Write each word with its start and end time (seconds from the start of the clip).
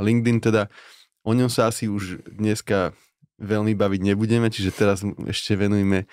A 0.00 0.04
LinkedIn 0.04 0.40
teda, 0.40 0.72
o 1.20 1.36
ňom 1.36 1.52
sa 1.52 1.68
asi 1.68 1.92
už 1.92 2.24
dneska 2.24 2.96
veľmi 3.36 3.76
baviť 3.76 4.00
nebudeme, 4.00 4.48
čiže 4.48 4.72
teraz 4.72 5.04
ešte 5.28 5.60
venujeme 5.60 6.08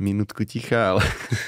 minútku 0.00 0.44
ticha, 0.44 0.96
ale, 0.96 1.04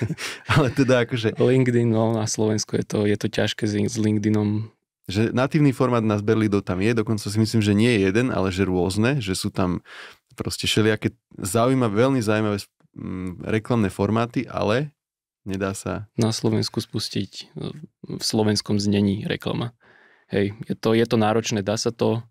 ale 0.57 0.69
teda 0.73 1.05
akože... 1.05 1.37
LinkedIn, 1.37 1.93
no 1.93 2.17
na 2.17 2.25
Slovensku 2.25 2.77
je 2.81 2.85
to, 2.85 2.99
je 3.05 3.17
to 3.17 3.29
ťažké 3.29 3.65
s, 3.65 3.77
s 3.77 3.97
LinkedInom. 3.97 4.73
Že 5.09 5.37
natívny 5.37 5.73
formát 5.77 6.05
na 6.05 6.21
Sberlido 6.21 6.65
tam 6.65 6.81
je, 6.81 6.93
dokonca 6.97 7.29
si 7.29 7.37
myslím, 7.37 7.61
že 7.65 7.77
nie 7.77 7.93
je 7.97 8.13
jeden, 8.13 8.29
ale 8.33 8.49
že 8.49 8.69
rôzne, 8.69 9.21
že 9.21 9.37
sú 9.37 9.53
tam 9.53 9.81
proste 10.37 10.69
všelijaké 10.69 11.13
zaujímavé, 11.41 11.93
veľmi 11.93 12.21
zaujímavé 12.21 12.61
mm, 12.97 13.45
reklamné 13.49 13.89
formáty, 13.89 14.45
ale 14.49 14.93
nedá 15.49 15.73
sa... 15.73 16.09
Na 16.21 16.31
Slovensku 16.31 16.79
spustiť 16.81 17.57
v 18.05 18.23
slovenskom 18.23 18.77
znení 18.79 19.25
reklama. 19.27 19.73
Hej, 20.33 20.57
je 20.65 20.75
to, 20.81 20.97
je 20.97 21.05
to 21.05 21.21
náročné, 21.21 21.61
dá 21.61 21.77
sa 21.77 21.93
to 21.93 22.25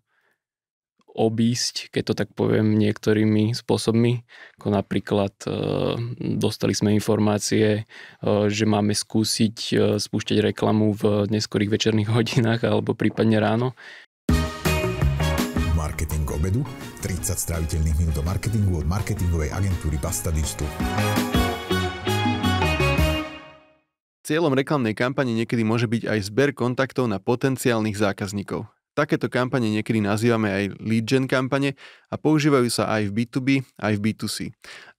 obísť, 1.12 1.92
keď 1.92 2.02
to 2.02 2.14
tak 2.18 2.28
poviem, 2.32 2.74
niektorými 2.80 3.52
spôsobmi. 3.52 4.24
Ako 4.58 4.68
napríklad 4.72 5.34
e, 5.44 5.48
dostali 6.40 6.72
sme 6.72 6.96
informácie, 6.96 7.66
e, 7.78 7.82
že 8.48 8.64
máme 8.64 8.96
skúsiť 8.96 9.56
e, 9.70 9.76
spúšťať 10.00 10.50
reklamu 10.50 10.96
v 10.96 11.28
neskorých 11.28 11.70
večerných 11.70 12.10
hodinách 12.16 12.64
alebo 12.64 12.96
prípadne 12.96 13.38
ráno. 13.38 13.76
Marketing 15.76 16.24
obedu, 16.32 16.64
30 17.04 17.38
stráviteľných 17.38 17.96
minút 18.00 18.16
o 18.18 18.24
marketingu 18.24 18.80
od 18.80 18.86
marketingovej 18.88 19.52
agentúry 19.52 20.00
Basta 20.00 20.32
Digital. 20.32 21.31
Cieľom 24.32 24.56
reklamnej 24.56 24.96
kampane 24.96 25.36
niekedy 25.36 25.60
môže 25.60 25.84
byť 25.84 26.08
aj 26.08 26.32
zber 26.32 26.56
kontaktov 26.56 27.04
na 27.04 27.20
potenciálnych 27.20 27.92
zákazníkov. 27.92 28.64
Takéto 28.96 29.28
kampane 29.28 29.68
niekedy 29.68 30.00
nazývame 30.00 30.48
aj 30.48 30.64
lead 30.80 31.04
gen 31.04 31.28
kampane 31.28 31.76
a 32.08 32.16
používajú 32.16 32.64
sa 32.72 32.88
aj 32.96 33.12
v 33.12 33.28
B2B, 33.28 33.48
aj 33.76 33.92
v 33.92 34.00
B2C. 34.00 34.36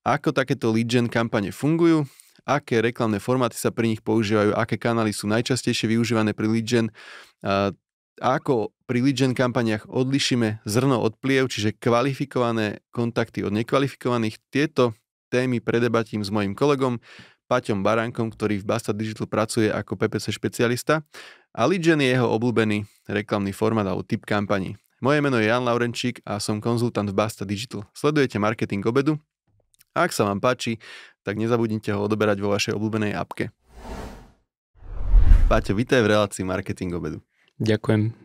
Ako 0.05 0.37
takéto 0.37 0.69
lead 0.69 0.85
gen 0.85 1.09
kampane 1.09 1.49
fungujú, 1.49 2.05
aké 2.45 2.77
reklamné 2.77 3.17
formáty 3.17 3.57
sa 3.57 3.73
pri 3.73 3.97
nich 3.97 4.05
používajú, 4.05 4.53
aké 4.53 4.77
kanály 4.77 5.09
sú 5.09 5.25
najčastejšie 5.25 5.89
využívané 5.97 6.37
pri 6.37 6.53
lead 6.53 6.69
gen, 6.69 6.85
a 7.41 7.73
ako 8.21 8.69
pri 8.85 9.01
lead 9.01 9.17
gen 9.17 9.33
kampaniach 9.33 9.89
odlišíme 9.89 10.61
zrno 10.61 11.01
od 11.01 11.17
pliev, 11.17 11.49
čiže 11.49 11.73
kvalifikované 11.81 12.85
kontakty 12.93 13.41
od 13.41 13.49
nekvalifikovaných. 13.49 14.37
Tieto 14.53 14.93
témy 15.33 15.57
predebatím 15.57 16.21
s 16.21 16.29
mojim 16.29 16.53
kolegom 16.53 17.01
Paťom 17.51 17.83
Baránkom, 17.83 18.31
ktorý 18.31 18.63
v 18.63 18.65
Basta 18.65 18.95
Digital 18.95 19.27
pracuje 19.27 19.67
ako 19.67 19.99
PPC 19.99 20.31
špecialista 20.31 21.03
a 21.51 21.67
Leadgen 21.67 21.99
je 21.99 22.15
jeho 22.15 22.27
obľúbený 22.31 22.87
reklamný 23.11 23.51
formát 23.51 23.83
alebo 23.83 24.01
typ 24.01 24.23
kampaní. 24.23 24.79
Moje 25.03 25.19
meno 25.19 25.35
je 25.35 25.51
Jan 25.51 25.67
Laurenčík 25.67 26.23
a 26.23 26.39
som 26.39 26.63
konzultant 26.63 27.11
v 27.11 27.15
Basta 27.19 27.43
Digital. 27.43 27.83
Sledujete 27.91 28.39
marketing 28.39 28.87
obedu? 28.87 29.19
A 29.91 30.07
ak 30.07 30.15
sa 30.15 30.23
vám 30.23 30.39
páči, 30.39 30.79
tak 31.27 31.35
nezabudnite 31.35 31.91
ho 31.91 31.99
odoberať 32.07 32.39
vo 32.39 32.55
vašej 32.55 32.73
obľúbenej 32.73 33.11
apke. 33.11 33.51
Paťo, 35.51 35.75
vítaj 35.75 35.99
v 35.99 36.15
relácii 36.15 36.47
marketing 36.47 36.95
obedu. 36.95 37.19
Ďakujem. 37.59 38.15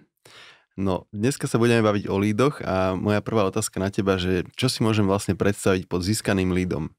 No, 0.78 1.10
dneska 1.10 1.50
sa 1.50 1.58
budeme 1.58 1.82
baviť 1.82 2.06
o 2.06 2.16
lídoch 2.22 2.62
a 2.62 2.94
moja 2.94 3.18
prvá 3.18 3.42
otázka 3.50 3.82
na 3.82 3.90
teba, 3.90 4.14
že 4.14 4.46
čo 4.54 4.70
si 4.70 4.86
môžem 4.86 5.10
vlastne 5.10 5.34
predstaviť 5.34 5.90
pod 5.90 6.06
získaným 6.06 6.54
lídom? 6.54 6.94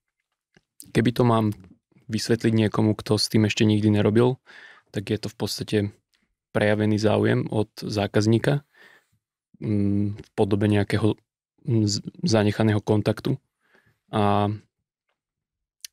Keby 0.91 1.15
to 1.15 1.23
mám 1.23 1.55
vysvetliť 2.09 2.53
niekomu, 2.65 2.97
kto 2.97 3.15
s 3.15 3.29
tým 3.29 3.45
ešte 3.45 3.63
nikdy 3.63 3.93
nerobil, 3.93 4.41
tak 4.89 5.13
je 5.13 5.17
to 5.21 5.29
v 5.29 5.37
podstate 5.37 5.77
prejavený 6.51 6.97
záujem 6.97 7.45
od 7.53 7.69
zákazníka 7.77 8.65
mm, 9.61 10.17
v 10.17 10.29
podobe 10.33 10.65
nejakého 10.65 11.13
mm, 11.63 11.85
zanechaného 12.25 12.81
kontaktu. 12.81 13.37
A 14.09 14.49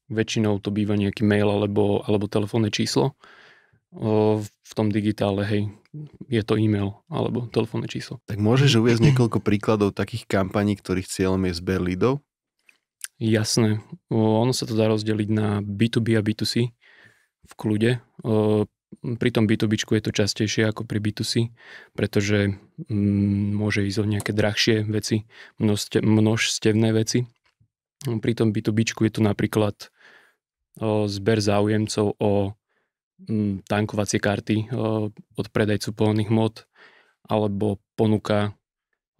väčšinou 0.08 0.62
to 0.64 0.72
býva 0.72 0.96
nejaký 0.96 1.26
mail 1.26 1.52
alebo, 1.52 2.00
alebo 2.06 2.30
telefónne 2.30 2.72
číslo. 2.72 3.18
V 3.96 4.72
tom 4.74 4.90
digitále, 4.90 5.42
hej, 5.46 5.62
je 6.28 6.42
to 6.42 6.58
e-mail 6.58 7.00
alebo 7.08 7.48
telefónne 7.48 7.88
číslo. 7.88 8.20
Tak 8.28 8.40
môžeš 8.40 8.82
uviezť 8.82 9.12
niekoľko 9.12 9.38
príkladov 9.46 9.92
takých 9.96 10.24
kampaní, 10.28 10.76
ktorých 10.76 11.08
cieľom 11.08 11.44
je 11.48 11.52
zber 11.56 11.80
leadov? 11.80 12.25
Jasné. 13.16 13.80
Ono 14.12 14.52
sa 14.52 14.68
to 14.68 14.76
dá 14.76 14.92
rozdeliť 14.92 15.28
na 15.32 15.64
B2B 15.64 16.20
a 16.20 16.22
B2C 16.22 16.68
v 17.46 17.52
kľude 17.56 18.02
pri 19.02 19.30
tom 19.30 19.44
B2B 19.46 19.76
je 19.76 20.04
to 20.04 20.12
častejšie 20.14 20.70
ako 20.70 20.86
pri 20.86 20.98
B2C, 21.02 21.52
pretože 21.92 22.56
mm, 22.88 23.54
môže 23.54 23.84
ísť 23.86 23.98
o 24.02 24.06
nejaké 24.06 24.32
drahšie 24.32 24.86
veci, 24.88 25.26
množste, 25.58 26.00
množstevné 26.00 26.90
veci. 26.94 27.26
Pri 28.06 28.32
tom 28.36 28.54
B2B 28.54 28.86
je 28.86 29.12
to 29.12 29.22
napríklad 29.24 29.90
zber 31.08 31.38
záujemcov 31.40 32.20
o 32.20 32.32
mm, 33.26 33.64
tankovacie 33.68 34.20
karty 34.20 34.72
od 35.36 35.46
predajcu 35.50 35.90
polných 35.92 36.30
mod 36.32 36.68
alebo 37.26 37.80
ponuka 37.98 38.54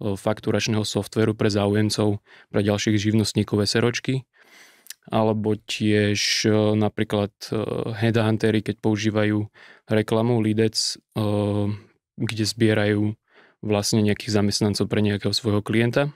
fakturačného 0.01 0.85
softveru 0.85 1.33
pre 1.33 1.49
záujemcov 1.49 2.21
pre 2.53 2.61
ďalších 2.61 2.97
živnostníkov 3.01 3.65
SROčky 3.65 4.29
alebo 5.07 5.55
tiež 5.55 6.51
napríklad 6.75 7.31
headhuntery, 7.95 8.59
keď 8.59 8.75
používajú 8.83 9.47
reklamu 9.87 10.43
Lidec, 10.43 10.75
kde 12.19 12.43
zbierajú 12.43 13.15
vlastne 13.63 14.03
nejakých 14.03 14.35
zamestnancov 14.35 14.91
pre 14.91 14.99
nejakého 14.99 15.31
svojho 15.31 15.63
klienta. 15.63 16.11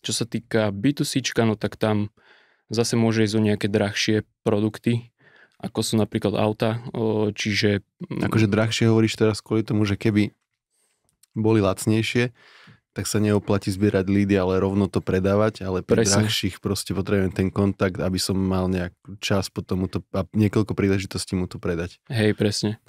Čo 0.00 0.16
sa 0.16 0.24
týka 0.24 0.72
B2C, 0.72 1.20
no 1.44 1.60
tak 1.60 1.76
tam 1.76 2.08
zase 2.72 2.96
môže 2.96 3.22
ísť 3.28 3.36
o 3.36 3.44
nejaké 3.44 3.68
drahšie 3.68 4.24
produkty, 4.48 5.12
ako 5.60 5.84
sú 5.84 6.00
napríklad 6.00 6.40
auta, 6.40 6.80
čiže... 7.36 7.84
Akože 8.08 8.48
drahšie 8.48 8.88
hovoríš 8.88 9.20
teraz 9.20 9.44
kvôli 9.44 9.60
tomu, 9.60 9.84
že 9.84 10.00
keby 10.00 10.32
boli 11.38 11.62
lacnejšie, 11.62 12.34
tak 12.98 13.06
sa 13.06 13.22
neoplatí 13.22 13.70
zbierať 13.70 14.10
lídy, 14.10 14.34
ale 14.34 14.58
rovno 14.58 14.90
to 14.90 14.98
predávať, 14.98 15.62
ale 15.62 15.86
pri 15.86 16.02
Presne. 16.02 16.26
drahších 16.26 16.58
proste 16.58 16.98
potrebujem 16.98 17.30
ten 17.30 17.48
kontakt, 17.54 18.02
aby 18.02 18.18
som 18.18 18.34
mal 18.34 18.66
nejak 18.66 18.90
čas 19.22 19.46
potom 19.46 19.86
mu 19.86 19.86
to, 19.86 20.02
a 20.10 20.26
niekoľko 20.34 20.74
príležitostí 20.74 21.38
mu 21.38 21.46
to 21.46 21.62
predať. 21.62 22.02
Hej, 22.10 22.34
presne. 22.34 22.82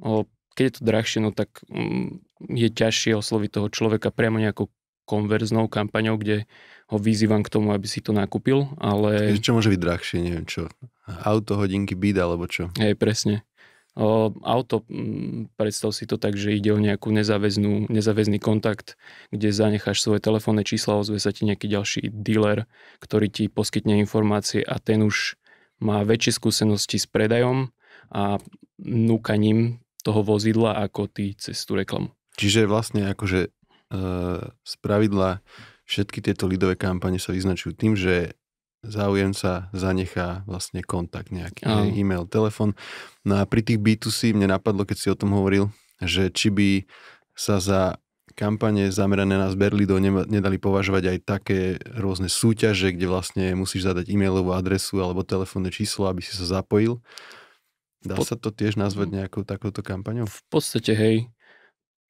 O, 0.00 0.24
keď 0.56 0.64
je 0.64 0.74
to 0.80 0.82
drahšie, 0.88 1.18
no 1.20 1.36
tak 1.36 1.60
mm, 1.68 2.24
je 2.48 2.68
ťažšie 2.72 3.12
osloviť 3.12 3.50
toho 3.60 3.68
človeka 3.68 4.08
priamo 4.08 4.40
nejakou 4.40 4.72
konverznou 5.04 5.68
kampaňou, 5.68 6.16
kde 6.16 6.48
ho 6.88 6.96
vyzývam 6.96 7.44
k 7.44 7.52
tomu, 7.52 7.76
aby 7.76 7.84
si 7.84 8.00
to 8.00 8.16
nakúpil, 8.16 8.72
ale... 8.80 9.36
Čo 9.36 9.52
môže 9.52 9.68
byť 9.68 9.80
drahšie, 9.80 10.16
neviem 10.24 10.48
čo, 10.48 10.72
auto, 11.28 11.60
hodinky, 11.60 11.92
byt 11.92 12.16
alebo 12.16 12.48
čo? 12.48 12.72
Hej, 12.80 12.96
presne. 12.96 13.44
Auto, 13.92 14.88
mm, 14.88 15.52
predstav 15.60 15.92
si 15.92 16.08
to 16.08 16.16
tak, 16.16 16.32
že 16.32 16.56
ide 16.56 16.72
o 16.72 16.80
nejakú 16.80 17.12
nezáväznú, 17.12 17.92
nezáväzný 17.92 18.40
kontakt, 18.40 18.96
kde 19.28 19.52
zanecháš 19.52 20.00
svoje 20.00 20.24
telefónne 20.24 20.64
čísla, 20.64 20.96
ozve 20.96 21.20
sa 21.20 21.28
ti 21.28 21.44
nejaký 21.44 21.68
ďalší 21.68 22.00
dealer, 22.08 22.64
ktorý 23.04 23.28
ti 23.28 23.44
poskytne 23.52 24.00
informácie 24.00 24.64
a 24.64 24.80
ten 24.80 25.04
už 25.04 25.36
má 25.84 26.00
väčšie 26.08 26.40
skúsenosti 26.40 26.96
s 26.96 27.04
predajom 27.04 27.68
a 28.08 28.40
núkaním 28.80 29.84
toho 30.00 30.24
vozidla 30.24 30.80
ako 30.88 31.12
ty 31.12 31.36
cez 31.36 31.60
tú 31.68 31.76
reklamu. 31.76 32.16
Čiže 32.40 32.64
vlastne 32.64 33.12
akože 33.12 33.40
e, 33.44 33.50
z 34.48 34.74
pravidla 34.80 35.44
všetky 35.84 36.24
tieto 36.24 36.48
lidové 36.48 36.80
kampane 36.80 37.20
sa 37.20 37.36
vyznačujú 37.36 37.76
tým, 37.76 37.92
že 37.92 38.32
záujemca 38.82 39.70
zanechá 39.70 40.42
vlastne 40.44 40.82
kontakt 40.82 41.30
nejaký, 41.30 41.62
oh. 41.64 41.86
e-mail, 41.86 42.26
telefon. 42.26 42.74
No 43.22 43.38
a 43.38 43.46
pri 43.46 43.62
tých 43.62 43.78
B2C 43.78 44.34
mne 44.34 44.50
napadlo, 44.50 44.82
keď 44.82 44.96
si 44.98 45.08
o 45.08 45.18
tom 45.18 45.32
hovoril, 45.34 45.70
že 46.02 46.34
či 46.34 46.50
by 46.50 46.70
sa 47.38 47.62
za 47.62 48.02
kampane 48.34 48.88
zamerané 48.90 49.36
na 49.36 49.52
zber 49.52 49.76
lidov 49.76 50.00
nedali 50.02 50.56
považovať 50.56 51.04
aj 51.14 51.18
také 51.22 51.58
rôzne 51.94 52.26
súťaže, 52.32 52.90
kde 52.90 53.06
vlastne 53.06 53.44
musíš 53.54 53.86
zadať 53.86 54.08
e-mailovú 54.08 54.56
adresu 54.56 54.98
alebo 54.98 55.22
telefónne 55.22 55.68
číslo, 55.68 56.08
aby 56.08 56.24
si 56.24 56.34
sa 56.34 56.60
zapojil. 56.60 56.98
Dá 58.02 58.18
po... 58.18 58.26
sa 58.26 58.34
to 58.34 58.50
tiež 58.50 58.74
nazvať 58.74 59.14
nejakou 59.14 59.46
takouto 59.46 59.84
kampaňou? 59.84 60.26
V 60.26 60.42
podstate, 60.50 60.96
hej. 60.96 61.16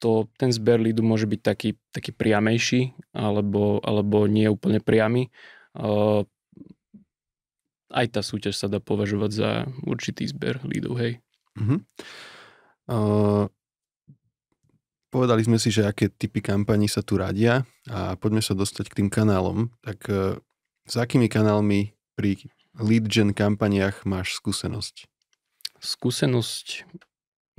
To, 0.01 0.27
ten 0.35 0.51
zber 0.51 0.83
lidu 0.83 1.05
môže 1.05 1.29
byť 1.29 1.41
taký, 1.43 1.71
taký 1.95 2.11
priamejší, 2.11 2.97
alebo, 3.15 3.79
alebo 3.85 4.27
nie 4.27 4.51
úplne 4.51 4.83
priamy. 4.83 5.31
Uh, 5.77 6.27
aj 7.93 8.07
tá 8.19 8.21
súťaž 8.25 8.57
sa 8.57 8.67
dá 8.67 8.81
považovať 8.81 9.31
za 9.31 9.51
určitý 9.85 10.25
zber 10.27 10.65
lídov, 10.65 10.99
hej. 10.99 11.21
Uh-huh. 11.55 11.79
Uh, 12.89 13.45
povedali 15.13 15.45
sme 15.45 15.61
si, 15.61 15.69
že 15.69 15.85
aké 15.85 16.09
typy 16.09 16.41
kampaní 16.41 16.89
sa 16.89 17.05
tu 17.05 17.21
radia 17.21 17.69
a 17.87 18.17
poďme 18.17 18.41
sa 18.41 18.57
dostať 18.57 18.91
k 18.91 18.97
tým 19.05 19.09
kanálom. 19.13 19.71
Tak 19.85 19.99
uh, 20.09 20.41
s 20.89 20.95
akými 20.97 21.29
kanálmi 21.29 21.93
pri 22.17 22.41
lead 22.81 23.07
gen 23.13 23.37
kampaniách 23.37 24.09
máš 24.09 24.41
skúsenosť? 24.41 25.07
Skúsenosť 25.79 26.89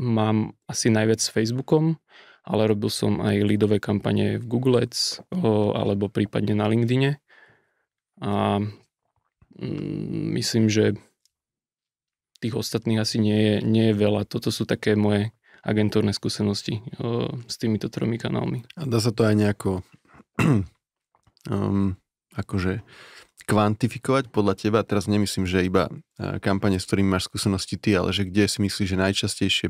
mám 0.01 0.57
asi 0.65 0.89
najviac 0.89 1.21
s 1.21 1.29
Facebookom 1.29 2.01
ale 2.43 2.67
robil 2.67 2.91
som 2.91 3.23
aj 3.23 3.47
leadové 3.47 3.79
kampane 3.79 4.39
v 4.39 4.45
Google 4.47 4.83
Ads 4.83 5.23
alebo 5.79 6.11
prípadne 6.11 6.59
na 6.59 6.67
LinkedIne. 6.67 7.23
A 8.19 8.59
mm, 9.57 10.37
myslím, 10.39 10.69
že 10.69 10.97
tých 12.43 12.53
ostatných 12.59 12.99
asi 12.99 13.23
nie 13.23 13.39
je, 13.39 13.55
nie 13.63 13.85
je 13.91 13.95
veľa. 13.95 14.27
Toto 14.27 14.51
sú 14.51 14.67
také 14.67 14.99
moje 14.99 15.31
agentúrne 15.63 16.11
skúsenosti 16.11 16.83
o, 16.99 17.31
s 17.47 17.55
týmito 17.55 17.87
tromi 17.87 18.19
kanálmi. 18.19 18.67
A 18.75 18.83
dá 18.83 18.99
sa 18.99 19.15
to 19.15 19.23
aj 19.23 19.35
nejako 19.39 19.79
um, 21.47 21.95
akože 22.35 22.83
kvantifikovať 23.47 24.27
podľa 24.27 24.59
teba? 24.59 24.83
Teraz 24.83 25.07
nemyslím, 25.07 25.47
že 25.47 25.63
iba 25.63 25.87
kampane, 26.43 26.79
s 26.79 26.87
ktorými 26.87 27.15
máš 27.15 27.31
skúsenosti 27.31 27.79
ty, 27.79 27.95
ale 27.95 28.11
že 28.11 28.27
kde 28.27 28.47
si 28.47 28.59
myslíš, 28.59 28.87
že 28.91 28.97
najčastejšie 28.99 29.67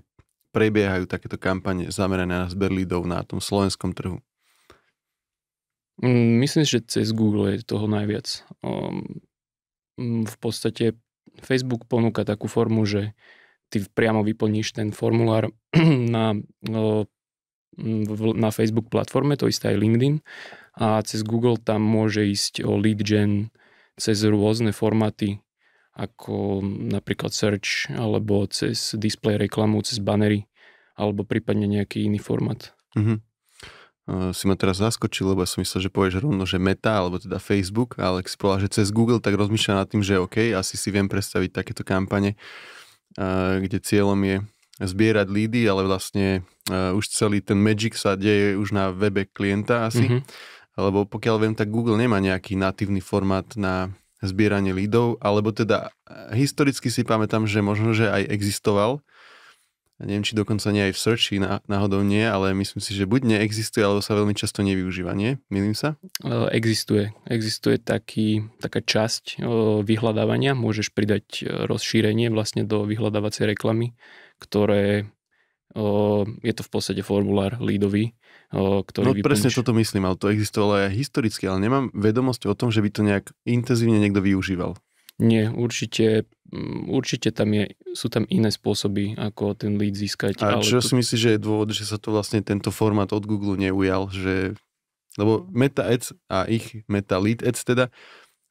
prebiehajú 0.53 1.09
takéto 1.09 1.41
kampane 1.41 1.89
zamerané 1.89 2.45
na 2.45 2.47
zber 2.49 2.69
lídov 2.69 3.09
na 3.09 3.25
tom 3.25 3.41
slovenskom 3.41 3.97
trhu? 3.97 4.21
Mm, 6.01 6.41
myslím, 6.41 6.65
že 6.65 6.85
cez 6.85 7.13
Google 7.13 7.57
je 7.57 7.65
toho 7.65 7.85
najviac. 7.85 8.45
V 9.99 10.35
podstate 10.41 10.97
Facebook 11.41 11.85
ponúka 11.85 12.25
takú 12.25 12.49
formu, 12.49 12.85
že 12.85 13.13
ty 13.73 13.81
priamo 13.81 14.21
vyplníš 14.21 14.77
ten 14.77 14.93
formulár 14.93 15.49
na, 16.13 16.37
na 18.37 18.49
Facebook 18.53 18.93
platforme, 18.93 19.33
to 19.33 19.49
isté 19.49 19.73
aj 19.73 19.77
LinkedIn 19.81 20.15
a 20.77 21.01
cez 21.05 21.21
Google 21.21 21.57
tam 21.61 21.85
môže 21.85 22.25
ísť 22.25 22.65
o 22.65 22.77
lead 22.77 23.01
gen 23.05 23.53
cez 23.97 24.25
rôzne 24.25 24.73
formáty 24.73 25.41
ako 25.93 26.65
napríklad 26.65 27.29
search 27.29 27.85
alebo 27.93 28.49
cez 28.49 28.97
display 28.97 29.37
reklamu, 29.37 29.85
cez 29.85 30.01
banery 30.01 30.49
alebo 30.97 31.21
prípadne 31.25 31.69
nejaký 31.69 32.09
iný 32.09 32.17
formát. 32.17 32.73
Uh-huh. 32.97 33.21
Uh, 34.03 34.35
si 34.35 34.51
ma 34.51 34.59
teraz 34.59 34.83
zaskočil, 34.83 35.31
lebo 35.31 35.47
ja 35.47 35.47
som 35.47 35.63
myslel, 35.63 35.87
že 35.87 35.93
povieš 35.93 36.27
rovno, 36.27 36.43
že 36.43 36.59
Meta, 36.59 36.99
alebo 36.99 37.23
teda 37.23 37.39
Facebook, 37.39 37.95
ale 37.95 38.19
ak 38.19 38.27
si 38.27 38.35
povedal, 38.35 38.67
že 38.67 38.83
cez 38.83 38.91
Google, 38.91 39.23
tak 39.23 39.39
rozmýšľam 39.39 39.79
nad 39.79 39.87
tým, 39.87 40.03
že 40.03 40.19
OK, 40.19 40.51
asi 40.51 40.75
si 40.75 40.91
viem 40.91 41.07
predstaviť 41.07 41.55
takéto 41.55 41.87
kampane, 41.87 42.35
uh, 43.15 43.63
kde 43.63 43.79
cieľom 43.79 44.19
je 44.27 44.43
zbierať 44.83 45.27
lídy, 45.31 45.71
ale 45.71 45.87
vlastne 45.87 46.43
uh, 46.67 46.91
už 46.91 47.15
celý 47.15 47.39
ten 47.39 47.55
magic 47.55 47.95
sa 47.95 48.19
deje 48.19 48.59
už 48.59 48.75
na 48.75 48.91
webe 48.91 49.23
klienta 49.23 49.87
asi. 49.87 50.03
Uh-huh. 50.03 50.19
Lebo 50.75 51.07
pokiaľ 51.07 51.35
viem, 51.39 51.55
tak 51.55 51.71
Google 51.71 51.95
nemá 51.95 52.19
nejaký 52.19 52.59
natívny 52.59 52.99
formát 52.99 53.45
na 53.55 53.93
zbieranie 54.19 54.75
lídov, 54.75 55.19
alebo 55.19 55.55
teda 55.55 55.91
historicky 56.31 56.87
si 56.87 57.03
pamätám, 57.03 57.43
že 57.47 57.59
možno, 57.59 57.95
že 57.95 58.07
aj 58.07 58.27
existoval. 58.31 59.03
Neviem, 60.03 60.27
či 60.27 60.35
dokonca 60.35 60.67
nie 60.75 60.91
aj 60.91 60.93
v 60.93 60.99
searchi 60.99 61.35
náhodou 61.41 62.03
nie, 62.03 62.21
ale 62.21 62.51
myslím 62.53 62.83
si, 62.83 62.91
že 62.93 63.07
buď 63.07 63.39
neexistuje, 63.39 63.81
alebo 63.81 64.03
sa 64.03 64.19
veľmi 64.19 64.35
často 64.35 64.61
nevyužíva, 64.61 65.15
nie? 65.15 65.39
Milím 65.47 65.73
sa? 65.73 65.95
E, 66.21 66.51
existuje. 66.53 67.15
Existuje 67.25 67.79
taký, 67.79 68.51
taká 68.59 68.83
časť 68.83 69.39
e, 69.39 69.47
vyhľadávania. 69.81 70.53
Môžeš 70.53 70.91
pridať 70.91 71.47
rozšírenie 71.47 72.27
vlastne 72.29 72.67
do 72.67 72.83
vyhľadávacej 72.83 73.55
reklamy, 73.55 73.95
ktoré 74.37 75.07
je 76.45 76.53
to 76.53 76.61
v 76.61 76.69
podstate 76.69 77.01
formulár 77.01 77.57
lídový, 77.57 78.13
ktorý 78.53 79.05
No 79.09 79.17
vyplníš. 79.17 79.25
presne 79.25 79.49
toto 79.49 79.73
myslím, 79.73 80.05
ale 80.05 80.21
to 80.21 80.29
existovalo 80.29 80.85
aj 80.85 80.93
historicky, 80.93 81.49
ale 81.49 81.65
nemám 81.65 81.89
vedomosť 81.97 82.45
o 82.45 82.53
tom, 82.53 82.69
že 82.69 82.85
by 82.85 82.89
to 82.93 83.01
nejak 83.01 83.25
intenzívne 83.41 83.97
niekto 83.97 84.21
využíval. 84.21 84.77
Nie, 85.21 85.53
určite, 85.53 86.25
mm, 86.49 86.89
určite 86.89 87.29
tam 87.29 87.53
je, 87.53 87.77
sú 87.93 88.09
tam 88.09 88.25
iné 88.33 88.49
spôsoby, 88.49 89.13
ako 89.13 89.53
ten 89.53 89.77
lead 89.77 89.93
získať. 89.93 90.41
A 90.41 90.57
ale 90.57 90.65
čo 90.65 90.81
to... 90.81 90.89
si 90.89 90.93
myslíš, 90.97 91.19
že 91.21 91.33
je 91.37 91.41
dôvod, 91.41 91.69
že 91.69 91.85
sa 91.85 92.01
to 92.01 92.09
vlastne 92.09 92.41
tento 92.41 92.73
formát 92.73 93.09
od 93.13 93.23
Google 93.25 93.55
neujal? 93.59 94.09
Že... 94.09 94.57
Lebo 95.21 95.45
Meta 95.53 95.85
Ads 95.85 96.17
a 96.25 96.49
ich 96.49 96.81
Meta 96.89 97.21
Lead 97.21 97.45
Ads 97.45 97.61
teda 97.61 97.93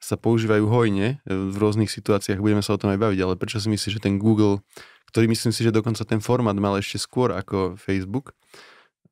sa 0.03 0.19
používajú 0.19 0.67
hojne 0.67 1.23
v 1.27 1.55
rôznych 1.55 1.87
situáciách, 1.87 2.43
budeme 2.43 2.63
sa 2.63 2.75
o 2.75 2.81
tom 2.81 2.91
aj 2.91 2.99
baviť, 2.99 3.19
ale 3.23 3.39
prečo 3.39 3.63
si 3.63 3.71
myslíš, 3.71 4.03
že 4.03 4.03
ten 4.03 4.19
Google, 4.19 4.59
ktorý 5.15 5.31
myslím 5.31 5.55
si, 5.55 5.63
že 5.63 5.71
dokonca 5.71 6.03
ten 6.03 6.19
formát 6.19 6.59
mal 6.59 6.75
ešte 6.75 6.99
skôr 6.99 7.31
ako 7.31 7.79
Facebook, 7.79 8.35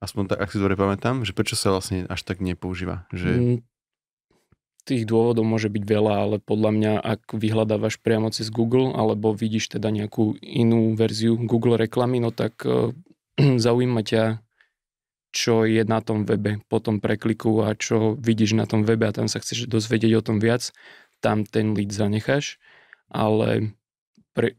aspoň 0.02 0.34
tak, 0.34 0.38
ak 0.42 0.50
si 0.50 0.58
dobre 0.58 0.74
pamätám, 0.74 1.22
že 1.22 1.30
prečo 1.30 1.54
sa 1.54 1.70
vlastne 1.70 2.10
až 2.10 2.26
tak 2.26 2.42
nepoužíva? 2.42 3.06
Že... 3.14 3.62
Tých 4.90 5.06
dôvodov 5.06 5.46
môže 5.46 5.70
byť 5.70 5.84
veľa, 5.86 6.14
ale 6.18 6.36
podľa 6.42 6.70
mňa, 6.74 6.92
ak 6.98 7.38
vyhľadávaš 7.38 8.02
priamo 8.02 8.34
cez 8.34 8.50
Google, 8.50 8.90
alebo 8.90 9.30
vidíš 9.30 9.78
teda 9.78 9.86
nejakú 9.94 10.34
inú 10.42 10.98
verziu 10.98 11.38
Google 11.38 11.78
reklamy, 11.78 12.18
no 12.18 12.34
tak 12.34 12.58
uh, 12.66 12.90
zaujíma 13.38 14.02
ťa, 14.02 14.42
čo 15.30 15.62
je 15.62 15.86
na 15.86 16.02
tom 16.02 16.26
webe 16.26 16.58
po 16.66 16.82
tom 16.82 16.98
prekliku 16.98 17.62
a 17.62 17.78
čo 17.78 18.18
vidíš 18.18 18.58
na 18.58 18.66
tom 18.66 18.82
webe 18.82 19.06
a 19.06 19.14
tam 19.14 19.30
sa 19.30 19.38
chceš 19.38 19.70
dozvedieť 19.70 20.18
o 20.18 20.26
tom 20.26 20.42
viac, 20.42 20.74
tam 21.22 21.46
ten 21.46 21.70
lead 21.78 21.94
zanecháš, 21.94 22.58
ale 23.06 23.78
pre, 24.34 24.58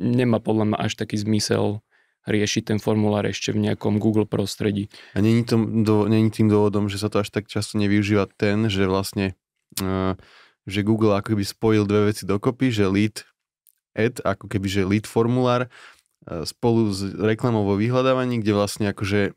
nemá 0.00 0.40
podľa 0.40 0.72
mňa 0.72 0.78
až 0.80 0.96
taký 0.96 1.20
zmysel 1.20 1.84
riešiť 2.24 2.72
ten 2.72 2.78
formulár 2.80 3.28
ešte 3.28 3.52
v 3.52 3.68
nejakom 3.68 3.96
Google 3.96 4.28
prostredí. 4.28 4.92
A 5.16 5.24
není, 5.24 5.44
to, 5.44 5.56
do, 5.60 6.08
není 6.08 6.28
tým 6.32 6.48
dôvodom, 6.52 6.88
že 6.92 7.00
sa 7.00 7.08
to 7.08 7.24
až 7.24 7.32
tak 7.32 7.48
často 7.48 7.80
nevyužíva 7.80 8.28
ten, 8.36 8.68
že 8.68 8.84
vlastne 8.84 9.39
že 10.66 10.80
Google 10.86 11.14
ako 11.18 11.34
keby 11.34 11.44
spojil 11.46 11.84
dve 11.86 12.10
veci 12.10 12.26
dokopy, 12.26 12.70
že 12.74 12.90
lead 12.90 13.22
ad, 13.94 14.22
ako 14.22 14.46
keby 14.46 14.66
že 14.70 14.82
lead 14.86 15.06
formulár 15.06 15.66
uh, 15.66 16.46
spolu 16.46 16.90
s 16.94 17.02
reklamou 17.18 17.66
vo 17.66 17.74
vyhľadávaní, 17.74 18.38
kde 18.42 18.52
vlastne 18.54 18.86
akože 18.90 19.34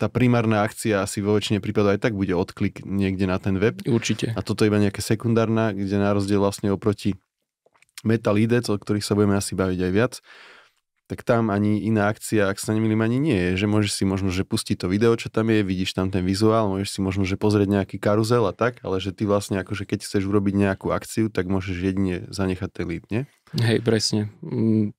tá 0.00 0.08
primárna 0.08 0.64
akcia 0.64 1.04
asi 1.04 1.20
vo 1.20 1.36
väčšine 1.36 1.60
prípadov 1.60 1.94
aj 1.94 2.00
tak 2.08 2.16
bude 2.16 2.32
odklik 2.32 2.82
niekde 2.88 3.28
na 3.28 3.36
ten 3.36 3.60
web. 3.60 3.76
Určite. 3.84 4.32
A 4.32 4.40
toto 4.40 4.64
je 4.64 4.72
iba 4.72 4.80
nejaké 4.80 5.04
sekundárna, 5.04 5.76
kde 5.76 6.00
na 6.00 6.16
rozdiel 6.16 6.40
vlastne 6.40 6.72
oproti 6.72 7.14
Meta 8.00 8.32
Leadec, 8.32 8.64
o 8.72 8.76
ktorých 8.76 9.04
sa 9.04 9.12
budeme 9.12 9.36
asi 9.36 9.52
baviť 9.52 9.78
aj 9.80 9.92
viac, 9.92 10.12
tak 11.14 11.22
tam 11.22 11.54
ani 11.54 11.78
iná 11.86 12.10
akcia, 12.10 12.50
ak 12.50 12.58
sa 12.58 12.74
nemýlim, 12.74 12.98
ani 12.98 13.22
nie 13.22 13.38
je. 13.38 13.62
Že 13.62 13.66
môžeš 13.70 13.92
si 13.94 14.02
možno, 14.02 14.34
že 14.34 14.42
pustiť 14.42 14.82
to 14.82 14.90
video, 14.90 15.14
čo 15.14 15.30
tam 15.30 15.46
je, 15.46 15.62
vidíš 15.62 15.94
tam 15.94 16.10
ten 16.10 16.26
vizuál, 16.26 16.66
môžeš 16.66 16.98
si 16.98 17.00
možno, 17.06 17.22
že 17.22 17.38
pozrieť 17.38 17.70
nejaký 17.70 18.02
karuzel 18.02 18.42
a 18.50 18.50
tak, 18.50 18.82
ale 18.82 18.98
že 18.98 19.14
ty 19.14 19.22
vlastne 19.22 19.62
akože 19.62 19.86
keď 19.86 20.02
chceš 20.02 20.26
urobiť 20.26 20.58
nejakú 20.58 20.90
akciu, 20.90 21.30
tak 21.30 21.46
môžeš 21.46 21.78
jedine 21.78 22.26
zanechať 22.34 22.70
ten 22.74 22.84
lead, 22.90 23.06
nie? 23.14 23.30
Hej, 23.54 23.86
presne. 23.86 24.34
Mm, 24.42 24.90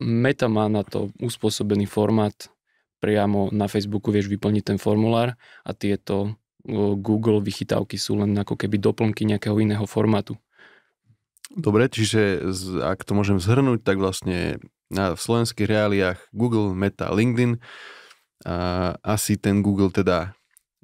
Meta 0.00 0.48
má 0.48 0.72
na 0.72 0.88
to 0.88 1.12
uspôsobený 1.20 1.84
formát, 1.84 2.32
priamo 2.96 3.52
na 3.52 3.68
Facebooku 3.68 4.08
vieš 4.08 4.32
vyplniť 4.32 4.72
ten 4.72 4.78
formulár 4.80 5.36
a 5.68 5.70
tieto 5.76 6.40
Google 6.96 7.44
vychytávky 7.44 8.00
sú 8.00 8.24
len 8.24 8.32
ako 8.40 8.56
keby 8.56 8.80
doplnky 8.80 9.28
nejakého 9.28 9.60
iného 9.60 9.84
formátu. 9.84 10.32
Dobre, 11.52 11.92
čiže 11.92 12.40
ak 12.80 13.04
to 13.04 13.12
môžem 13.12 13.36
zhrnúť, 13.36 13.84
tak 13.84 14.00
vlastne 14.00 14.56
na, 14.92 15.16
v 15.16 15.20
slovenských 15.20 15.66
reáliách 15.66 16.18
Google, 16.36 16.76
Meta, 16.76 17.08
LinkedIn. 17.10 17.56
A 18.42 18.98
asi 19.00 19.38
ten 19.38 19.62
Google 19.64 19.88
teda 19.88 20.36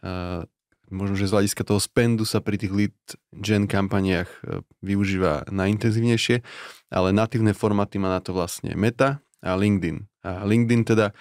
a, 0.02 0.48
možno, 0.90 1.14
že 1.16 1.28
z 1.28 1.34
hľadiska 1.36 1.62
toho 1.64 1.80
spendu 1.80 2.24
sa 2.24 2.40
pri 2.40 2.56
tých 2.56 2.72
lead 2.72 2.96
gen 3.32 3.68
kampaniách 3.68 4.28
e, 4.28 4.64
využíva 4.80 5.48
najintenzívnejšie, 5.52 6.40
ale 6.88 7.08
natívne 7.12 7.52
formáty 7.52 8.00
má 8.00 8.08
na 8.08 8.20
to 8.20 8.32
vlastne 8.32 8.72
Meta 8.74 9.20
a 9.44 9.54
LinkedIn. 9.54 10.08
A 10.24 10.44
LinkedIn 10.44 10.82
teda, 10.88 11.12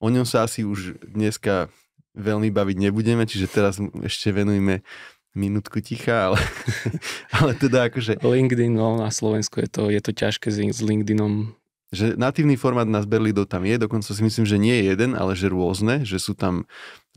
o 0.00 0.08
ňom 0.08 0.24
sa 0.24 0.48
asi 0.48 0.64
už 0.64 1.00
dneska 1.04 1.68
veľmi 2.16 2.50
baviť 2.50 2.76
nebudeme, 2.80 3.24
čiže 3.28 3.46
teraz 3.46 3.78
ešte 4.02 4.34
venujme 4.34 4.82
minútku 5.30 5.78
ticha, 5.78 6.32
ale, 6.32 6.40
ale 7.38 7.54
teda 7.54 7.86
akože... 7.86 8.18
LinkedIn, 8.18 8.74
no 8.74 8.98
na 8.98 9.14
Slovensku 9.14 9.62
je 9.62 9.68
to, 9.70 9.82
je 9.92 10.00
to 10.02 10.10
ťažké 10.10 10.50
s 10.50 10.80
LinkedInom 10.82 11.54
že 11.90 12.14
natívny 12.14 12.54
formát 12.54 12.86
na 12.86 13.02
zber 13.02 13.18
leadov 13.18 13.50
tam 13.50 13.66
je, 13.66 13.74
dokonca 13.74 14.10
si 14.14 14.22
myslím, 14.22 14.46
že 14.46 14.62
nie 14.62 14.74
je 14.78 14.94
jeden, 14.94 15.18
ale 15.18 15.34
že 15.34 15.50
rôzne, 15.50 16.06
že 16.06 16.22
sú 16.22 16.38
tam 16.38 16.64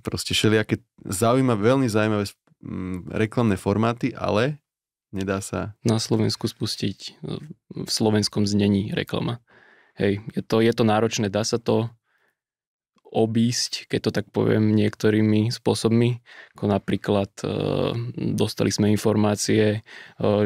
proste 0.01 0.33
všelijaké 0.33 0.81
zaujímavé, 1.05 1.61
veľmi 1.61 1.87
zaujímavé 1.87 2.25
mm, 2.61 3.13
reklamné 3.13 3.55
formáty, 3.55 4.11
ale 4.17 4.57
nedá 5.13 5.39
sa... 5.39 5.77
Na 5.85 6.01
Slovensku 6.01 6.49
spustiť 6.49 7.21
v 7.71 7.89
slovenskom 7.89 8.49
znení 8.49 8.91
reklama. 8.91 9.39
Hej, 9.93 10.25
je 10.33 10.41
to, 10.41 10.57
je 10.65 10.73
to 10.73 10.83
náročné, 10.83 11.29
dá 11.29 11.45
sa 11.45 11.61
to 11.61 11.93
obísť, 13.13 13.85
keď 13.85 13.99
to 14.09 14.11
tak 14.11 14.25
poviem, 14.33 14.73
niektorými 14.73 15.53
spôsobmi. 15.53 16.25
Ako 16.57 16.65
napríklad 16.65 17.29
e, 17.45 17.47
dostali 18.17 18.73
sme 18.73 18.89
informácie, 18.89 19.79
e, 19.79 19.79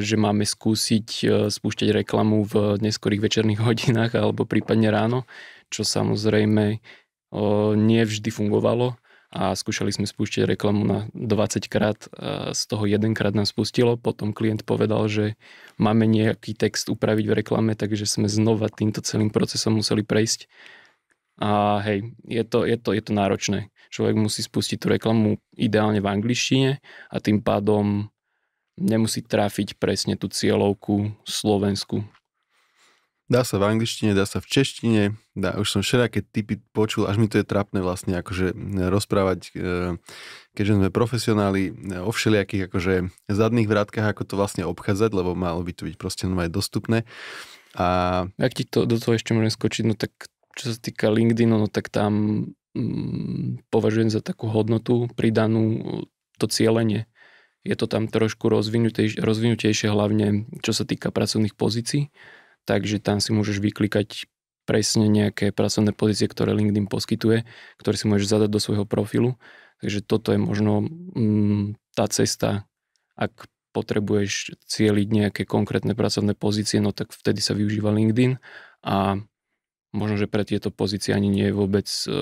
že 0.04 0.20
máme 0.20 0.44
skúsiť 0.44 1.08
e, 1.24 1.26
spúšťať 1.48 2.04
reklamu 2.04 2.44
v 2.44 2.76
neskorých 2.84 3.24
večerných 3.24 3.64
hodinách 3.72 4.20
alebo 4.20 4.44
prípadne 4.44 4.92
ráno, 4.92 5.24
čo 5.72 5.88
samozrejme 5.88 6.84
nie 7.76 8.04
vždy 8.08 8.32
fungovalo. 8.32 8.96
A 9.28 9.52
skúšali 9.52 9.92
sme 9.92 10.08
spúšťať 10.08 10.56
reklamu 10.56 10.88
na 10.88 11.00
20 11.12 11.68
krát, 11.68 12.00
z 12.56 12.62
toho 12.72 12.88
jedenkrát 12.88 13.36
nám 13.36 13.44
spustilo, 13.44 14.00
potom 14.00 14.32
klient 14.32 14.64
povedal, 14.64 15.12
že 15.12 15.36
máme 15.76 16.08
nejaký 16.08 16.56
text 16.56 16.88
upraviť 16.88 17.26
v 17.28 17.36
reklame, 17.44 17.76
takže 17.76 18.08
sme 18.08 18.32
znova 18.32 18.72
týmto 18.72 19.04
celým 19.04 19.28
procesom 19.28 19.76
museli 19.76 20.08
prejsť 20.08 20.48
a 21.38 21.82
hej, 21.86 22.18
je 22.26 22.44
to, 22.44 22.66
je 22.66 22.78
to, 22.82 22.90
je 22.98 23.02
to 23.06 23.14
náročné. 23.14 23.70
človek 23.94 24.18
musí 24.18 24.42
spustiť 24.42 24.78
tú 24.82 24.88
reklamu 24.90 25.38
ideálne 25.54 26.02
v 26.02 26.10
angličtine 26.10 26.82
a 27.14 27.16
tým 27.22 27.46
pádom 27.46 28.10
nemusí 28.78 29.26
trafiť 29.26 29.78
presne 29.78 30.18
tú 30.18 30.30
cieľovku 30.30 31.14
Slovensku. 31.26 32.06
Dá 33.28 33.44
sa 33.44 33.60
v 33.60 33.76
angličtine, 33.76 34.16
dá 34.16 34.24
sa 34.24 34.40
v 34.40 34.48
češtine, 34.48 35.20
dá, 35.36 35.60
už 35.60 35.68
som 35.68 35.82
všelijaké 35.84 36.24
typy 36.24 36.64
počul, 36.72 37.12
až 37.12 37.20
mi 37.20 37.28
to 37.28 37.36
je 37.36 37.44
trapné 37.44 37.84
vlastne 37.84 38.16
akože 38.16 38.56
rozprávať, 38.88 39.52
e, 39.52 40.00
keďže 40.56 40.74
sme 40.80 40.90
profesionáli 40.96 41.76
o 42.08 42.12
všelijakých 42.16 42.72
akože 42.72 42.94
zadných 43.28 43.68
vrátkach, 43.68 44.16
ako 44.16 44.24
to 44.24 44.40
vlastne 44.40 44.64
obchádzať, 44.64 45.12
lebo 45.12 45.36
malo 45.36 45.60
by 45.60 45.76
to 45.76 45.92
byť 45.92 45.96
proste 46.00 46.24
aj 46.24 46.50
dostupné. 46.56 47.04
A... 47.76 47.88
Ak 48.40 48.56
ti 48.56 48.64
to, 48.64 48.88
do 48.88 48.96
toho 48.96 49.20
ešte 49.20 49.36
môžem 49.36 49.52
skočiť, 49.52 49.84
no 49.84 50.00
tak 50.00 50.16
čo 50.58 50.74
sa 50.74 50.78
týka 50.82 51.14
LinkedInu, 51.14 51.56
no 51.56 51.68
tak 51.70 51.94
tam 51.94 52.44
mm, 52.74 53.70
považujem 53.70 54.10
za 54.10 54.26
takú 54.26 54.50
hodnotu 54.50 55.08
pridanú 55.14 56.04
to 56.42 56.50
cieľenie. 56.50 57.06
Je 57.62 57.76
to 57.78 57.86
tam 57.86 58.10
trošku 58.10 58.50
rozvinutejšie, 58.50 59.22
rozvinutejšie 59.22 59.88
hlavne 59.94 60.50
čo 60.66 60.72
sa 60.74 60.84
týka 60.84 61.14
pracovných 61.14 61.54
pozícií 61.54 62.10
takže 62.68 63.00
tam 63.00 63.24
si 63.24 63.32
môžeš 63.32 63.64
vyklikať 63.64 64.28
presne 64.68 65.08
nejaké 65.08 65.56
pracovné 65.56 65.96
pozície, 65.96 66.28
ktoré 66.28 66.52
LinkedIn 66.52 66.92
poskytuje, 66.92 67.48
ktoré 67.80 67.96
si 67.96 68.06
môžeš 68.12 68.28
zadať 68.28 68.50
do 68.52 68.60
svojho 68.60 68.84
profilu. 68.84 69.40
Takže 69.80 70.04
toto 70.04 70.36
je 70.36 70.40
možno 70.44 70.84
mm, 70.84 71.80
tá 71.96 72.12
cesta, 72.12 72.68
ak 73.16 73.48
potrebuješ 73.72 74.60
cieliť 74.68 75.08
nejaké 75.08 75.42
konkrétne 75.48 75.96
pracovné 75.96 76.36
pozície, 76.36 76.84
no 76.84 76.92
tak 76.92 77.16
vtedy 77.16 77.40
sa 77.40 77.56
využíva 77.56 77.96
LinkedIn 77.96 78.44
a 78.84 79.24
možno, 79.98 80.22
že 80.22 80.30
pre 80.30 80.46
tieto 80.46 80.70
pozície 80.70 81.18
ani 81.18 81.34
nie 81.34 81.50
je 81.50 81.58
vôbec 81.58 81.90
e, 81.90 82.14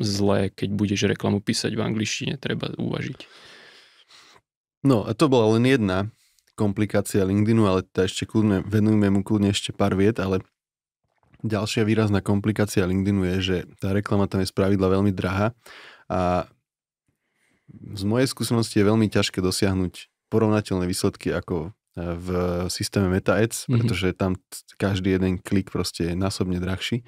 zlé, 0.00 0.48
keď 0.48 0.68
budeš 0.72 1.00
reklamu 1.04 1.44
písať 1.44 1.76
v 1.76 1.84
angličtine, 1.84 2.40
treba 2.40 2.72
uvažiť. 2.72 3.28
No 4.88 5.04
a 5.04 5.12
to 5.12 5.28
bola 5.28 5.60
len 5.60 5.68
jedna 5.68 6.08
komplikácia 6.56 7.22
LinkedInu, 7.22 7.68
ale 7.68 7.84
teda 7.84 8.08
ešte 8.08 8.24
kľudne, 8.26 8.64
venujeme 8.64 9.12
mu 9.12 9.20
kľudne 9.22 9.52
ešte 9.52 9.70
pár 9.70 9.94
viet, 9.94 10.18
ale 10.18 10.42
ďalšia 11.46 11.86
výrazná 11.86 12.18
komplikácia 12.18 12.88
LinkedInu 12.88 13.22
je, 13.22 13.36
že 13.38 13.56
tá 13.78 13.94
reklama 13.94 14.26
tam 14.26 14.42
je 14.42 14.50
spravidla 14.50 14.98
veľmi 14.98 15.14
drahá 15.14 15.54
a 16.10 16.50
z 17.94 18.02
mojej 18.02 18.26
skúsenosti 18.26 18.80
je 18.80 18.88
veľmi 18.88 19.06
ťažké 19.12 19.38
dosiahnuť 19.38 20.08
porovnateľné 20.32 20.88
výsledky 20.88 21.30
ako 21.30 21.76
v 21.98 22.28
systéme 22.70 23.10
Meta 23.10 23.34
Ads, 23.34 23.66
mm-hmm. 23.66 23.72
pretože 23.74 24.06
tam 24.14 24.38
každý 24.78 25.18
jeden 25.18 25.42
klik 25.42 25.74
proste 25.74 26.12
je 26.12 26.14
násobne 26.14 26.62
drahší. 26.62 27.02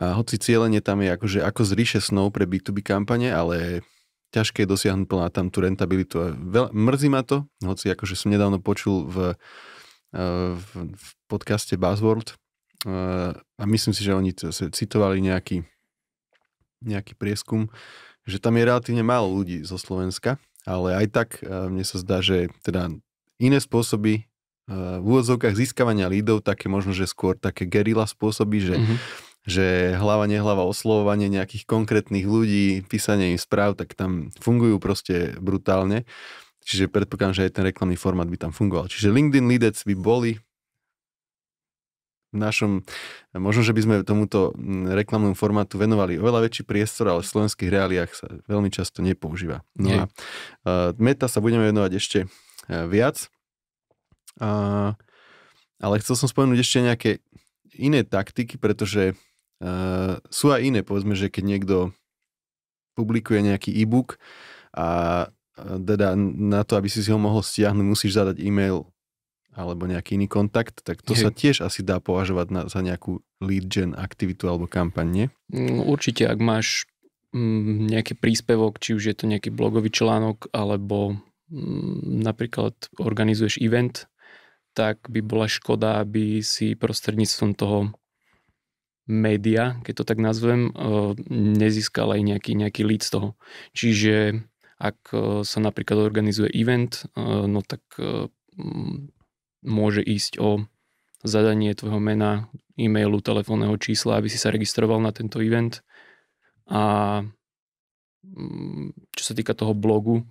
A 0.00 0.16
hoci 0.16 0.40
cieľenie 0.40 0.80
tam 0.80 1.04
je 1.04 1.12
akože 1.12 1.40
ako 1.44 1.62
z 1.68 1.72
ríše 1.76 2.00
snov 2.00 2.32
pre 2.32 2.48
B2B 2.48 2.80
kampane, 2.80 3.28
ale 3.28 3.84
ťažké 4.32 4.64
je 4.64 4.72
dosiahnuť 4.72 5.06
plná 5.06 5.28
tam 5.28 5.52
tú 5.52 5.60
rentabilitu. 5.60 6.16
A 6.18 6.26
veľ, 6.32 6.72
mrzí 6.72 7.08
ma 7.12 7.20
to, 7.20 7.44
hoci 7.60 7.92
akože 7.92 8.16
som 8.16 8.32
nedávno 8.32 8.58
počul 8.58 9.04
v, 9.04 9.16
eh, 10.16 10.50
v, 10.56 10.70
v 10.96 11.08
podcaste 11.28 11.76
Buzzworld 11.76 12.32
eh, 12.88 13.36
a 13.36 13.62
myslím 13.68 13.92
si, 13.92 14.02
že 14.02 14.16
oni 14.16 14.32
citovali 14.72 15.20
nejaký, 15.20 15.68
nejaký 16.80 17.12
prieskum, 17.20 17.68
že 18.24 18.40
tam 18.40 18.56
je 18.56 18.64
relatívne 18.64 19.04
málo 19.04 19.28
ľudí 19.28 19.60
zo 19.60 19.76
Slovenska, 19.76 20.40
ale 20.64 20.96
aj 20.96 21.06
tak 21.12 21.28
eh, 21.44 21.68
mne 21.68 21.84
sa 21.84 22.00
zdá, 22.00 22.24
že 22.24 22.48
teda 22.64 22.88
iné 23.42 23.58
spôsoby 23.58 24.30
v 24.70 25.02
úvodzovkách 25.02 25.58
získavania 25.58 26.06
lídov, 26.06 26.46
také 26.46 26.70
možno, 26.70 26.94
že 26.94 27.10
skôr 27.10 27.34
také 27.34 27.66
gerila 27.66 28.06
spôsoby, 28.06 28.58
že 28.62 28.76
mm-hmm 28.78 29.30
že 29.42 29.98
hlava, 29.98 30.30
nehlava, 30.30 30.62
oslovovanie 30.62 31.26
nejakých 31.26 31.66
konkrétnych 31.66 32.22
ľudí, 32.22 32.86
písanie 32.86 33.34
im 33.34 33.40
správ, 33.40 33.74
tak 33.74 33.98
tam 33.98 34.30
fungujú 34.38 34.78
proste 34.78 35.34
brutálne. 35.42 36.06
Čiže 36.62 36.86
predpokladám, 36.86 37.34
že 37.34 37.44
aj 37.50 37.58
ten 37.58 37.66
reklamný 37.66 37.98
formát 37.98 38.30
by 38.30 38.38
tam 38.38 38.52
fungoval. 38.54 38.86
Čiže 38.86 39.10
LinkedIn 39.10 39.50
Leadec 39.50 39.74
by 39.82 39.94
boli 39.98 40.32
v 42.32 42.36
našom, 42.38 42.86
možno, 43.36 43.60
že 43.66 43.74
by 43.76 43.80
sme 43.82 43.94
tomuto 44.06 44.54
mm, 44.56 44.94
reklamnému 44.94 45.36
formátu 45.36 45.76
venovali 45.76 46.16
oveľa 46.16 46.48
väčší 46.48 46.64
priestor, 46.64 47.12
ale 47.12 47.20
v 47.20 47.28
slovenských 47.28 47.68
reáliách 47.68 48.10
sa 48.14 48.26
veľmi 48.48 48.72
často 48.72 49.04
nepoužíva. 49.04 49.60
No 49.76 49.88
a 49.92 50.02
uh, 50.06 50.96
meta 50.96 51.28
sa 51.28 51.44
budeme 51.44 51.68
venovať 51.68 51.92
ešte 51.98 52.18
viac. 52.68 53.30
Uh, 54.40 54.94
ale 55.82 55.98
chcel 56.00 56.14
som 56.14 56.28
spomenúť 56.30 56.58
ešte 56.62 56.78
nejaké 56.82 57.10
iné 57.76 58.04
taktiky, 58.06 58.60
pretože 58.60 59.16
Uh, 59.62 60.18
sú 60.26 60.50
aj 60.50 60.58
iné, 60.58 60.82
povedzme, 60.82 61.14
že 61.14 61.30
keď 61.30 61.44
niekto 61.46 61.76
publikuje 62.98 63.46
nejaký 63.46 63.70
e-book 63.78 64.18
a 64.74 65.30
teda 65.62 66.18
na 66.18 66.66
to, 66.66 66.74
aby 66.74 66.90
si 66.90 66.98
si 66.98 67.14
ho 67.14 67.20
mohol 67.20 67.46
stiahnuť, 67.46 67.86
musíš 67.86 68.18
zadať 68.18 68.42
e-mail 68.42 68.90
alebo 69.54 69.86
nejaký 69.86 70.18
iný 70.18 70.26
kontakt, 70.26 70.82
tak 70.82 71.06
to 71.06 71.14
Hej. 71.14 71.22
sa 71.22 71.30
tiež 71.30 71.56
asi 71.62 71.86
dá 71.86 72.02
považovať 72.02 72.46
na, 72.50 72.60
za 72.66 72.82
nejakú 72.82 73.22
lead 73.38 73.70
gen 73.70 73.94
aktivitu 73.94 74.50
alebo 74.50 74.66
kampaň, 74.66 75.06
nie? 75.06 75.26
Mm, 75.54 75.86
určite, 75.86 76.26
ak 76.26 76.40
máš 76.42 76.88
mm, 77.30 77.92
nejaký 77.92 78.18
príspevok, 78.18 78.82
či 78.82 78.98
už 78.98 79.12
je 79.12 79.14
to 79.14 79.30
nejaký 79.30 79.54
blogový 79.54 79.94
článok, 79.94 80.50
alebo 80.50 81.22
napríklad 82.24 82.72
organizuješ 82.96 83.60
event, 83.60 84.08
tak 84.72 85.04
by 85.12 85.20
bola 85.20 85.46
škoda, 85.46 86.00
aby 86.00 86.40
si 86.40 86.72
prostredníctvom 86.72 87.52
toho 87.52 87.92
média, 89.04 89.76
keď 89.84 89.94
to 90.02 90.04
tak 90.08 90.18
nazvem, 90.22 90.72
eh, 90.72 91.12
nezískal 91.32 92.16
aj 92.16 92.20
nejaký, 92.22 92.52
nejaký 92.56 92.82
lead 92.86 93.02
z 93.04 93.10
toho. 93.18 93.28
Čiže 93.76 94.46
ak 94.80 94.98
eh, 95.12 95.44
sa 95.44 95.58
napríklad 95.60 95.98
organizuje 96.00 96.48
event, 96.54 97.04
eh, 97.14 97.46
no 97.46 97.60
tak 97.60 97.82
môže 99.62 100.04
ísť 100.04 100.36
o 100.44 100.68
zadanie 101.24 101.72
tvojho 101.72 102.02
mena, 102.02 102.52
e-mailu, 102.76 103.24
telefónneho 103.24 103.72
čísla, 103.80 104.20
aby 104.20 104.28
si 104.28 104.36
sa 104.36 104.52
registroval 104.52 105.00
na 105.00 105.08
tento 105.08 105.40
event. 105.40 105.80
A 106.68 107.24
mm, 108.26 109.14
čo 109.16 109.22
sa 109.24 109.32
týka 109.32 109.56
toho 109.56 109.72
blogu, 109.72 110.28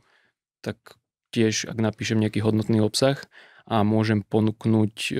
tak 0.61 1.00
tiež, 1.31 1.71
ak 1.71 1.77
napíšem 1.79 2.19
nejaký 2.19 2.43
hodnotný 2.43 2.83
obsah, 2.83 3.19
a 3.71 3.85
môžem 3.87 4.25
ponúknuť 4.25 4.95
e, 5.13 5.15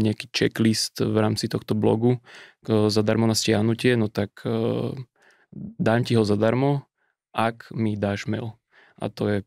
nejaký 0.00 0.32
checklist 0.32 1.02
v 1.02 1.16
rámci 1.18 1.50
tohto 1.50 1.74
blogu 1.74 2.22
zadarmo 2.64 3.26
na 3.26 3.34
stiahnutie, 3.34 3.98
no 3.98 4.06
tak 4.06 4.40
e, 4.46 4.94
dám 5.76 6.00
ti 6.06 6.14
ho 6.14 6.24
zadarmo, 6.24 6.86
ak 7.34 7.68
mi 7.74 7.98
dáš 7.98 8.30
mail. 8.30 8.56
A 8.96 9.10
to 9.10 9.28
je 9.28 9.38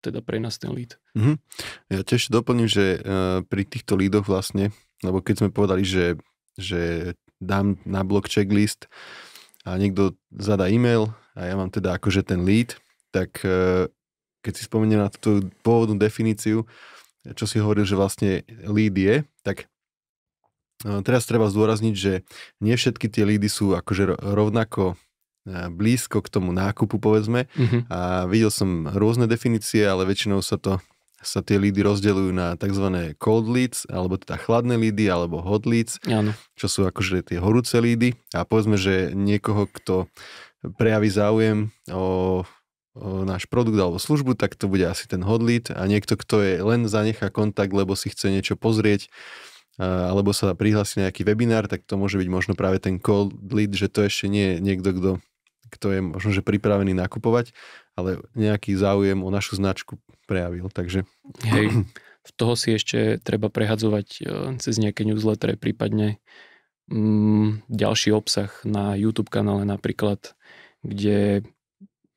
teda 0.00 0.22
pre 0.22 0.38
nás 0.38 0.56
ten 0.56 0.70
lead. 0.70 0.96
Mm-hmm. 1.18 1.36
Ja 1.90 2.00
tiež 2.06 2.30
doplním, 2.30 2.70
že 2.70 3.02
uh, 3.02 3.42
pri 3.42 3.66
týchto 3.66 3.98
leadoch 3.98 4.30
vlastne, 4.30 4.70
lebo 5.02 5.18
keď 5.18 5.42
sme 5.42 5.50
povedali, 5.50 5.82
že, 5.82 6.14
že 6.54 7.14
dám 7.42 7.82
na 7.82 8.06
blog 8.06 8.30
checklist 8.30 8.86
a 9.66 9.74
niekto 9.74 10.14
zadá 10.30 10.70
e-mail 10.70 11.10
a 11.34 11.50
ja 11.50 11.54
mám 11.58 11.74
teda 11.74 11.98
akože 11.98 12.22
ten 12.22 12.46
lead, 12.46 12.78
tak 13.10 13.42
keď 14.42 14.52
si 14.54 14.62
spomeniem 14.66 15.00
na 15.02 15.10
tú 15.10 15.46
pôvodnú 15.62 15.98
definíciu, 15.98 16.64
čo 17.34 17.44
si 17.44 17.60
hovoril, 17.60 17.84
že 17.84 17.98
vlastne 17.98 18.30
lead 18.64 18.94
je, 18.96 19.16
tak 19.42 19.66
e, 20.86 21.02
teraz 21.04 21.28
treba 21.28 21.50
zdôrazniť, 21.50 21.94
že 21.94 22.22
nie 22.62 22.74
všetky 22.78 23.10
tie 23.10 23.26
lídy 23.26 23.50
sú 23.50 23.74
akože 23.74 24.16
rovnako 24.22 24.94
e, 24.94 24.96
blízko 25.68 26.24
k 26.24 26.32
tomu 26.32 26.54
nákupu, 26.54 26.96
povedzme. 26.96 27.50
Uh-huh. 27.52 27.82
A 27.90 28.24
videl 28.30 28.48
som 28.48 28.88
rôzne 28.88 29.28
definície, 29.28 29.84
ale 29.84 30.08
väčšinou 30.08 30.40
sa 30.40 30.56
to 30.56 30.78
sa 31.18 31.42
tie 31.42 31.58
lídy 31.58 31.82
rozdeľujú 31.82 32.30
na 32.30 32.54
tzv. 32.54 33.18
cold 33.18 33.50
leads, 33.50 33.82
alebo 33.90 34.14
teda 34.14 34.38
chladné 34.38 34.78
lídy, 34.78 35.10
alebo 35.10 35.42
hot 35.42 35.66
leads, 35.66 35.98
Áno. 36.06 36.30
čo 36.54 36.70
sú 36.70 36.86
akože 36.86 37.26
tie 37.26 37.42
horúce 37.42 37.74
lídy. 37.74 38.14
A 38.30 38.46
povedzme, 38.46 38.78
že 38.78 39.10
niekoho, 39.18 39.66
kto 39.66 40.06
prejaví 40.78 41.10
záujem 41.10 41.74
o 41.90 42.42
náš 42.98 43.46
produkt 43.46 43.78
alebo 43.78 44.02
službu, 44.02 44.34
tak 44.34 44.58
to 44.58 44.66
bude 44.66 44.82
asi 44.82 45.06
ten 45.06 45.22
hot 45.22 45.42
a 45.70 45.82
niekto, 45.86 46.18
kto 46.18 46.42
je 46.42 46.54
len 46.58 46.90
zanechá 46.90 47.30
kontakt, 47.30 47.70
lebo 47.70 47.94
si 47.94 48.10
chce 48.10 48.34
niečo 48.34 48.58
pozrieť 48.58 49.06
alebo 49.78 50.34
sa 50.34 50.58
prihlási 50.58 51.06
nejaký 51.06 51.22
webinár, 51.22 51.70
tak 51.70 51.86
to 51.86 51.94
môže 51.94 52.18
byť 52.18 52.28
možno 52.28 52.52
práve 52.58 52.82
ten 52.82 52.98
cold 52.98 53.30
lead, 53.54 53.70
že 53.78 53.86
to 53.86 54.10
ešte 54.10 54.26
nie 54.26 54.54
je 54.54 54.56
niekto, 54.58 54.90
kto, 54.90 55.10
kto 55.70 55.86
je 55.94 56.00
možno, 56.02 56.30
že 56.34 56.42
pripravený 56.42 56.98
nakupovať, 56.98 57.54
ale 57.94 58.18
nejaký 58.34 58.74
záujem 58.74 59.22
o 59.22 59.30
našu 59.30 59.54
značku 59.54 60.02
prejavil, 60.26 60.66
takže... 60.74 61.06
Hej, 61.46 61.86
v 62.26 62.30
toho 62.34 62.58
si 62.58 62.74
ešte 62.74 63.22
treba 63.22 63.48
prehadzovať 63.48 64.08
e, 64.18 64.22
cez 64.58 64.74
nejaké 64.82 65.06
newslettere, 65.06 65.54
prípadne 65.54 66.18
mm, 66.90 67.70
ďalší 67.70 68.10
obsah 68.10 68.50
na 68.66 68.98
YouTube 68.98 69.30
kanále 69.30 69.62
napríklad, 69.62 70.34
kde 70.82 71.46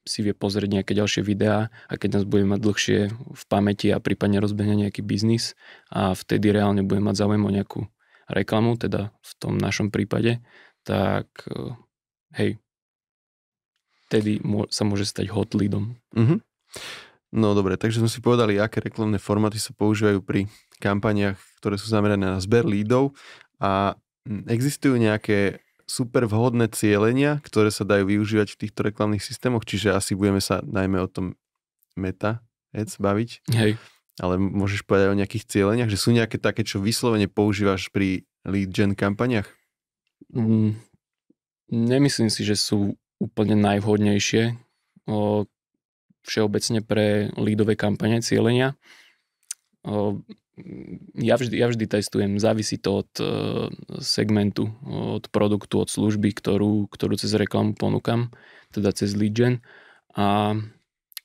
si 0.01 0.25
vie 0.25 0.33
pozrieť 0.33 0.81
nejaké 0.81 0.91
ďalšie 0.97 1.21
videá 1.21 1.69
a 1.85 1.93
keď 1.93 2.21
nás 2.21 2.25
bude 2.25 2.45
mať 2.45 2.59
dlhšie 2.61 2.99
v 3.13 3.43
pamäti 3.45 3.93
a 3.93 4.01
prípadne 4.01 4.41
rozbehne 4.41 4.73
nejaký 4.73 5.05
biznis 5.05 5.53
a 5.93 6.17
vtedy 6.17 6.49
reálne 6.49 6.81
bude 6.81 7.01
mať 7.01 7.21
záujem 7.21 7.43
o 7.45 7.51
nejakú 7.53 7.79
reklamu, 8.31 8.79
teda 8.79 9.13
v 9.13 9.31
tom 9.37 9.59
našom 9.59 9.93
prípade, 9.93 10.41
tak 10.81 11.29
eh, 11.51 11.75
hej. 12.41 12.51
vtedy 14.09 14.41
sa 14.73 14.83
môže 14.87 15.05
stať 15.05 15.29
hot 15.29 15.53
leadom. 15.53 15.99
Uh-huh. 16.17 16.41
No 17.31 17.55
dobre, 17.55 17.79
takže 17.79 18.03
sme 18.03 18.11
si 18.11 18.19
povedali, 18.19 18.59
aké 18.59 18.83
reklamné 18.83 19.15
formáty 19.15 19.55
sa 19.55 19.71
používajú 19.71 20.19
pri 20.19 20.51
kampaniach, 20.83 21.39
ktoré 21.63 21.79
sú 21.79 21.87
zamerané 21.87 22.27
na 22.27 22.41
zber 22.43 22.67
lídov 22.67 23.15
a 23.61 23.95
existujú 24.27 24.99
nejaké 24.99 25.63
super 25.91 26.23
vhodné 26.23 26.71
cielenia, 26.71 27.43
ktoré 27.43 27.67
sa 27.67 27.83
dajú 27.83 28.07
využívať 28.07 28.55
v 28.55 28.59
týchto 28.63 28.87
reklamných 28.87 29.19
systémoch, 29.19 29.67
čiže 29.67 29.91
asi 29.91 30.15
budeme 30.15 30.39
sa 30.39 30.63
najmä 30.63 31.03
o 31.03 31.11
tom 31.11 31.35
meta 31.99 32.39
ads 32.71 32.95
baviť. 32.95 33.43
Hej. 33.51 33.75
Ale 34.23 34.39
môžeš 34.39 34.87
povedať 34.87 35.11
o 35.11 35.19
nejakých 35.19 35.47
cieľeniach, 35.51 35.91
že 35.91 35.99
sú 35.99 36.15
nejaké 36.15 36.39
také, 36.39 36.63
čo 36.63 36.79
vyslovene 36.79 37.27
používaš 37.27 37.91
pri 37.91 38.23
lead 38.47 38.71
gen 38.71 38.95
kampaniach? 38.95 39.51
Mm, 40.31 40.79
nemyslím 41.67 42.31
si, 42.31 42.47
že 42.47 42.55
sú 42.55 42.95
úplne 43.19 43.59
najvhodnejšie 43.59 44.55
o, 45.11 45.45
všeobecne 46.23 46.79
pre 46.85 47.33
lídové 47.35 47.75
kampane 47.75 48.23
cieľenia. 48.23 48.79
O, 49.83 50.21
ja 51.17 51.35
vždy, 51.37 51.55
ja 51.57 51.67
vždy 51.69 51.85
testujem, 51.87 52.37
závisí 52.37 52.77
to 52.77 53.05
od 53.05 53.11
uh, 53.19 53.27
segmentu, 53.99 54.71
od 54.87 55.27
produktu, 55.29 55.81
od 55.81 55.89
služby, 55.89 56.33
ktorú, 56.37 56.89
ktorú 56.89 57.13
cez 57.17 57.33
reklamu 57.35 57.75
ponúkam, 57.75 58.33
teda 58.71 58.95
cez 58.95 59.13
lead 59.17 59.35
gen. 59.35 59.53
A 60.15 60.55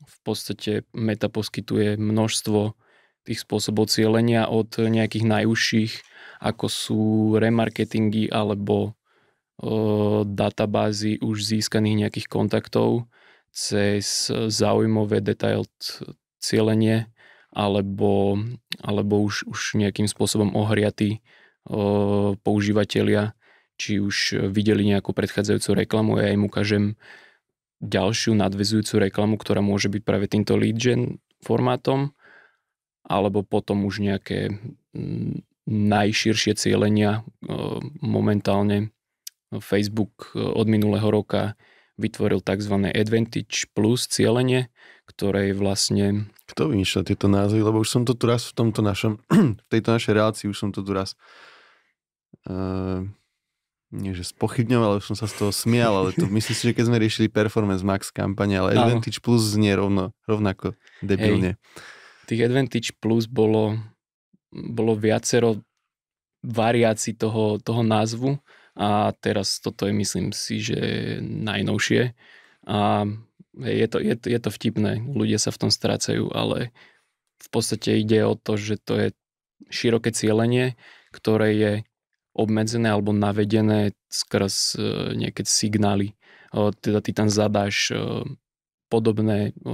v 0.06 0.16
podstate 0.22 0.86
Meta 0.94 1.30
poskytuje 1.30 1.98
množstvo 1.98 2.74
tých 3.26 3.42
spôsobov 3.42 3.90
cieľenia 3.90 4.46
od 4.46 4.70
nejakých 4.78 5.26
najúžších, 5.26 5.92
ako 6.44 6.66
sú 6.70 7.02
remarketingy 7.40 8.30
alebo 8.30 8.92
uh, 8.92 10.22
databázy 10.22 11.18
už 11.24 11.42
získaných 11.42 12.06
nejakých 12.06 12.26
kontaktov 12.30 13.08
cez 13.56 14.28
zaujímavé 14.30 15.24
detailed 15.24 15.72
cieľenie 16.36 17.08
alebo, 17.56 18.36
alebo 18.84 19.24
už, 19.24 19.48
už 19.48 19.80
nejakým 19.80 20.04
spôsobom 20.04 20.52
ohriatí 20.52 21.24
používateľia, 22.44 23.32
či 23.80 23.96
už 23.98 24.46
videli 24.52 24.84
nejakú 24.84 25.16
predchádzajúcu 25.16 25.70
reklamu, 25.72 26.20
ja 26.20 26.36
im 26.36 26.44
ukážem 26.44 27.00
ďalšiu 27.80 28.36
nadvezujúcu 28.36 29.08
reklamu, 29.08 29.34
ktorá 29.40 29.64
môže 29.64 29.88
byť 29.88 30.02
práve 30.04 30.28
týmto 30.28 30.56
lead 30.56 30.76
gen 30.76 31.20
formátom, 31.40 32.12
alebo 33.08 33.40
potom 33.44 33.88
už 33.88 34.04
nejaké 34.04 34.56
najširšie 35.68 36.56
cieľenia. 36.56 37.26
Momentálne 38.00 38.94
Facebook 39.52 40.32
od 40.34 40.66
minulého 40.66 41.06
roka 41.10 41.54
vytvoril 42.00 42.40
tzv. 42.40 42.74
Advantage 42.92 43.68
Plus 43.76 44.08
cieľenie, 44.08 44.72
ktoré 45.06 45.50
je 45.50 45.54
vlastne... 45.54 46.04
Kto 46.46 46.70
vymýšľa 46.70 47.02
tieto 47.06 47.26
názvy? 47.26 47.62
Lebo 47.62 47.82
už 47.82 47.88
som 47.88 48.02
to 48.02 48.14
tu 48.14 48.26
raz 48.26 48.46
v 48.50 48.54
tomto 48.54 48.82
našom, 48.82 49.22
v 49.64 49.68
tejto 49.70 49.94
našej 49.94 50.12
relácii 50.12 50.46
už 50.50 50.58
som 50.58 50.70
to 50.74 50.82
tu 50.82 50.92
raz 50.94 51.14
uh, 52.50 53.02
nie 53.94 54.12
že 54.12 54.34
spochybňoval, 54.34 54.98
ale 54.98 55.00
už 55.00 55.14
som 55.14 55.18
sa 55.18 55.30
z 55.30 55.34
toho 55.38 55.52
smial, 55.54 55.94
ale 55.94 56.10
to 56.14 56.26
myslím 56.36 56.54
si, 56.54 56.64
že 56.70 56.74
keď 56.74 56.84
sme 56.90 57.02
riešili 57.02 57.26
Performance 57.30 57.86
Max 57.86 58.10
kampane, 58.10 58.58
ale 58.58 58.74
Advantage 58.74 59.22
Plus 59.22 59.42
znie 59.42 59.74
rovno, 59.74 60.14
rovnako 60.26 60.74
debilne. 61.02 61.56
Hej. 61.56 62.26
Tých 62.26 62.42
Advantage 62.50 62.90
Plus 62.98 63.30
bolo, 63.30 63.78
bolo 64.50 64.98
viacero 64.98 65.62
variácií 66.42 67.14
toho, 67.14 67.58
toho 67.62 67.82
názvu 67.86 68.38
a 68.76 69.14
teraz 69.18 69.62
toto 69.62 69.86
je 69.86 69.94
myslím 69.94 70.34
si, 70.34 70.60
že 70.62 70.78
najnovšie 71.22 72.12
a 72.66 73.06
je 73.56 73.86
to, 73.88 73.98
je, 73.98 74.14
je 74.20 74.40
to 74.40 74.50
vtipné, 74.52 75.00
ľudia 75.08 75.40
sa 75.40 75.48
v 75.48 75.66
tom 75.66 75.70
strácajú, 75.72 76.28
ale 76.32 76.76
v 77.40 77.48
podstate 77.48 78.00
ide 78.00 78.24
o 78.24 78.36
to, 78.36 78.60
že 78.60 78.76
to 78.80 78.94
je 78.96 79.08
široké 79.72 80.12
cieľenie, 80.12 80.76
ktoré 81.12 81.48
je 81.56 81.72
obmedzené 82.36 82.92
alebo 82.92 83.16
navedené 83.16 83.96
skrz 84.12 84.76
e, 84.76 84.80
nejaké 85.16 85.48
signály. 85.48 86.12
Teda 86.84 87.00
ty 87.00 87.16
tam 87.16 87.32
zadáš 87.32 87.90
e, 87.90 87.96
podobné 88.92 89.50
e, 89.56 89.72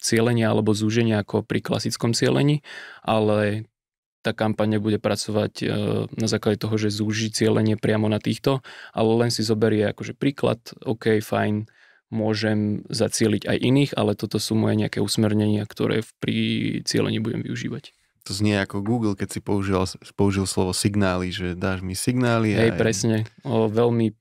cieľenie 0.00 0.48
alebo 0.48 0.72
zúženie 0.72 1.20
ako 1.20 1.44
pri 1.44 1.60
klasickom 1.60 2.16
cieľení, 2.16 2.64
ale 3.04 3.68
tá 4.24 4.34
kampaň 4.34 4.82
bude 4.82 4.98
pracovať 4.98 5.62
na 6.18 6.26
základe 6.26 6.58
toho, 6.58 6.74
že 6.74 6.90
zúži 6.90 7.30
cieľenie 7.30 7.78
priamo 7.78 8.10
na 8.10 8.18
týchto, 8.18 8.66
ale 8.90 9.14
len 9.14 9.30
si 9.30 9.46
zoberie 9.46 9.86
akože 9.94 10.18
príklad, 10.18 10.58
OK, 10.82 11.22
fajn, 11.22 11.70
môžem 12.08 12.84
zacieliť 12.88 13.44
aj 13.44 13.58
iných, 13.60 13.92
ale 13.96 14.16
toto 14.16 14.40
sú 14.40 14.56
moje 14.56 14.80
nejaké 14.80 14.98
usmernenia, 15.04 15.68
ktoré 15.68 16.00
pri 16.20 16.36
cieľení 16.84 17.20
budem 17.20 17.44
využívať 17.44 17.92
to 18.28 18.36
znie 18.36 18.60
ako 18.60 18.84
Google, 18.84 19.16
keď 19.16 19.28
si 19.32 19.40
použil, 19.40 19.80
použil 20.12 20.44
slovo 20.44 20.76
signály, 20.76 21.32
že 21.32 21.56
dáš 21.56 21.80
mi 21.80 21.96
signály. 21.96 22.52
Hej, 22.52 22.76
aj... 22.76 22.80
presne. 22.80 23.16
O, 23.40 23.72
veľmi, 23.72 24.12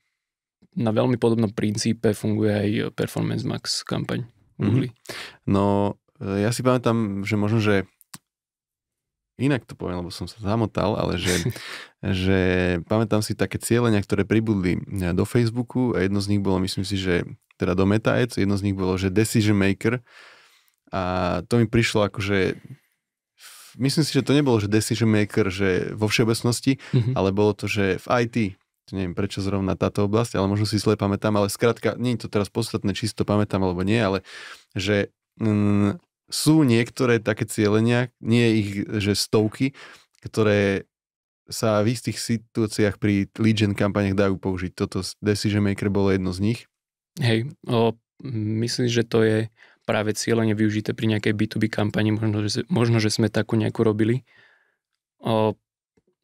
na 0.79 0.95
veľmi 0.95 1.19
podobnom 1.19 1.51
princípe 1.51 2.15
funguje 2.15 2.55
aj 2.55 2.69
Performance 2.95 3.43
Max 3.43 3.83
kampaň 3.83 4.23
Google. 4.55 4.95
Mm-hmm. 4.95 5.51
No, 5.51 5.99
e, 6.23 6.47
ja 6.47 6.55
si 6.55 6.63
pamätám, 6.63 7.27
že 7.27 7.35
možno, 7.35 7.59
že 7.59 7.83
inak 9.35 9.67
to 9.67 9.75
poviem, 9.75 9.99
lebo 9.99 10.09
som 10.09 10.23
sa 10.23 10.39
zamotal, 10.39 10.95
ale 10.95 11.19
že, 11.19 11.51
že 12.23 12.39
pamätám 12.87 13.19
si 13.19 13.35
také 13.35 13.59
cieľenia, 13.59 13.99
ktoré 13.99 14.23
pribudli 14.23 14.79
e, 14.79 15.11
do 15.11 15.27
Facebooku 15.27 15.91
a 15.99 16.07
jedno 16.07 16.23
z 16.23 16.31
nich 16.31 16.39
bolo, 16.39 16.63
myslím 16.63 16.87
si, 16.87 16.95
že 16.95 17.27
teda 17.57 17.73
do 17.73 17.89
Meta 17.89 18.13
Ads, 18.15 18.37
jedno 18.37 18.55
z 18.55 18.65
nich 18.69 18.77
bolo, 18.77 18.95
že 18.95 19.09
Decision 19.09 19.57
Maker 19.57 19.99
a 20.91 21.01
to 21.47 21.59
mi 21.59 21.67
prišlo 21.67 22.07
ako, 22.07 22.19
že 22.23 22.55
myslím 23.75 24.03
si, 24.03 24.11
že 24.15 24.23
to 24.23 24.35
nebolo, 24.35 24.57
že 24.57 24.71
decision 24.71 25.11
maker, 25.11 25.51
že 25.51 25.91
vo 25.93 26.07
všeobecnosti, 26.07 26.79
mm-hmm. 26.79 27.13
ale 27.13 27.35
bolo 27.35 27.51
to, 27.53 27.67
že 27.67 27.99
v 27.99 28.07
IT, 28.23 28.35
neviem 28.95 29.11
prečo 29.11 29.43
zrovna 29.43 29.75
táto 29.75 30.07
oblasť, 30.07 30.39
ale 30.39 30.47
možno 30.47 30.63
si 30.63 30.79
zle 30.79 30.95
pamätám, 30.95 31.35
ale 31.35 31.51
skrátka, 31.51 31.99
nie 31.99 32.15
je 32.15 32.27
to 32.27 32.29
teraz 32.31 32.47
podstatné, 32.47 32.95
či 32.95 33.11
si 33.11 33.15
to 33.15 33.27
pamätám 33.27 33.59
alebo 33.59 33.83
nie, 33.83 33.99
ale 33.99 34.23
že 34.73 35.11
mm, 35.43 35.99
sú 36.31 36.63
niektoré 36.63 37.19
také 37.19 37.47
cieľenia, 37.47 38.11
nie 38.23 38.63
ich, 38.63 38.69
že 38.99 39.15
stovky, 39.15 39.75
ktoré 40.23 40.87
sa 41.47 41.79
v 41.79 41.95
istých 41.95 42.19
situáciách 42.19 42.99
pri 42.99 43.31
lead 43.39 43.55
gen 43.55 43.71
kampaniach 43.71 44.19
dajú 44.19 44.35
použiť. 44.35 44.75
Toto 44.75 44.99
Decision 45.23 45.63
Maker 45.63 45.87
bolo 45.87 46.11
jedno 46.11 46.35
z 46.35 46.43
nich. 46.43 46.59
Hej, 47.17 47.49
o, 47.65 47.97
myslím, 48.61 48.87
že 48.89 49.03
to 49.05 49.25
je 49.25 49.37
práve 49.87 50.13
cieľene 50.13 50.53
využité 50.53 50.91
pri 50.91 51.15
nejakej 51.15 51.33
B2B 51.33 51.71
kampani, 51.71 52.13
možno, 52.13 52.43
že, 52.45 52.67
možno, 52.67 52.99
že 52.99 53.09
sme 53.09 53.31
takú 53.31 53.55
nejakú 53.55 53.81
robili. 53.81 54.27
O, 55.23 55.57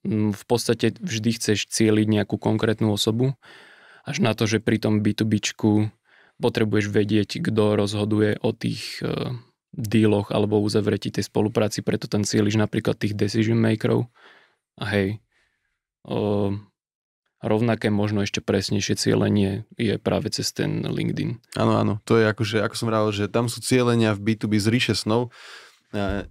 v 0.03 0.43
podstate 0.45 0.91
vždy 0.99 1.39
chceš 1.39 1.71
cieliť 1.71 2.07
nejakú 2.11 2.35
konkrétnu 2.35 2.91
osobu, 2.91 3.39
až 4.03 4.19
na 4.19 4.35
to, 4.35 4.43
že 4.43 4.59
pri 4.59 4.77
tom 4.83 4.99
B2B 4.99 5.39
potrebuješ 6.43 6.91
vedieť, 6.91 7.39
kto 7.39 7.79
rozhoduje 7.79 8.35
o 8.43 8.51
tých 8.51 8.99
uh, 8.99 9.31
dealoch 9.71 10.35
alebo 10.35 10.59
uzavretí 10.59 11.07
tej 11.07 11.31
spolupráci, 11.31 11.79
preto 11.79 12.11
tam 12.11 12.27
cieliš 12.27 12.59
napríklad 12.59 12.99
tých 12.99 13.15
decision 13.15 13.63
makerov. 13.63 14.11
A 14.75 14.83
hej, 14.91 15.07
uh, 16.11 16.51
rovnaké, 17.43 17.91
možno 17.91 18.23
ešte 18.23 18.39
presnejšie 18.39 18.95
cieľenie 18.95 19.67
je 19.75 19.99
práve 19.99 20.31
cez 20.31 20.55
ten 20.55 20.87
LinkedIn. 20.87 21.59
Áno, 21.59 21.75
áno, 21.75 21.93
to 22.07 22.15
je 22.15 22.25
akože, 22.31 22.63
ako 22.63 22.75
som 22.79 22.87
vravel, 22.87 23.11
že 23.11 23.27
tam 23.27 23.51
sú 23.51 23.59
cieľenia 23.59 24.15
v 24.15 24.33
B2B 24.33 24.55
z 24.57 24.67
ríše 24.71 24.95
snov. 24.95 25.35
Ne, 25.91 26.25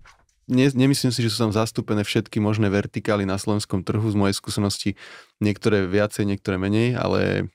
nemyslím 0.51 1.15
si, 1.15 1.21
že 1.23 1.31
sú 1.31 1.47
tam 1.47 1.53
zastúpené 1.55 2.03
všetky 2.03 2.41
možné 2.43 2.73
vertikály 2.73 3.29
na 3.29 3.39
slovenskom 3.39 3.85
trhu 3.85 4.09
z 4.09 4.17
mojej 4.19 4.35
skúsenosti. 4.35 4.91
Niektoré 5.39 5.87
viacej, 5.87 6.27
niektoré 6.27 6.59
menej, 6.59 6.99
ale 6.99 7.53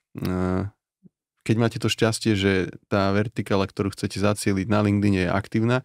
keď 1.43 1.55
máte 1.59 1.77
to 1.81 1.91
šťastie, 1.91 2.37
že 2.37 2.71
tá 2.87 3.11
vertikála, 3.11 3.67
ktorú 3.67 3.91
chcete 3.91 4.19
zacieliť 4.21 4.67
na 4.71 4.85
LinkedIn 4.85 5.15
je 5.23 5.25
aktívna, 5.27 5.83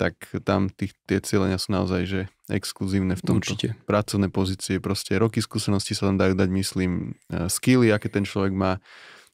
tak 0.00 0.16
tam 0.48 0.72
tých, 0.72 0.96
tie 1.04 1.20
cieľenia 1.20 1.60
sú 1.60 1.76
naozaj 1.76 2.02
že 2.08 2.20
exkluzívne 2.48 3.20
v 3.20 3.22
tomto. 3.22 3.52
Určite. 3.52 3.76
Pracovné 3.84 4.32
pozície, 4.32 4.80
proste 4.80 5.20
roky 5.20 5.44
skúsenosti 5.44 5.92
sa 5.92 6.08
tam 6.08 6.16
dajú 6.16 6.32
dať, 6.32 6.48
myslím, 6.48 7.20
e, 7.28 7.52
skilly, 7.52 7.92
aké 7.92 8.08
ten 8.08 8.24
človek 8.24 8.56
má 8.56 8.80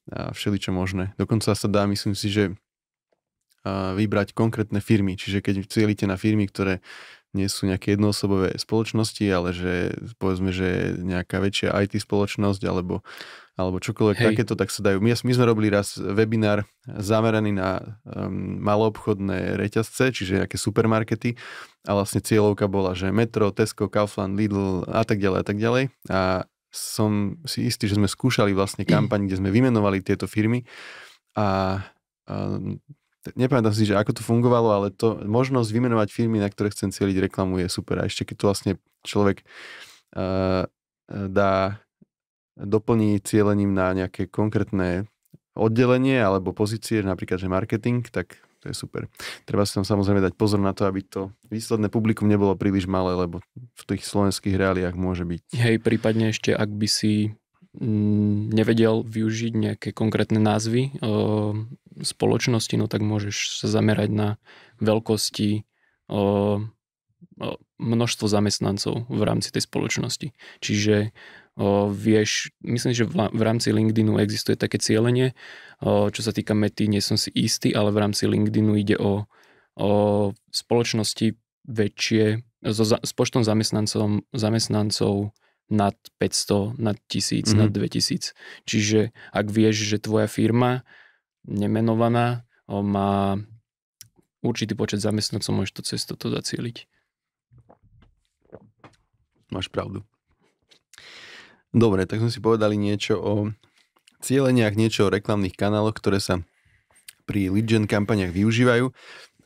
a 0.07 0.31
všeličo 0.31 0.71
možné. 0.71 1.19
Dokonca 1.19 1.51
sa 1.51 1.67
dá, 1.67 1.83
myslím 1.91 2.15
si, 2.15 2.31
že 2.31 2.55
vybrať 3.67 4.31
konkrétne 4.31 4.79
firmy. 4.79 5.19
Čiže 5.19 5.43
keď 5.43 5.55
cieľite 5.67 6.07
na 6.07 6.15
firmy, 6.15 6.47
ktoré 6.47 6.79
nie 7.35 7.51
sú 7.51 7.69
nejaké 7.69 7.99
jednoosobové 7.99 8.57
spoločnosti, 8.57 9.27
ale 9.29 9.53
že 9.53 9.93
povedzme, 10.17 10.55
že 10.55 10.97
nejaká 10.97 11.43
väčšia 11.43 11.75
IT 11.85 12.01
spoločnosť 12.01 12.63
alebo 12.65 13.05
alebo 13.57 13.81
čokoľvek 13.81 14.17
Hej. 14.21 14.27
takéto, 14.33 14.53
tak 14.53 14.69
sa 14.69 14.85
dajú. 14.85 15.01
My, 15.01 15.17
my 15.17 15.33
sme 15.33 15.45
robili 15.49 15.73
raz 15.73 15.97
webinár 15.97 16.69
zameraný 16.85 17.57
na 17.57 17.99
um, 18.05 18.61
maloobchodné 18.61 19.57
reťazce, 19.57 20.13
čiže 20.13 20.45
nejaké 20.45 20.61
supermarkety 20.61 21.41
a 21.89 21.97
vlastne 21.97 22.21
cieľovka 22.21 22.69
bola, 22.69 22.93
že 22.93 23.09
Metro, 23.09 23.49
Tesco, 23.57 23.89
Kaufland, 23.89 24.37
Lidl 24.37 24.85
a 24.85 25.03
tak 25.09 25.25
ďalej 25.25 25.39
a 25.41 25.47
tak 25.49 25.57
ďalej. 25.57 25.85
A 26.13 26.45
som 26.69 27.41
si 27.49 27.65
istý, 27.65 27.89
že 27.89 27.97
sme 27.97 28.05
skúšali 28.05 28.53
vlastne 28.53 28.85
kampaň, 28.93 29.25
kde 29.25 29.41
sme 29.41 29.49
vymenovali 29.49 30.05
tieto 30.05 30.29
firmy 30.29 30.69
a 31.33 31.81
uh, 32.29 32.61
nepamätám 33.41 33.73
si, 33.73 33.89
že 33.89 33.97
ako 33.97 34.21
to 34.21 34.23
fungovalo, 34.23 34.69
ale 34.69 34.89
to 34.93 35.17
možnosť 35.25 35.73
vymenovať 35.73 36.09
firmy, 36.13 36.45
na 36.45 36.53
ktoré 36.53 36.69
chcem 36.77 36.93
cieliť 36.93 37.33
reklamu 37.33 37.57
je 37.65 37.73
super. 37.73 38.05
A 38.05 38.07
ešte 38.07 38.29
keď 38.29 38.37
to 38.37 38.49
vlastne 38.53 38.73
človek 39.01 39.49
uh, 40.13 40.69
dá, 41.09 41.81
doplní 42.57 43.21
cielením 43.21 43.77
na 43.77 43.93
nejaké 43.93 44.27
konkrétne 44.27 45.05
oddelenie 45.57 46.21
alebo 46.21 46.53
pozície, 46.53 47.01
napríklad, 47.01 47.41
že 47.41 47.49
marketing, 47.49 48.05
tak 48.09 48.41
to 48.61 48.73
je 48.73 48.77
super. 48.77 49.09
Treba 49.47 49.63
si 49.63 49.77
tam 49.77 49.87
samozrejme 49.87 50.21
dať 50.21 50.35
pozor 50.35 50.61
na 50.61 50.75
to, 50.77 50.89
aby 50.89 51.05
to 51.05 51.31
výsledné 51.49 51.93
publikum 51.93 52.29
nebolo 52.29 52.59
príliš 52.59 52.89
malé, 52.89 53.15
lebo 53.15 53.41
v 53.55 53.83
tých 53.89 54.03
slovenských 54.05 54.57
reáliách 54.57 54.97
môže 54.99 55.23
byť. 55.23 55.41
Hej, 55.55 55.77
prípadne 55.81 56.35
ešte, 56.35 56.51
ak 56.51 56.69
by 56.69 56.89
si 56.91 57.37
mm, 57.79 58.53
nevedel 58.53 59.07
využiť 59.07 59.53
nejaké 59.55 59.89
konkrétne 59.95 60.41
názvy 60.41 60.97
o, 61.01 61.55
spoločnosti, 62.03 62.75
no 62.77 62.91
tak 62.91 63.01
môžeš 63.07 63.65
sa 63.65 63.67
zamerať 63.71 64.11
na 64.13 64.29
veľkosti 64.83 65.65
o, 66.11 66.21
množstvo 67.77 68.27
zamestnancov 68.27 69.05
v 69.09 69.23
rámci 69.23 69.53
tej 69.53 69.69
spoločnosti. 69.69 70.33
Čiže 70.65 71.13
o, 71.57 71.89
vieš, 71.89 72.53
myslím, 72.61 72.93
že 72.93 73.05
v, 73.09 73.33
v 73.33 73.43
rámci 73.43 73.73
LinkedInu 73.73 74.21
existuje 74.21 74.55
také 74.55 74.77
cieľenie, 74.77 75.33
o, 75.81 76.13
čo 76.13 76.21
sa 76.21 76.31
týka 76.31 76.53
mety, 76.53 76.87
nie 76.87 77.01
som 77.01 77.17
si 77.17 77.33
istý, 77.33 77.73
ale 77.73 77.91
v 77.91 78.01
rámci 78.05 78.29
LinkedInu 78.29 78.73
ide 78.77 78.97
o, 79.01 79.25
o 79.77 79.91
spoločnosti 80.53 81.35
väčšie, 81.67 82.45
so, 82.71 82.85
s 82.85 83.13
počtom 83.17 83.43
zamestnancov, 83.43 84.23
zamestnancov 84.37 85.35
nad 85.67 85.97
500, 86.23 86.79
nad 86.79 86.97
1000, 87.11 87.43
mm-hmm. 87.43 87.59
nad 87.59 87.71
2000. 87.75 88.37
Čiže 88.69 89.11
ak 89.35 89.47
vieš, 89.51 89.91
že 89.91 89.97
tvoja 89.99 90.31
firma 90.31 90.87
nemenovaná 91.43 92.47
o, 92.71 92.85
má 92.85 93.41
určitý 94.45 94.79
počet 94.79 95.03
zamestnancov, 95.03 95.51
môžeš 95.57 95.73
to 95.75 95.83
cez 95.83 96.07
toto 96.07 96.31
zacieliť. 96.31 96.87
Máš 99.51 99.71
pravdu. 99.71 100.03
Dobre, 101.77 102.09
tak 102.09 102.25
sme 102.25 102.33
si 102.33 102.41
povedali 102.41 102.81
niečo 102.81 103.21
o 103.21 103.53
cieľeniach, 104.25 104.81
niečo 104.81 105.07
o 105.07 105.13
reklamných 105.13 105.53
kanáloch, 105.53 106.01
ktoré 106.01 106.25
sa 106.25 106.41
pri 107.29 107.53
lead 107.53 107.69
gen 107.69 107.85
kampaniach 107.85 108.33
využívajú. 108.33 108.97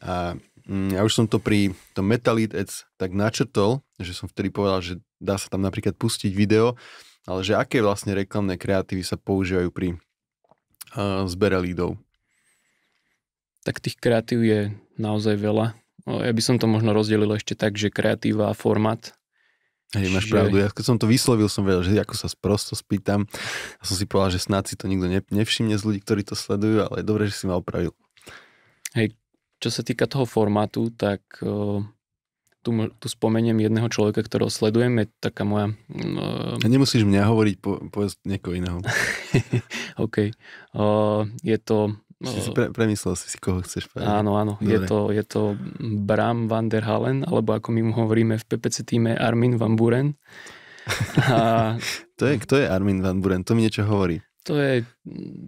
A 0.07 0.39
mm, 0.63 0.95
ja 0.95 1.03
už 1.03 1.11
som 1.11 1.27
to 1.27 1.43
pri 1.43 1.75
tom 1.91 2.07
Meta 2.07 2.31
Lead 2.31 2.55
Ads 2.55 2.87
tak 2.95 3.19
načrtol, 3.19 3.83
že 3.99 4.15
som 4.15 4.31
vtedy 4.31 4.55
povedal, 4.55 4.79
že 4.79 5.03
dá 5.19 5.43
sa 5.43 5.51
tam 5.51 5.67
napríklad 5.67 5.99
pustiť 5.99 6.31
video, 6.31 6.79
ale 7.27 7.43
že 7.43 7.59
aké 7.59 7.83
vlastne 7.83 8.15
reklamné 8.15 8.55
kreatívy 8.55 9.03
sa 9.03 9.19
používajú 9.19 9.75
pri 9.75 9.99
uh, 10.95 11.27
zbere 11.27 11.59
leadov? 11.59 11.99
Tak 13.67 13.83
tých 13.83 13.99
kreatív 13.99 14.47
je 14.47 14.61
naozaj 15.03 15.35
veľa. 15.35 15.75
Ja 16.07 16.33
by 16.33 16.43
som 16.47 16.63
to 16.63 16.71
možno 16.71 16.95
rozdelil 16.95 17.29
ešte 17.35 17.59
tak, 17.59 17.75
že 17.75 17.91
kreatíva 17.93 18.49
a 18.49 18.57
formát 18.57 19.19
Hej, 19.91 20.07
máš 20.15 20.31
že... 20.31 20.33
pravdu. 20.39 20.57
Ja 20.63 20.71
keď 20.71 20.85
som 20.87 20.97
to 21.03 21.11
vyslovil, 21.11 21.51
som 21.51 21.67
vedel, 21.67 21.83
že 21.83 21.99
ako 21.99 22.15
sa 22.15 22.31
sprosto 22.31 22.79
spýtam. 22.79 23.27
A 23.79 23.83
som 23.83 23.99
si 23.99 24.07
povedal, 24.07 24.39
že 24.39 24.47
snad 24.47 24.71
si 24.71 24.79
to 24.79 24.87
nikto 24.87 25.11
nevšimne 25.35 25.75
z 25.75 25.83
ľudí, 25.83 26.01
ktorí 26.03 26.23
to 26.23 26.39
sledujú, 26.39 26.87
ale 26.87 27.03
je 27.03 27.09
dobré, 27.11 27.27
že 27.27 27.43
si 27.43 27.45
ma 27.51 27.59
opravil. 27.59 27.91
Hej, 28.95 29.19
čo 29.59 29.69
sa 29.75 29.83
týka 29.83 30.07
toho 30.07 30.31
formátu, 30.31 30.95
tak 30.95 31.23
uh, 31.43 31.83
tu, 32.63 32.71
tu 32.71 33.07
spomeniem 33.11 33.59
jedného 33.59 33.91
človeka, 33.91 34.23
ktorého 34.23 34.53
sledujem, 34.53 34.95
je 35.03 35.07
taká 35.19 35.43
moja... 35.43 35.75
Uh, 35.91 36.55
Nemusíš 36.63 37.03
mňa 37.03 37.27
hovoriť, 37.27 37.57
po, 37.59 37.83
povedz 37.91 38.21
niekoho 38.23 38.55
iného. 38.55 38.79
OK. 40.05 40.31
Uh, 40.71 41.27
je 41.43 41.59
to 41.59 41.99
si 42.21 42.39
si 42.45 42.51
pre, 42.53 42.69
premyslel 42.69 43.17
si 43.17 43.33
si, 43.33 43.41
koho 43.41 43.65
chceš 43.65 43.89
povedať. 43.89 44.05
Áno, 44.05 44.37
áno. 44.37 44.61
Je 44.61 44.77
to, 44.85 45.09
je 45.09 45.25
to 45.25 45.57
Bram 45.81 46.53
van 46.53 46.69
der 46.69 46.85
Halen, 46.85 47.25
alebo 47.25 47.57
ako 47.57 47.73
my 47.73 47.81
mu 47.81 47.93
hovoríme 47.97 48.37
v 48.37 48.45
PPC 48.45 48.85
týme 48.85 49.17
Armin 49.17 49.57
van 49.57 49.73
Buren. 49.73 50.21
A... 51.25 51.77
to 52.21 52.29
je, 52.29 52.37
kto 52.45 52.61
je 52.61 52.67
Armin 52.69 53.01
van 53.01 53.25
Buren? 53.25 53.41
To 53.49 53.57
mi 53.57 53.65
niečo 53.65 53.89
hovorí. 53.89 54.21
To 54.45 54.57
je... 54.57 54.85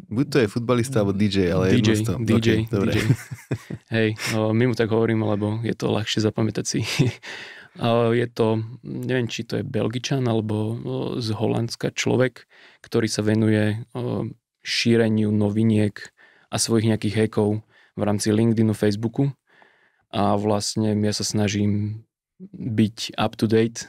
Buď 0.09 0.27
to 0.29 0.37
je 0.45 0.47
futbalista, 0.49 1.01
alebo 1.01 1.17
DJ, 1.17 1.53
ale 1.53 1.77
DJ, 1.77 1.77
jedno 1.77 1.93
z 1.93 2.03
toho. 2.05 2.19
DJ, 2.21 2.37
okay, 2.37 2.61
dobre. 2.69 2.91
DJ. 2.93 3.01
Hej, 3.97 4.09
o, 4.37 4.53
my 4.57 4.65
mu 4.69 4.75
tak 4.77 4.89
hovoríme, 4.89 5.25
lebo 5.29 5.61
je 5.61 5.77
to 5.77 5.93
ľahšie 5.93 6.25
zapamätať 6.25 6.65
si. 6.65 6.81
je 8.17 8.27
to, 8.33 8.65
neviem, 8.85 9.29
či 9.29 9.45
to 9.45 9.61
je 9.61 9.65
Belgičan, 9.65 10.25
alebo 10.25 10.77
z 11.21 11.29
Holandska 11.37 11.93
človek, 11.93 12.49
ktorý 12.85 13.09
sa 13.09 13.25
venuje 13.25 13.81
šíreniu 14.65 15.33
noviniek 15.33 16.13
a 16.53 16.57
svojich 16.61 16.93
nejakých 16.93 17.17
hackov 17.25 17.65
v 17.97 18.03
rámci 18.05 18.29
LinkedInu, 18.29 18.77
Facebooku 18.77 19.33
a 20.13 20.37
vlastne 20.37 20.93
ja 20.93 21.13
sa 21.17 21.25
snažím 21.25 22.05
byť 22.53 23.17
up 23.17 23.41
to 23.41 23.49
date 23.49 23.89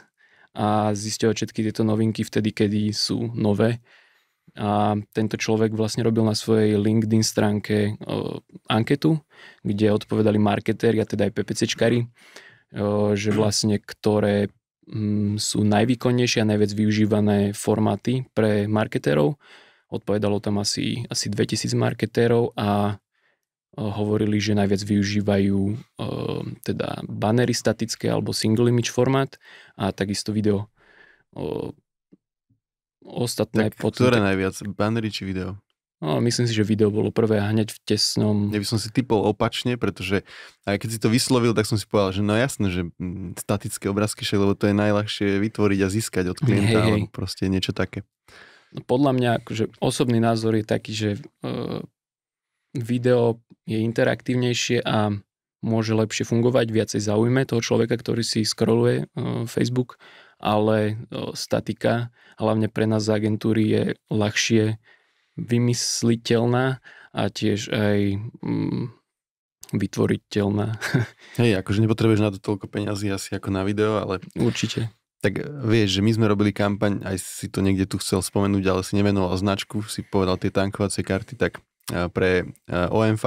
a 0.56 0.96
zisťovať 0.96 1.36
všetky 1.36 1.60
tieto 1.68 1.84
novinky 1.84 2.24
vtedy, 2.24 2.56
kedy 2.56 2.96
sú 2.96 3.34
nové. 3.36 3.84
A 4.54 4.94
tento 5.18 5.34
človek 5.34 5.74
vlastne 5.74 6.06
robil 6.06 6.22
na 6.22 6.38
svojej 6.38 6.78
LinkedIn 6.78 7.26
stránke 7.26 7.98
o, 8.06 8.38
anketu, 8.70 9.18
kde 9.66 9.90
odpovedali 9.90 10.38
marketéri 10.38 11.02
a 11.02 11.10
teda 11.10 11.26
aj 11.26 11.34
PPCčkari, 11.34 12.06
o, 12.78 13.18
že 13.18 13.34
vlastne 13.40 13.82
ktoré 13.82 14.54
m, 14.86 15.36
mm, 15.36 15.42
sú 15.42 15.66
najvýkonnejšie 15.66 16.46
a 16.46 16.50
najviac 16.54 16.72
využívané 16.72 17.58
formáty 17.58 18.30
pre 18.38 18.70
marketérov 18.70 19.42
Odpovedalo 19.94 20.42
tam 20.42 20.58
asi, 20.58 21.06
asi 21.06 21.30
2000 21.30 21.78
marketérov 21.78 22.58
a 22.58 22.98
hovorili, 23.78 24.38
že 24.38 24.58
najviac 24.58 24.82
využívajú 24.82 25.60
teda 26.62 27.06
banery 27.10 27.54
statické 27.54 28.10
alebo 28.10 28.34
single 28.34 28.70
image 28.70 28.94
formát 28.94 29.34
a 29.78 29.94
takisto 29.94 30.34
video. 30.34 30.70
Ostatné 33.04 33.74
tak 33.74 33.82
potom, 33.82 34.10
ktoré 34.10 34.22
najviac? 34.22 34.62
Banery 34.78 35.10
či 35.10 35.26
video? 35.26 35.58
No, 36.04 36.20
myslím 36.20 36.52
si, 36.52 36.52
že 36.52 36.68
video 36.68 36.92
bolo 36.92 37.16
prvé 37.16 37.40
a 37.40 37.48
hneď 37.48 37.72
v 37.72 37.80
tesnom... 37.88 38.52
Ja 38.52 38.60
by 38.60 38.68
som 38.68 38.76
si 38.76 38.92
typol 38.92 39.24
opačne, 39.24 39.80
pretože 39.80 40.28
aj 40.68 40.84
keď 40.84 40.90
si 40.92 41.00
to 41.00 41.08
vyslovil, 41.08 41.56
tak 41.56 41.64
som 41.64 41.80
si 41.80 41.88
povedal, 41.88 42.12
že 42.20 42.20
no 42.20 42.36
jasné, 42.36 42.68
že 42.76 42.82
mm, 43.00 43.40
statické 43.40 43.88
obrázky, 43.88 44.28
lebo 44.36 44.52
to 44.52 44.68
je 44.68 44.76
najľahšie 44.76 45.40
vytvoriť 45.40 45.80
a 45.80 45.88
získať 45.88 46.26
od 46.36 46.38
klienta, 46.44 46.80
hey, 46.84 46.88
alebo 46.92 47.08
proste 47.08 47.48
niečo 47.48 47.72
také. 47.72 48.04
Podľa 48.74 49.12
mňa 49.14 49.30
akože 49.44 49.78
osobný 49.78 50.18
názor 50.18 50.58
je 50.58 50.66
taký, 50.66 50.94
že 50.94 51.10
uh, 51.46 51.82
video 52.74 53.42
je 53.70 53.80
interaktívnejšie 53.80 54.82
a 54.82 55.14
môže 55.64 55.96
lepšie 55.96 56.28
fungovať, 56.28 56.68
viacej 56.74 57.02
zaujme 57.06 57.48
toho 57.48 57.62
človeka, 57.64 57.96
ktorý 57.96 58.26
si 58.26 58.42
scrolluje 58.44 59.08
uh, 59.08 59.46
Facebook, 59.46 60.02
ale 60.42 60.98
uh, 61.14 61.32
statika, 61.38 62.10
hlavne 62.42 62.68
pre 62.68 62.90
nás 62.90 63.06
z 63.06 63.14
agentúry 63.14 63.64
je 63.70 63.84
ľahšie 64.10 64.82
vymysliteľná 65.38 66.82
a 67.14 67.22
tiež 67.30 67.70
aj 67.70 68.00
um, 68.42 68.94
vytvoriteľná. 69.70 70.78
Hej, 71.42 71.62
akože 71.62 71.82
nepotrebuješ 71.86 72.22
na 72.22 72.34
to 72.34 72.42
toľko 72.42 72.70
peňazí 72.70 73.10
asi 73.10 73.38
ako 73.38 73.50
na 73.54 73.62
video, 73.66 74.02
ale... 74.02 74.22
Určite 74.34 74.94
tak 75.24 75.40
vieš, 75.64 75.98
že 75.98 76.02
my 76.04 76.12
sme 76.12 76.26
robili 76.28 76.52
kampaň, 76.52 77.00
aj 77.08 77.16
si 77.16 77.48
to 77.48 77.64
niekde 77.64 77.88
tu 77.88 77.96
chcel 78.04 78.20
spomenúť, 78.20 78.64
ale 78.68 78.82
si 78.84 79.00
nemenoval 79.00 79.40
značku, 79.40 79.80
si 79.88 80.04
povedal 80.04 80.36
tie 80.36 80.52
tankovacie 80.52 81.00
karty, 81.00 81.40
tak 81.40 81.64
pre 82.12 82.52
OMV 82.68 83.24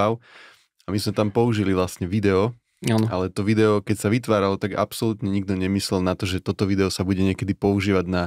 a 0.87 0.89
my 0.93 0.99
sme 1.01 1.13
tam 1.17 1.29
použili 1.33 1.73
vlastne 1.73 2.05
video, 2.05 2.53
ano. 2.85 3.09
ale 3.09 3.33
to 3.33 3.41
video, 3.43 3.81
keď 3.81 3.97
sa 3.97 4.09
vytváralo, 4.13 4.61
tak 4.61 4.77
absolútne 4.77 5.33
nikto 5.33 5.57
nemyslel 5.57 6.05
na 6.05 6.13
to, 6.13 6.29
že 6.29 6.45
toto 6.45 6.69
video 6.69 6.93
sa 6.93 7.03
bude 7.03 7.25
niekedy 7.25 7.57
používať 7.57 8.07
na 8.07 8.23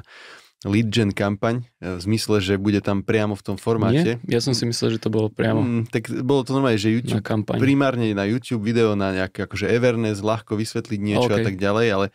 lead 0.67 0.91
gen 0.91 1.15
kampaň, 1.15 1.63
e, 1.79 1.95
v 1.95 2.01
zmysle, 2.03 2.43
že 2.43 2.59
bude 2.59 2.83
tam 2.83 2.99
priamo 2.99 3.31
v 3.31 3.43
tom 3.47 3.55
formáte. 3.55 4.19
Nie? 4.19 4.39
Ja 4.39 4.43
som 4.43 4.51
si 4.51 4.67
myslel, 4.67 4.99
že 4.99 4.99
to 4.99 5.07
bolo 5.07 5.31
priamo. 5.31 5.63
Mm, 5.63 5.83
tak 5.87 6.11
bolo 6.19 6.43
to 6.43 6.51
normálne, 6.51 6.75
že 6.75 6.91
YouTube, 6.91 7.23
na 7.23 7.23
kampaň. 7.23 7.63
primárne 7.63 8.11
na 8.11 8.27
YouTube 8.27 8.67
video 8.67 8.91
na 8.99 9.15
nejaké 9.15 9.47
akože 9.47 9.71
Everness, 9.71 10.19
ľahko 10.19 10.59
vysvetliť 10.59 10.99
niečo 10.99 11.31
okay. 11.31 11.39
a 11.39 11.47
tak 11.47 11.55
ďalej, 11.55 11.87
ale 11.95 12.05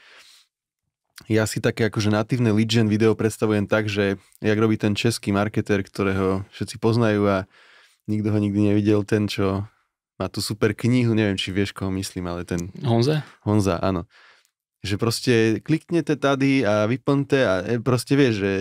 ja 1.31 1.47
si 1.47 1.63
také 1.63 1.87
akože 1.89 2.11
natívne 2.11 2.51
lead 2.51 2.69
gen 2.69 2.91
video 2.91 3.15
predstavujem 3.15 3.71
tak, 3.71 3.87
že 3.87 4.19
jak 4.43 4.59
robí 4.59 4.75
ten 4.75 4.99
český 4.99 5.31
marketer, 5.31 5.87
ktorého 5.87 6.43
všetci 6.51 6.83
poznajú 6.83 7.23
a 7.31 7.37
nikto 8.11 8.35
ho 8.35 8.39
nikdy 8.43 8.75
nevidel, 8.75 9.07
ten, 9.07 9.31
čo 9.31 9.65
má 10.19 10.27
tú 10.31 10.43
super 10.43 10.75
knihu, 10.75 11.15
neviem, 11.15 11.39
či 11.39 11.55
vieš, 11.55 11.75
koho 11.75 11.91
myslím, 11.95 12.31
ale 12.31 12.47
ten... 12.47 12.71
Honza? 12.83 13.27
Honza, 13.43 13.79
áno. 13.83 14.07
Že 14.85 14.95
proste 15.01 15.35
kliknete 15.63 16.15
tady 16.19 16.63
a 16.67 16.87
vyplňte 16.87 17.39
a 17.41 17.55
e, 17.63 17.77
proste 17.81 18.15
vieš, 18.15 18.35
že 18.43 18.53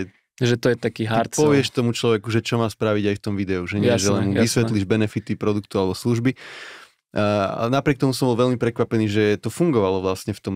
že 0.42 0.58
to 0.58 0.74
je 0.74 0.78
taký 0.82 1.06
hard 1.06 1.30
povieš 1.30 1.70
tomu 1.70 1.94
človeku, 1.94 2.26
že 2.34 2.42
čo 2.42 2.58
má 2.58 2.66
spraviť 2.66 3.06
aj 3.14 3.16
v 3.16 3.22
tom 3.22 3.38
videu, 3.38 3.62
že 3.70 3.78
nie, 3.78 3.94
jasné, 3.94 4.02
že 4.02 4.10
len 4.10 4.26
mu 4.34 4.42
vysvetlíš 4.42 4.86
benefity 4.90 5.38
produktu 5.38 5.78
alebo 5.78 5.94
služby. 5.94 6.34
A 7.14 7.70
napriek 7.70 8.02
tomu 8.02 8.10
som 8.10 8.34
bol 8.34 8.38
veľmi 8.42 8.58
prekvapený, 8.58 9.06
že 9.06 9.24
to 9.38 9.54
fungovalo 9.54 10.02
vlastne 10.02 10.34
v 10.34 10.42
tom, 10.42 10.56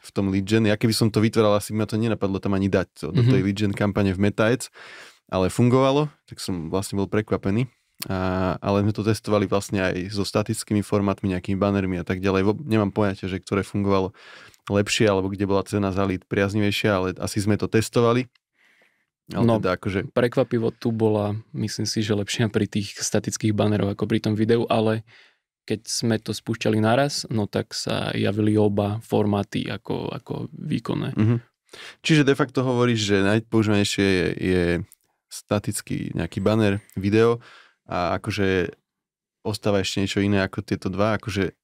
v 0.00 0.10
tom 0.16 0.32
lead 0.32 0.48
gen. 0.48 0.64
Ja 0.64 0.80
keby 0.80 0.96
som 0.96 1.12
to 1.12 1.20
vytváral, 1.20 1.60
asi 1.60 1.76
ma 1.76 1.84
to 1.84 2.00
nenapadlo 2.00 2.40
tam 2.40 2.56
ani 2.56 2.72
dať 2.72 2.88
to, 2.96 3.06
do 3.12 3.20
tej 3.20 3.44
mhm. 3.44 3.46
lead 3.46 3.56
gen 3.60 3.72
kampane 3.76 4.16
v 4.16 4.32
MetaAds, 4.32 4.72
ale 5.28 5.52
fungovalo, 5.52 6.08
tak 6.24 6.40
som 6.40 6.72
vlastne 6.72 6.96
bol 6.96 7.04
prekvapený. 7.04 7.68
a, 8.08 8.56
ale 8.64 8.80
sme 8.80 8.96
to 8.96 9.04
testovali 9.04 9.44
vlastne 9.44 9.84
aj 9.84 10.08
so 10.08 10.24
statickými 10.24 10.80
formátmi, 10.80 11.36
nejakými 11.36 11.60
banermi 11.60 12.00
a 12.00 12.04
tak 12.08 12.24
ďalej. 12.24 12.48
Nemám 12.64 12.96
poňatie, 12.96 13.28
že 13.28 13.36
ktoré 13.36 13.60
fungovalo 13.60 14.16
lepšie, 14.72 15.04
alebo 15.04 15.28
kde 15.28 15.44
bola 15.44 15.68
cena 15.68 15.92
za 15.92 16.08
lead 16.08 16.24
priaznivejšia, 16.24 16.90
ale 16.96 17.08
asi 17.20 17.44
sme 17.44 17.60
to 17.60 17.68
testovali. 17.68 18.24
Ale 19.30 19.46
no, 19.46 19.62
teda 19.62 19.78
akože... 19.78 20.10
prekvapivo 20.10 20.74
tu 20.74 20.90
bola, 20.90 21.38
myslím 21.54 21.86
si, 21.86 22.02
že 22.02 22.18
lepšia 22.18 22.50
pri 22.50 22.66
tých 22.66 22.98
statických 22.98 23.54
banerov 23.54 23.94
ako 23.94 24.10
pri 24.10 24.18
tom 24.18 24.34
videu, 24.34 24.66
ale 24.66 25.06
keď 25.70 25.86
sme 25.86 26.18
to 26.18 26.34
spúšťali 26.34 26.82
naraz, 26.82 27.30
no 27.30 27.46
tak 27.46 27.70
sa 27.78 28.10
javili 28.10 28.58
oba 28.58 28.98
formáty 29.06 29.70
ako, 29.70 30.10
ako 30.10 30.50
výkonné. 30.50 31.14
Mm-hmm. 31.14 31.38
Čiže 32.02 32.26
de 32.26 32.34
facto 32.34 32.66
hovoríš, 32.66 33.06
že 33.06 33.22
najpoužívanejšie 33.22 34.02
je, 34.02 34.26
je 34.34 34.64
statický 35.30 36.10
nejaký 36.18 36.42
banner, 36.42 36.82
video 36.98 37.38
a 37.86 38.18
akože 38.18 38.74
ostáva 39.46 39.78
ešte 39.78 40.02
niečo 40.02 40.18
iné 40.18 40.42
ako 40.42 40.66
tieto 40.66 40.90
dva, 40.90 41.14
akože 41.14 41.54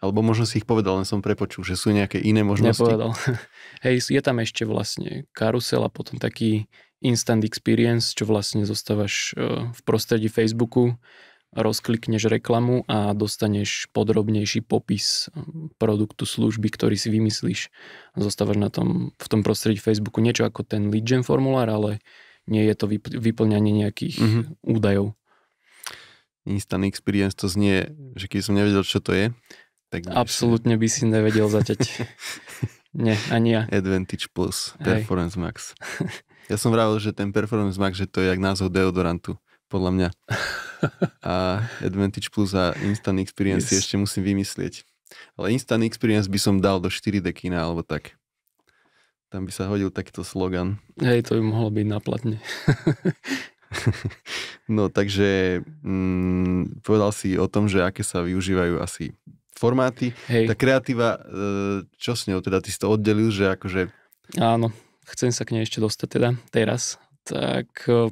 alebo 0.00 0.24
možno 0.24 0.48
si 0.48 0.64
ich 0.64 0.66
povedal, 0.66 0.96
len 0.96 1.04
som 1.04 1.20
prepočul, 1.20 1.60
že 1.60 1.76
sú 1.76 1.92
nejaké 1.92 2.16
iné 2.16 2.40
možnosti. 2.40 2.80
Nepovedal. 2.80 3.12
Hej, 3.84 4.08
je 4.08 4.20
tam 4.24 4.40
ešte 4.40 4.64
vlastne 4.64 5.28
karusel 5.36 5.84
a 5.84 5.92
potom 5.92 6.16
taký 6.16 6.72
instant 7.04 7.44
experience, 7.44 8.16
čo 8.16 8.24
vlastne 8.24 8.64
zostávaš 8.64 9.36
e, 9.36 9.68
v 9.68 9.80
prostredí 9.84 10.32
Facebooku, 10.32 10.96
rozklikneš 11.50 12.30
reklamu 12.30 12.86
a 12.86 13.10
dostaneš 13.10 13.90
podrobnejší 13.90 14.62
popis 14.62 15.26
e, 15.30 15.42
produktu, 15.82 16.22
služby, 16.22 16.70
ktorý 16.70 16.94
si 16.94 17.10
vymyslíš. 17.10 17.74
Zostávaš 18.14 18.58
na 18.58 18.70
tom, 18.70 19.10
v 19.18 19.26
tom 19.26 19.42
prostredí 19.42 19.82
Facebooku 19.82 20.22
niečo 20.22 20.46
ako 20.46 20.62
ten 20.62 20.94
lead 20.94 21.02
gen 21.02 21.26
formulár, 21.26 21.66
ale 21.66 21.98
nie 22.46 22.62
je 22.66 22.74
to 22.78 22.86
vyplňanie 23.18 23.72
nejakých 23.86 24.16
mm-hmm. 24.18 24.44
údajov. 24.62 25.18
Instant 26.46 26.86
experience 26.86 27.36
to 27.36 27.50
znie, 27.50 27.92
že 28.16 28.26
keď 28.30 28.40
som 28.46 28.54
nevedel, 28.56 28.82
čo 28.86 29.02
to 29.02 29.12
je, 29.12 29.34
tak 29.90 30.06
Absolútne 30.06 30.78
by 30.78 30.86
si 30.86 31.02
nevedel 31.04 31.50
zaťať. 31.50 31.82
Nie, 32.90 33.14
ani 33.30 33.54
ja. 33.54 33.62
Advantage 33.70 34.34
Plus, 34.34 34.74
Performance 34.82 35.38
Hej. 35.38 35.42
Max. 35.42 35.56
Ja 36.50 36.58
som 36.58 36.74
vravil, 36.74 36.98
že 36.98 37.14
ten 37.14 37.30
Performance 37.30 37.78
Max, 37.78 37.94
že 37.94 38.10
to 38.10 38.18
je 38.18 38.26
jak 38.26 38.42
názov 38.42 38.74
deodorantu, 38.74 39.38
podľa 39.70 39.90
mňa. 39.94 40.08
A 41.24 41.64
Advantage 41.84 42.32
Plus 42.32 42.52
a 42.56 42.72
Instant 42.84 43.20
Experience 43.20 43.70
yes. 43.70 43.84
ešte 43.84 43.96
musím 44.00 44.24
vymyslieť. 44.36 44.84
Ale 45.36 45.52
Instant 45.52 45.82
Experience 45.84 46.30
by 46.30 46.38
som 46.38 46.62
dal 46.62 46.78
do 46.78 46.88
4 46.88 47.20
dekina, 47.20 47.66
alebo 47.66 47.82
tak. 47.82 48.14
Tam 49.30 49.46
by 49.46 49.52
sa 49.54 49.70
hodil 49.70 49.94
takýto 49.94 50.26
slogan. 50.26 50.82
Hej, 50.98 51.30
to 51.30 51.38
by 51.38 51.42
mohlo 51.42 51.70
byť 51.70 51.86
naplatne. 51.86 52.42
no 54.76 54.90
takže 54.90 55.62
mm, 55.86 56.82
povedal 56.82 57.14
si 57.14 57.38
o 57.38 57.46
tom, 57.46 57.70
že 57.70 57.86
aké 57.86 58.02
sa 58.02 58.26
využívajú 58.26 58.82
asi 58.82 59.14
formáty. 59.54 60.16
Hej. 60.26 60.50
Tá 60.50 60.54
kreatíva, 60.58 61.08
e, 61.14 61.20
čo 62.00 62.18
s 62.18 62.26
ňou? 62.26 62.40
Teda 62.42 62.58
ty 62.64 62.72
si 62.72 62.80
to 62.80 62.90
oddelil, 62.90 63.30
že 63.30 63.54
akože... 63.54 63.92
Áno, 64.40 64.72
chcem 65.04 65.30
sa 65.30 65.44
k 65.44 65.54
nej 65.54 65.62
ešte 65.62 65.84
dostať 65.84 66.08
teda 66.10 66.28
teraz. 66.50 66.96
Tak 67.22 67.68
e, 67.86 68.10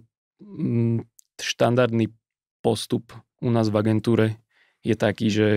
štandardný 1.41 2.13
postup 2.61 3.15
u 3.39 3.51
nás 3.51 3.71
v 3.71 3.79
agentúre 3.79 4.27
je 4.83 4.95
taký, 4.95 5.27
že 5.31 5.49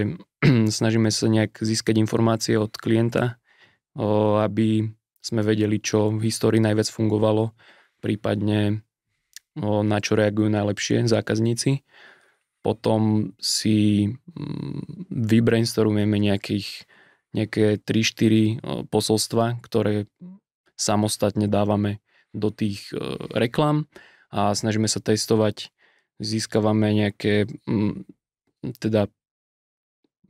snažíme 0.77 1.09
sa 1.13 1.29
nejak 1.29 1.61
získať 1.61 2.01
informácie 2.01 2.57
od 2.57 2.73
klienta, 2.73 3.37
aby 4.41 4.89
sme 5.21 5.41
vedeli, 5.45 5.77
čo 5.77 6.09
v 6.09 6.25
histórii 6.25 6.63
najviac 6.63 6.89
fungovalo, 6.89 7.53
prípadne 8.01 8.81
na 9.61 9.97
čo 9.99 10.15
reagujú 10.15 10.47
najlepšie 10.47 11.05
zákazníci. 11.05 11.83
Potom 12.61 13.33
si 13.41 14.07
mm, 14.07 15.09
vybrainstormujeme 15.09 16.17
nejakých, 16.17 16.87
nejaké 17.33 17.81
3-4 17.83 18.87
posolstva, 18.87 19.59
ktoré 19.65 20.05
samostatne 20.77 21.45
dávame 21.49 22.01
do 22.31 22.49
tých 22.49 22.89
reklam 23.33 23.91
a 24.31 24.55
snažíme 24.55 24.87
sa 24.87 25.03
testovať, 25.03 25.73
získavame 26.21 26.93
nejaké, 26.93 27.49
mm, 27.65 28.05
teda 28.77 29.10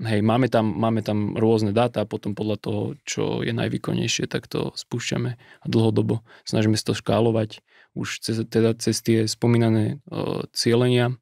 hej, 0.01 0.21
máme 0.25 0.47
tam, 0.49 0.65
máme 0.71 1.05
tam 1.05 1.37
rôzne 1.37 1.75
dáta 1.75 2.01
a 2.01 2.09
potom 2.09 2.33
podľa 2.33 2.57
toho, 2.57 2.81
čo 3.05 3.23
je 3.45 3.53
najvýkonnejšie, 3.53 4.25
tak 4.25 4.49
to 4.49 4.73
spúšťame 4.73 5.37
a 5.37 5.65
dlhodobo 5.67 6.25
snažíme 6.47 6.73
sa 6.79 6.91
to 6.91 6.95
škálovať 6.97 7.61
už 7.93 8.23
cez, 8.23 8.41
teda 8.47 8.73
cez 8.79 9.03
tie 9.03 9.27
spomínané 9.27 9.99
uh, 10.07 10.47
cieľenia 10.55 11.19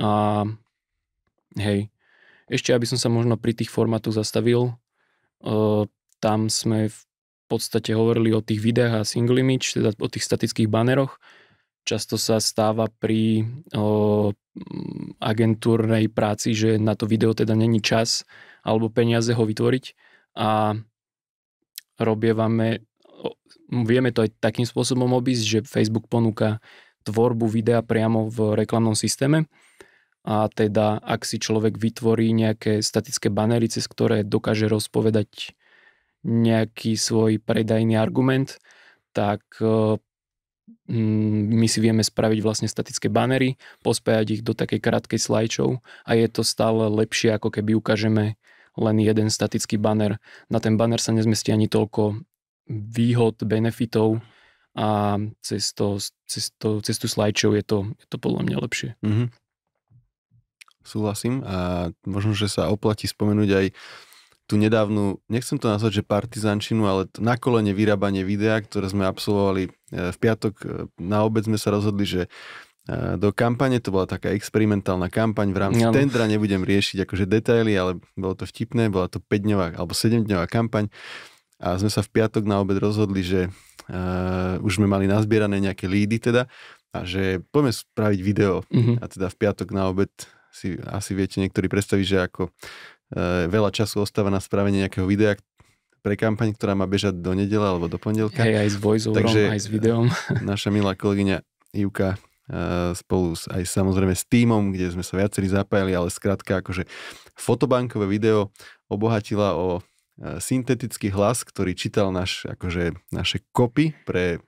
a 0.00 0.44
hej, 1.60 1.92
ešte 2.50 2.74
aby 2.74 2.86
som 2.88 2.98
sa 2.98 3.12
možno 3.12 3.36
pri 3.36 3.54
tých 3.54 3.70
formátoch 3.70 4.16
zastavil, 4.16 4.74
uh, 5.44 5.84
tam 6.18 6.48
sme 6.48 6.88
v 6.88 7.00
podstate 7.50 7.90
hovorili 7.94 8.30
o 8.30 8.44
tých 8.44 8.62
videách 8.62 9.02
a 9.02 9.08
single 9.08 9.42
image, 9.42 9.74
teda 9.74 9.90
o 9.98 10.06
tých 10.06 10.22
statických 10.22 10.70
baneroch. 10.70 11.18
Často 11.84 12.20
sa 12.20 12.38
stáva 12.38 12.86
pri 12.86 13.42
uh, 13.72 14.30
agentúrnej 15.18 16.12
práci, 16.12 16.52
že 16.52 16.76
na 16.76 16.94
to 16.94 17.08
video 17.08 17.32
teda 17.32 17.56
není 17.56 17.80
čas 17.80 18.28
alebo 18.62 18.92
peniaze 18.92 19.32
ho 19.32 19.44
vytvoriť. 19.44 19.84
A 20.38 20.76
robievame, 22.00 22.84
vieme 23.70 24.10
to 24.12 24.24
aj 24.24 24.36
takým 24.40 24.68
spôsobom 24.68 25.10
obísť, 25.16 25.44
že 25.44 25.68
Facebook 25.68 26.08
ponúka 26.08 26.60
tvorbu 27.04 27.48
videa 27.48 27.80
priamo 27.80 28.28
v 28.28 28.56
reklamnom 28.56 28.96
systéme. 28.96 29.48
A 30.20 30.52
teda 30.52 31.00
ak 31.00 31.24
si 31.24 31.40
človek 31.40 31.80
vytvorí 31.80 32.36
nejaké 32.36 32.84
statické 32.84 33.32
banery, 33.32 33.72
cez 33.72 33.88
ktoré 33.88 34.20
dokáže 34.20 34.68
rozpovedať 34.68 35.56
nejaký 36.20 37.00
svoj 37.00 37.40
predajný 37.40 37.96
argument, 37.96 38.60
tak 39.16 39.40
my 40.90 41.66
si 41.70 41.78
vieme 41.78 42.02
spraviť 42.02 42.40
vlastne 42.42 42.68
statické 42.68 43.06
banery, 43.06 43.54
pospájať 43.86 44.26
ich 44.40 44.42
do 44.42 44.52
takej 44.56 44.80
krátkej 44.82 45.20
slajčov 45.22 45.78
a 46.06 46.10
je 46.18 46.26
to 46.26 46.42
stále 46.42 46.90
lepšie, 46.90 47.36
ako 47.36 47.54
keby 47.54 47.78
ukážeme 47.78 48.34
len 48.78 48.96
jeden 48.98 49.28
statický 49.30 49.78
banner. 49.78 50.18
Na 50.50 50.58
ten 50.58 50.74
banner 50.74 50.98
sa 50.98 51.14
nezmestí 51.14 51.54
ani 51.54 51.70
toľko 51.70 52.22
výhod, 52.70 53.42
benefitov 53.42 54.22
a 54.74 55.18
cez, 55.42 55.74
to, 55.74 55.98
cez, 56.26 56.54
to, 56.58 56.78
cez 56.82 56.96
tú 56.98 57.10
slajčov 57.10 57.58
je 57.58 57.64
to, 57.66 57.78
je 57.98 58.06
to 58.06 58.16
podľa 58.18 58.42
mňa 58.46 58.56
lepšie. 58.62 58.90
Mm-hmm 59.02 59.28
súhlasím 60.80 61.44
a 61.44 61.90
možno, 62.08 62.32
že 62.32 62.48
sa 62.48 62.72
oplatí 62.72 63.06
spomenúť 63.06 63.50
aj 63.52 63.66
tú 64.50 64.58
nedávnu, 64.58 65.22
nechcem 65.30 65.62
to 65.62 65.70
nazvať, 65.70 66.02
že 66.02 66.10
partizančinu, 66.10 66.82
ale 66.90 67.06
to 67.06 67.22
na 67.22 67.38
kolene 67.38 67.70
vyrábanie 67.70 68.26
videa, 68.26 68.58
ktoré 68.58 68.90
sme 68.90 69.06
absolvovali 69.06 69.70
e, 69.70 70.10
v 70.10 70.16
piatok. 70.18 70.54
E, 70.58 70.66
na 70.98 71.22
obed 71.22 71.46
sme 71.46 71.54
sa 71.54 71.70
rozhodli, 71.70 72.02
že 72.02 72.22
e, 72.26 73.14
do 73.14 73.30
kampane, 73.30 73.78
to 73.78 73.94
bola 73.94 74.10
taká 74.10 74.34
experimentálna 74.34 75.06
kampaň 75.06 75.54
v 75.54 75.58
rámci 75.62 75.86
no. 75.86 75.94
tendra, 75.94 76.26
nebudem 76.26 76.66
riešiť 76.66 77.06
akože 77.06 77.30
detaily, 77.30 77.78
ale 77.78 78.02
bolo 78.18 78.34
to 78.34 78.42
vtipné, 78.42 78.90
bola 78.90 79.06
to 79.06 79.22
5-dňová 79.22 79.78
alebo 79.78 79.94
7-dňová 79.94 80.50
kampaň 80.50 80.90
a 81.62 81.76
sme 81.76 81.92
sa 81.92 82.02
v 82.02 82.10
piatok 82.10 82.42
na 82.48 82.58
obed 82.64 82.80
rozhodli, 82.80 83.20
že 83.20 83.52
uh, 83.92 84.56
už 84.64 84.80
sme 84.80 84.88
mali 84.88 85.04
nazbierané 85.04 85.60
nejaké 85.60 85.84
lídy 85.84 86.16
teda 86.16 86.48
a 86.96 86.98
že 87.04 87.44
poďme 87.52 87.76
spraviť 87.76 88.20
video 88.24 88.64
mm-hmm. 88.72 88.96
a 88.96 89.04
teda 89.04 89.28
v 89.28 89.36
piatok 89.36 89.68
na 89.76 89.92
obed 89.92 90.08
si 90.50 90.74
asi 90.88 91.14
viete 91.14 91.38
niektorí 91.38 91.70
predstaviť, 91.70 92.06
že 92.08 92.18
ako 92.26 92.50
veľa 93.50 93.70
času 93.74 94.06
ostáva 94.06 94.30
na 94.30 94.38
spravenie 94.38 94.86
nejakého 94.86 95.06
videa 95.06 95.34
pre 96.00 96.16
kampaň, 96.16 96.56
ktorá 96.56 96.72
má 96.72 96.88
bežať 96.88 97.20
do 97.20 97.36
nedele 97.36 97.64
alebo 97.64 97.86
do 97.86 98.00
pondelka. 98.00 98.40
Hej, 98.40 98.56
aj 98.56 98.68
s 98.72 98.76
voiceoverom, 98.80 99.28
Takže, 99.28 99.42
aj 99.52 99.60
s 99.60 99.68
videom. 99.68 100.04
naša 100.52 100.72
milá 100.72 100.96
kolegyňa 100.96 101.44
Ivka 101.76 102.16
e, 102.16 102.18
spolu 102.96 103.36
s, 103.36 103.44
aj 103.52 103.62
samozrejme 103.68 104.16
s 104.16 104.24
týmom, 104.24 104.72
kde 104.72 104.96
sme 104.96 105.04
sa 105.04 105.20
viacerí 105.20 105.52
zapájali, 105.52 105.92
ale 105.92 106.08
skrátka 106.08 106.64
akože 106.64 106.88
fotobankové 107.36 108.08
video 108.08 108.48
obohatila 108.88 109.54
o 109.54 109.78
e, 109.78 110.40
syntetický 110.40 111.12
hlas, 111.12 111.44
ktorý 111.44 111.76
čítal 111.76 112.08
naš, 112.10 112.48
akože, 112.48 112.96
naše 113.12 113.44
kopy 113.52 113.92
pre 114.08 114.40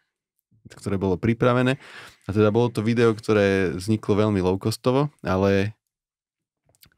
ktoré 0.62 0.94
bolo 0.94 1.18
pripravené. 1.18 1.76
A 2.24 2.30
teda 2.30 2.54
bolo 2.54 2.70
to 2.70 2.86
video, 2.86 3.10
ktoré 3.12 3.74
vzniklo 3.74 4.14
veľmi 4.14 4.38
low-costovo, 4.38 5.10
ale 5.26 5.74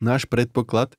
náš 0.04 0.28
predpoklad 0.28 0.94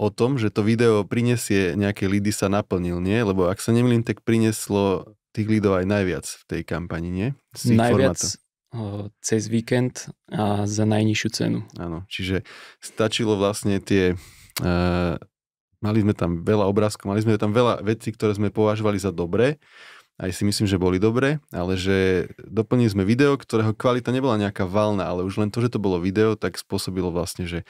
o 0.00 0.08
tom, 0.08 0.40
že 0.40 0.48
to 0.48 0.64
video 0.64 1.04
prinesie 1.04 1.76
nejaké 1.76 2.08
lídy 2.08 2.32
sa 2.32 2.48
naplnil, 2.48 3.00
nie? 3.00 3.20
Lebo 3.20 3.48
ak 3.48 3.60
sa 3.60 3.74
nemýlim, 3.76 4.04
tak 4.04 4.24
prinieslo 4.24 5.16
tých 5.32 5.48
lídov 5.48 5.80
aj 5.80 5.86
najviac 5.88 6.26
v 6.28 6.42
tej 6.48 6.62
kampani, 6.64 7.08
nie? 7.12 7.28
Z 7.56 7.76
najviac 7.76 8.20
formátov. 8.20 9.12
cez 9.20 9.42
víkend 9.48 10.12
a 10.32 10.64
za 10.64 10.84
najnižšiu 10.88 11.28
cenu. 11.32 11.60
Áno, 11.76 12.04
čiže 12.08 12.44
stačilo 12.80 13.36
vlastne 13.36 13.80
tie... 13.80 14.16
Uh, 14.60 15.16
mali 15.82 16.04
sme 16.04 16.14
tam 16.14 16.46
veľa 16.46 16.68
obrázkov, 16.68 17.10
mali 17.10 17.24
sme 17.24 17.40
tam 17.40 17.50
veľa 17.50 17.82
vecí, 17.82 18.14
ktoré 18.14 18.36
sme 18.38 18.54
považovali 18.54 19.02
za 19.02 19.10
dobré 19.10 19.58
aj 20.22 20.30
si 20.30 20.46
myslím, 20.46 20.70
že 20.70 20.78
boli 20.78 21.02
dobré, 21.02 21.42
ale 21.50 21.74
že 21.74 22.30
doplnili 22.46 22.94
sme 22.94 23.02
video, 23.02 23.34
ktorého 23.34 23.74
kvalita 23.74 24.14
nebola 24.14 24.38
nejaká 24.38 24.62
valná, 24.62 25.10
ale 25.10 25.26
už 25.26 25.42
len 25.42 25.50
to, 25.50 25.58
že 25.58 25.74
to 25.74 25.82
bolo 25.82 25.98
video, 25.98 26.38
tak 26.38 26.54
spôsobilo 26.54 27.10
vlastne, 27.10 27.50
že 27.50 27.66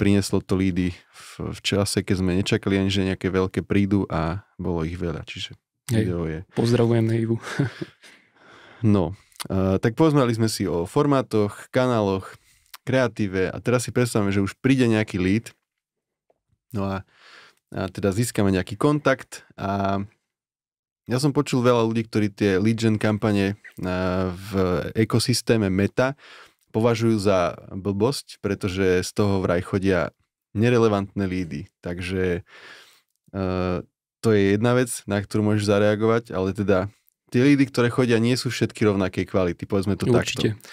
prinieslo 0.00 0.40
to 0.40 0.56
lídy 0.56 0.96
v, 0.96 1.52
v 1.52 1.60
čase, 1.60 2.00
keď 2.00 2.16
sme 2.24 2.40
nečakali 2.40 2.80
ani, 2.80 2.88
že 2.88 3.04
nejaké 3.04 3.28
veľké 3.28 3.60
prídu 3.60 4.08
a 4.08 4.48
bolo 4.56 4.80
ich 4.88 4.96
veľa, 4.96 5.28
čiže 5.28 5.60
Hej, 5.92 6.08
video 6.08 6.24
je... 6.24 6.40
Pozdravujeme 6.56 7.12
Ivu. 7.20 7.36
No, 8.80 9.12
uh, 9.52 9.76
tak 9.76 9.92
pozmali 9.92 10.32
sme 10.32 10.48
si 10.48 10.64
o 10.64 10.88
formátoch, 10.88 11.68
kanáloch, 11.68 12.32
kreatíve 12.88 13.52
a 13.52 13.60
teraz 13.60 13.84
si 13.84 13.92
predstavme, 13.92 14.32
že 14.32 14.40
už 14.40 14.56
príde 14.56 14.88
nejaký 14.88 15.20
lead, 15.20 15.52
no 16.72 16.88
a, 16.88 17.04
a 17.76 17.92
teda 17.92 18.08
získame 18.08 18.48
nejaký 18.56 18.80
kontakt 18.80 19.44
a 19.60 20.00
ja 21.08 21.18
som 21.22 21.32
počul 21.32 21.64
veľa 21.64 21.86
ľudí, 21.86 22.04
ktorí 22.06 22.28
tie 22.32 22.60
lead 22.60 22.76
gen 22.76 22.96
kampane 23.00 23.56
v 24.30 24.50
ekosystéme 24.92 25.72
Meta 25.72 26.18
považujú 26.70 27.16
za 27.18 27.58
blbosť, 27.72 28.38
pretože 28.38 29.02
z 29.02 29.10
toho 29.10 29.42
vraj 29.42 29.62
chodia 29.64 30.14
nerelevantné 30.54 31.24
lídy. 31.26 31.60
Takže 31.82 32.42
uh, 33.34 33.82
to 34.20 34.28
je 34.30 34.54
jedna 34.54 34.72
vec, 34.78 34.90
na 35.06 35.18
ktorú 35.18 35.42
môžeš 35.50 35.66
zareagovať, 35.66 36.34
ale 36.34 36.54
teda 36.54 36.90
tie 37.30 37.42
lídy, 37.42 37.70
ktoré 37.70 37.88
chodia, 37.90 38.18
nie 38.22 38.34
sú 38.34 38.50
všetky 38.50 38.86
rovnakej 38.86 39.24
kvality, 39.26 39.62
povedzme 39.64 39.94
to 39.94 40.10
Určite. 40.10 40.54
takto. 40.54 40.68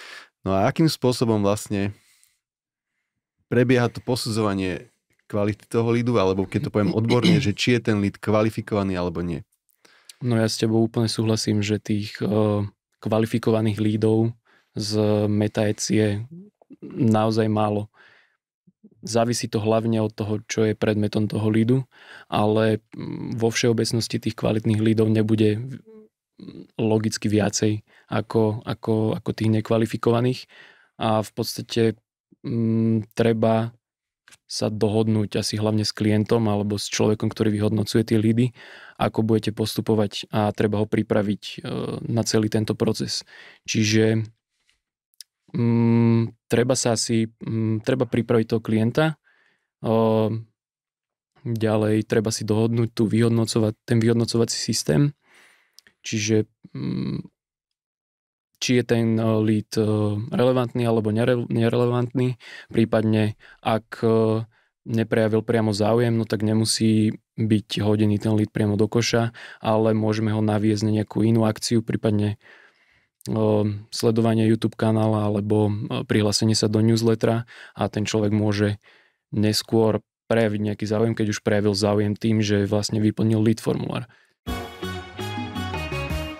No 0.46 0.54
a 0.54 0.70
akým 0.70 0.86
spôsobom 0.86 1.42
vlastne 1.42 1.94
prebieha 3.50 3.90
to 3.90 3.98
posudzovanie 4.02 4.90
kvality 5.30 5.64
toho 5.66 5.88
lídu, 5.92 6.16
alebo 6.18 6.48
keď 6.48 6.68
to 6.68 6.74
poviem 6.74 6.94
odborne, 6.94 7.38
že 7.46 7.54
či 7.54 7.78
je 7.78 7.90
ten 7.90 7.96
líd 7.98 8.18
kvalifikovaný 8.20 8.98
alebo 8.98 9.22
nie. 9.24 9.42
No 10.18 10.34
ja 10.34 10.50
s 10.50 10.58
tebou 10.58 10.82
úplne 10.82 11.06
súhlasím, 11.06 11.62
že 11.62 11.78
tých 11.78 12.18
uh, 12.18 12.66
kvalifikovaných 12.98 13.78
lídov 13.78 14.34
z 14.74 14.98
Meta 15.30 15.66
Ads 15.66 15.84
je 15.94 16.08
naozaj 16.90 17.46
málo. 17.46 17.86
Závisí 19.02 19.46
to 19.46 19.62
hlavne 19.62 20.02
od 20.02 20.10
toho, 20.10 20.42
čo 20.50 20.66
je 20.66 20.74
predmetom 20.74 21.30
toho 21.30 21.46
lídu, 21.46 21.86
ale 22.26 22.82
mm, 22.94 23.38
vo 23.38 23.54
všeobecnosti 23.54 24.18
tých 24.18 24.34
kvalitných 24.34 24.82
lídov 24.82 25.06
nebude 25.06 25.78
logicky 26.78 27.26
viacej 27.26 27.82
ako, 28.10 28.62
ako, 28.62 29.18
ako 29.18 29.30
tých 29.34 29.50
nekvalifikovaných 29.62 30.46
a 30.98 31.22
v 31.22 31.30
podstate 31.34 31.82
m, 32.42 32.50
mm, 32.50 33.14
treba 33.14 33.74
sa 34.48 34.72
dohodnúť 34.72 35.44
asi 35.44 35.60
hlavne 35.60 35.84
s 35.84 35.92
klientom 35.92 36.48
alebo 36.48 36.80
s 36.80 36.88
človekom, 36.88 37.28
ktorý 37.28 37.52
vyhodnocuje 37.52 38.02
tie 38.04 38.16
lídy, 38.16 38.56
ako 38.96 39.20
budete 39.20 39.52
postupovať 39.52 40.26
a 40.32 40.48
treba 40.56 40.80
ho 40.80 40.86
pripraviť 40.88 41.42
e, 41.44 41.56
na 42.08 42.22
celý 42.24 42.48
tento 42.48 42.72
proces. 42.72 43.28
Čiže 43.68 44.24
mm, 45.52 46.48
treba 46.48 46.74
sa 46.74 46.96
asi, 46.96 47.28
mm, 47.28 47.84
treba 47.84 48.08
pripraviť 48.08 48.46
toho 48.48 48.64
klienta, 48.64 49.04
e, 49.84 49.94
ďalej 51.44 52.08
treba 52.08 52.32
si 52.32 52.48
dohodnúť 52.48 52.88
tu 52.96 53.04
vyhodnocovať, 53.04 53.72
ten 53.84 54.00
vyhodnocovací 54.00 54.56
systém, 54.56 55.12
čiže 56.00 56.48
mm, 56.72 57.37
či 58.58 58.82
je 58.82 58.84
ten 58.84 59.06
eh, 59.16 59.24
lead 59.42 59.70
eh, 59.78 59.86
relevantný 60.30 60.82
alebo 60.84 61.14
nerelevantný, 61.48 62.36
prípadne 62.70 63.38
ak 63.62 64.02
eh, 64.02 64.44
neprejavil 64.88 65.42
priamo 65.44 65.70
záujem, 65.70 66.14
no 66.16 66.24
tak 66.24 66.42
nemusí 66.42 67.12
byť 67.38 67.82
hodený 67.84 68.18
ten 68.18 68.34
lead 68.34 68.50
priamo 68.50 68.74
do 68.74 68.90
koša, 68.90 69.30
ale 69.62 69.94
môžeme 69.94 70.34
ho 70.34 70.42
naviesť 70.42 70.82
na 70.88 70.92
nejakú 71.02 71.22
inú 71.22 71.46
akciu, 71.46 71.84
prípadne 71.84 72.40
sledovanie 73.92 74.48
YouTube 74.48 74.72
kanála 74.72 75.28
alebo 75.28 75.68
prihlásenie 76.08 76.56
sa 76.56 76.64
do 76.64 76.80
newslettera 76.80 77.44
a 77.76 77.82
ten 77.92 78.08
človek 78.08 78.32
môže 78.32 78.80
neskôr 79.36 80.00
prejaviť 80.32 80.60
nejaký 80.72 80.84
záujem, 80.88 81.12
keď 81.12 81.36
už 81.36 81.44
prejavil 81.44 81.76
záujem 81.76 82.16
tým, 82.16 82.40
že 82.40 82.64
vlastne 82.64 83.04
vyplnil 83.04 83.44
lead 83.44 83.60
formulár. 83.60 84.08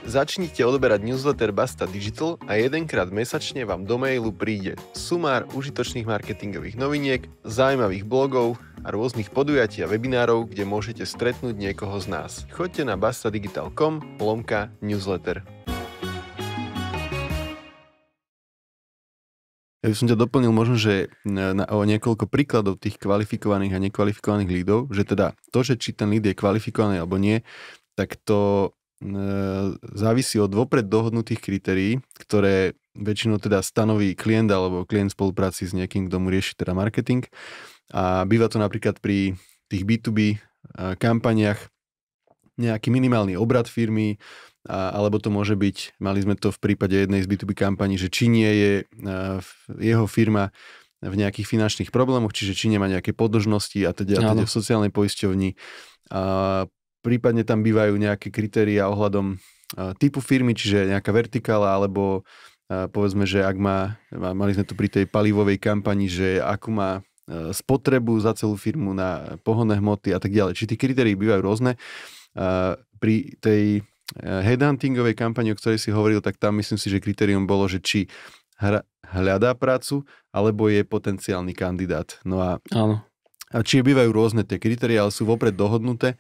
Začnite 0.09 0.65
odoberať 0.65 1.05
newsletter 1.05 1.53
Basta 1.53 1.85
Digital 1.85 2.41
a 2.49 2.57
jedenkrát 2.57 3.13
mesačne 3.13 3.69
vám 3.69 3.85
do 3.85 4.01
mailu 4.01 4.33
príde 4.33 4.81
sumár 4.97 5.45
užitočných 5.53 6.09
marketingových 6.09 6.81
noviniek, 6.81 7.29
zaujímavých 7.45 8.09
blogov 8.09 8.57
a 8.81 8.89
rôznych 8.89 9.29
podujatí 9.29 9.85
a 9.85 9.91
webinárov, 9.93 10.49
kde 10.49 10.65
môžete 10.65 11.05
stretnúť 11.05 11.53
niekoho 11.53 12.01
z 12.01 12.09
nás. 12.09 12.49
Choďte 12.49 12.89
na 12.89 12.97
bastadigital.com 12.97 14.17
lomka 14.17 14.73
newsletter. 14.81 15.45
Ja 19.85 19.93
by 19.93 19.97
som 20.01 20.09
ťa 20.09 20.17
doplnil 20.17 20.57
možno, 20.57 20.81
že 20.81 21.13
na, 21.29 21.69
o 21.69 21.85
niekoľko 21.85 22.33
príkladov 22.33 22.81
tých 22.81 22.97
kvalifikovaných 22.97 23.77
a 23.77 23.83
nekvalifikovaných 23.85 24.51
lídov, 24.57 24.89
že 24.89 25.05
teda 25.05 25.37
to, 25.53 25.61
že 25.61 25.77
či 25.77 25.93
ten 25.93 26.09
líd 26.09 26.33
je 26.33 26.35
kvalifikovaný 26.35 26.97
alebo 26.97 27.21
nie, 27.21 27.45
tak 27.93 28.17
to 28.25 28.73
závisí 29.95 30.43
od 30.43 30.51
vopred 30.51 30.91
dohodnutých 30.91 31.39
kritérií, 31.39 32.03
ktoré 32.19 32.75
väčšinou 32.99 33.39
teda 33.39 33.63
stanoví 33.63 34.19
klient 34.19 34.51
alebo 34.51 34.83
klient 34.83 35.15
v 35.15 35.17
spolupráci 35.17 35.71
s 35.71 35.73
niekým, 35.73 36.11
kto 36.11 36.19
mu 36.19 36.35
rieši 36.35 36.59
teda 36.59 36.75
marketing. 36.75 37.23
A 37.95 38.27
býva 38.27 38.51
to 38.51 38.59
napríklad 38.59 38.99
pri 38.99 39.39
tých 39.71 39.87
B2B 39.87 40.43
kampaniach 40.99 41.71
nejaký 42.59 42.91
minimálny 42.91 43.39
obrad 43.39 43.71
firmy, 43.71 44.19
a, 44.67 44.91
alebo 44.91 45.23
to 45.23 45.31
môže 45.31 45.55
byť, 45.55 46.03
mali 46.03 46.19
sme 46.19 46.35
to 46.35 46.51
v 46.51 46.59
prípade 46.59 47.07
jednej 47.07 47.23
z 47.23 47.31
B2B 47.31 47.55
kampaní, 47.55 47.95
že 47.95 48.11
či 48.11 48.27
nie 48.27 48.51
je 48.51 48.73
jeho 49.79 50.11
firma 50.11 50.51
v 50.99 51.15
nejakých 51.15 51.47
finančných 51.47 51.95
problémoch, 51.95 52.35
čiže 52.35 52.59
či 52.59 52.67
nemá 52.67 52.91
nejaké 52.91 53.15
podlžnosti 53.15 53.79
a 53.87 53.95
teda, 53.95 54.19
a 54.19 54.35
teda 54.35 54.43
v 54.43 54.51
sociálnej 54.51 54.91
poisťovni. 54.91 55.55
A 56.11 56.67
prípadne 57.09 57.41
tam 57.49 57.65
bývajú 57.65 57.97
nejaké 57.97 58.29
kritéria 58.29 58.93
ohľadom 58.93 59.41
typu 59.97 60.21
firmy, 60.21 60.53
čiže 60.53 60.93
nejaká 60.93 61.09
vertikála, 61.09 61.73
alebo 61.73 62.21
povedzme, 62.69 63.25
že 63.25 63.41
ak 63.41 63.57
má, 63.57 63.97
mali 64.13 64.53
sme 64.53 64.69
tu 64.69 64.77
pri 64.77 64.93
tej 64.93 65.09
palivovej 65.09 65.57
kampani, 65.57 66.05
že 66.05 66.37
akú 66.45 66.69
má 66.69 67.01
spotrebu 67.29 68.21
za 68.21 68.37
celú 68.37 68.61
firmu 68.61 68.93
na 68.93 69.41
pohonné 69.41 69.81
hmoty 69.81 70.13
a 70.13 70.21
tak 70.21 70.37
ďalej. 70.37 70.53
Či 70.53 70.69
tie 70.69 70.81
kritérii 70.81 71.17
bývajú 71.17 71.41
rôzne. 71.41 71.81
Pri 73.01 73.15
tej 73.41 73.85
headhuntingovej 74.21 75.17
kampani, 75.17 75.53
o 75.53 75.59
ktorej 75.61 75.81
si 75.81 75.93
hovoril, 75.93 76.21
tak 76.21 76.37
tam 76.37 76.57
myslím 76.61 76.77
si, 76.77 76.89
že 76.93 77.01
kritérium 77.01 77.45
bolo, 77.45 77.69
že 77.69 77.81
či 77.81 78.09
hľadá 79.09 79.57
prácu, 79.57 80.05
alebo 80.33 80.69
je 80.73 80.85
potenciálny 80.85 81.53
kandidát. 81.53 82.17
No 82.25 82.41
a, 82.41 82.61
Áno. 82.73 83.05
a 83.53 83.61
či 83.61 83.85
bývajú 83.85 84.09
rôzne 84.13 84.45
tie 84.45 84.57
kritéria, 84.61 85.05
ale 85.05 85.13
sú 85.13 85.29
vopred 85.29 85.53
dohodnuté. 85.53 86.17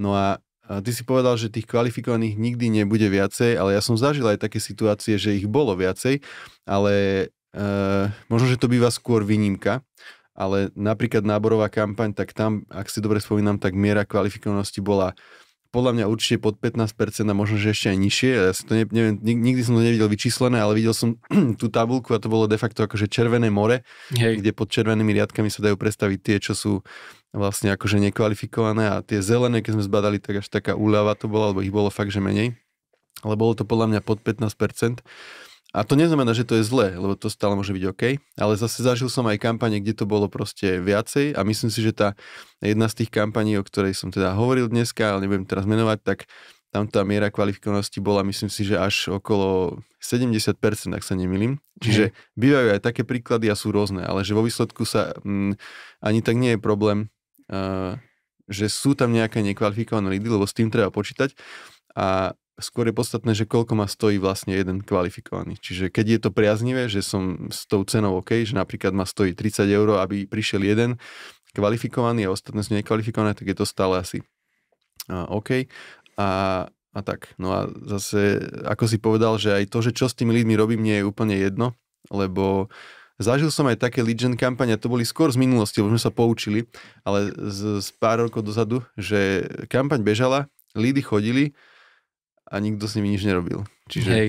No 0.00 0.16
a 0.16 0.40
ty 0.80 0.90
si 0.96 1.04
povedal, 1.04 1.36
že 1.36 1.52
tých 1.52 1.68
kvalifikovaných 1.68 2.40
nikdy 2.40 2.72
nebude 2.72 3.04
viacej, 3.04 3.60
ale 3.60 3.76
ja 3.76 3.82
som 3.84 4.00
zažil 4.00 4.24
aj 4.24 4.40
také 4.40 4.56
situácie, 4.56 5.20
že 5.20 5.36
ich 5.36 5.44
bolo 5.44 5.76
viacej, 5.76 6.24
ale 6.64 6.92
e, 7.52 7.64
možno, 8.32 8.48
že 8.48 8.56
to 8.56 8.70
býva 8.72 8.88
skôr 8.88 9.26
výnimka, 9.26 9.82
ale 10.32 10.72
napríklad 10.78 11.26
náborová 11.26 11.68
kampaň, 11.68 12.16
tak 12.16 12.32
tam, 12.32 12.64
ak 12.72 12.88
si 12.88 13.02
dobre 13.04 13.20
spomínam, 13.20 13.60
tak 13.60 13.76
miera 13.76 14.08
kvalifikovanosti 14.08 14.80
bola 14.80 15.12
podľa 15.70 16.02
mňa 16.02 16.04
určite 16.10 16.42
pod 16.42 16.58
15% 16.58 16.90
a 17.30 17.34
možno, 17.34 17.54
že 17.54 17.70
ešte 17.70 17.94
aj 17.94 17.98
nižšie. 18.02 18.30
Ja 18.34 18.50
si 18.50 18.66
to 18.66 18.74
ne, 18.74 18.84
neviem, 18.90 19.22
nikdy 19.22 19.62
som 19.62 19.78
to 19.78 19.86
nevidel 19.86 20.10
vyčíslené, 20.10 20.58
ale 20.58 20.74
videl 20.74 20.90
som 20.90 21.14
tú 21.60 21.70
tabulku 21.70 22.10
a 22.10 22.18
to 22.18 22.26
bolo 22.26 22.50
de 22.50 22.58
facto 22.58 22.82
akože 22.82 23.06
červené 23.06 23.54
more, 23.54 23.86
Hej. 24.10 24.42
kde 24.42 24.50
pod 24.50 24.66
červenými 24.66 25.14
riadkami 25.14 25.46
sa 25.46 25.62
dajú 25.62 25.78
predstaviť 25.78 26.18
tie, 26.18 26.36
čo 26.42 26.58
sú 26.58 26.72
vlastne 27.30 27.70
akože 27.74 28.02
nekvalifikované 28.10 28.90
a 28.90 29.02
tie 29.06 29.22
zelené, 29.22 29.62
keď 29.62 29.78
sme 29.78 29.84
zbadali, 29.86 30.18
tak 30.18 30.42
až 30.42 30.46
taká 30.50 30.74
úľava 30.74 31.14
to 31.14 31.30
bola, 31.30 31.50
alebo 31.50 31.62
ich 31.62 31.70
bolo 31.70 31.90
fakt, 31.90 32.10
že 32.10 32.18
menej. 32.18 32.58
Ale 33.22 33.36
bolo 33.36 33.54
to 33.54 33.62
podľa 33.62 33.92
mňa 33.92 34.00
pod 34.02 34.24
15%. 34.24 35.04
A 35.70 35.86
to 35.86 35.94
neznamená, 35.94 36.34
že 36.34 36.42
to 36.42 36.58
je 36.58 36.66
zlé, 36.66 36.98
lebo 36.98 37.14
to 37.14 37.30
stále 37.30 37.54
môže 37.54 37.70
byť 37.70 37.84
OK, 37.94 38.02
ale 38.18 38.58
zase 38.58 38.82
zažil 38.82 39.06
som 39.06 39.22
aj 39.30 39.38
kampane, 39.38 39.78
kde 39.78 39.94
to 39.94 40.02
bolo 40.02 40.26
proste 40.26 40.82
viacej 40.82 41.38
a 41.38 41.46
myslím 41.46 41.70
si, 41.70 41.78
že 41.78 41.94
tá 41.94 42.08
jedna 42.58 42.90
z 42.90 43.02
tých 43.04 43.10
kampaní, 43.14 43.54
o 43.54 43.62
ktorej 43.62 43.94
som 43.94 44.10
teda 44.10 44.34
hovoril 44.34 44.66
dneska, 44.66 45.14
ale 45.14 45.30
nebudem 45.30 45.46
teraz 45.46 45.70
menovať, 45.70 45.98
tak 46.02 46.18
tam 46.74 46.90
tá 46.90 47.06
miera 47.06 47.30
kvalifikovanosti 47.30 48.02
bola, 48.02 48.26
myslím 48.26 48.50
si, 48.50 48.66
že 48.66 48.82
až 48.82 49.14
okolo 49.14 49.78
70%, 50.02 50.58
ak 50.90 51.06
sa 51.06 51.14
nemýlim. 51.14 51.62
Čiže 51.82 52.14
bývajú 52.34 52.74
aj 52.74 52.80
také 52.82 53.02
príklady 53.06 53.46
a 53.46 53.54
sú 53.54 53.70
rôzne, 53.70 54.02
ale 54.02 54.26
že 54.26 54.34
vo 54.34 54.42
výsledku 54.42 54.82
sa 54.82 55.14
mm, 55.22 55.54
ani 56.02 56.18
tak 56.22 56.34
nie 56.34 56.54
je 56.54 56.60
problém, 56.62 57.10
že 58.50 58.66
sú 58.70 58.94
tam 58.94 59.10
nejaké 59.10 59.42
nekvalifikované 59.42 60.18
lidy, 60.18 60.30
lebo 60.30 60.46
s 60.46 60.54
tým 60.54 60.70
treba 60.70 60.90
počítať. 60.94 61.34
A 61.98 62.38
skôr 62.60 62.86
je 62.86 62.94
podstatné, 62.94 63.32
že 63.34 63.48
koľko 63.48 63.74
ma 63.74 63.90
stojí 63.90 64.22
vlastne 64.22 64.54
jeden 64.54 64.84
kvalifikovaný. 64.84 65.58
Čiže 65.58 65.90
keď 65.90 66.06
je 66.06 66.18
to 66.22 66.30
priaznivé, 66.30 66.86
že 66.86 67.02
som 67.02 67.50
s 67.50 67.66
tou 67.66 67.82
cenou 67.88 68.20
OK, 68.20 68.46
že 68.46 68.54
napríklad 68.54 68.94
ma 68.94 69.08
stojí 69.08 69.34
30 69.34 69.66
eur, 69.66 69.98
aby 69.98 70.28
prišiel 70.28 70.62
jeden 70.62 71.00
kvalifikovaný 71.56 72.30
a 72.30 72.34
ostatné 72.34 72.62
sú 72.62 72.78
nekvalifikované, 72.78 73.34
tak 73.34 73.50
je 73.50 73.56
to 73.58 73.66
stále 73.66 73.98
asi 73.98 74.22
OK. 75.10 75.66
A 76.20 76.28
a 76.90 77.00
tak. 77.06 77.38
No 77.38 77.54
a 77.54 77.70
zase, 77.86 78.42
ako 78.66 78.84
si 78.90 78.98
povedal, 78.98 79.38
že 79.38 79.54
aj 79.54 79.70
to, 79.70 79.78
že 79.78 79.94
čo 79.94 80.10
s 80.10 80.18
tými 80.18 80.34
ľuďmi 80.34 80.54
robím, 80.58 80.82
nie 80.82 80.98
je 80.98 81.06
úplne 81.06 81.38
jedno, 81.38 81.78
lebo 82.10 82.66
zažil 83.20 83.52
som 83.52 83.68
aj 83.68 83.78
také 83.78 84.00
lead 84.00 84.16
gen 84.16 84.34
kampane, 84.34 84.74
to 84.80 84.88
boli 84.88 85.04
skôr 85.04 85.28
z 85.28 85.36
minulosti, 85.36 85.78
lebo 85.78 85.92
sme 85.92 86.02
sa 86.02 86.10
poučili, 86.10 86.64
ale 87.04 87.30
z, 87.30 87.84
z 87.84 87.88
pár 88.00 88.24
rokov 88.24 88.42
dozadu, 88.42 88.80
že 88.96 89.46
kampaň 89.68 90.00
bežala, 90.00 90.48
lídy 90.72 91.04
chodili 91.04 91.44
a 92.48 92.58
nikto 92.58 92.88
s 92.88 92.96
nimi 92.96 93.12
nič 93.12 93.22
nerobil. 93.22 93.68
Čiže... 93.92 94.10
Hej, 94.10 94.28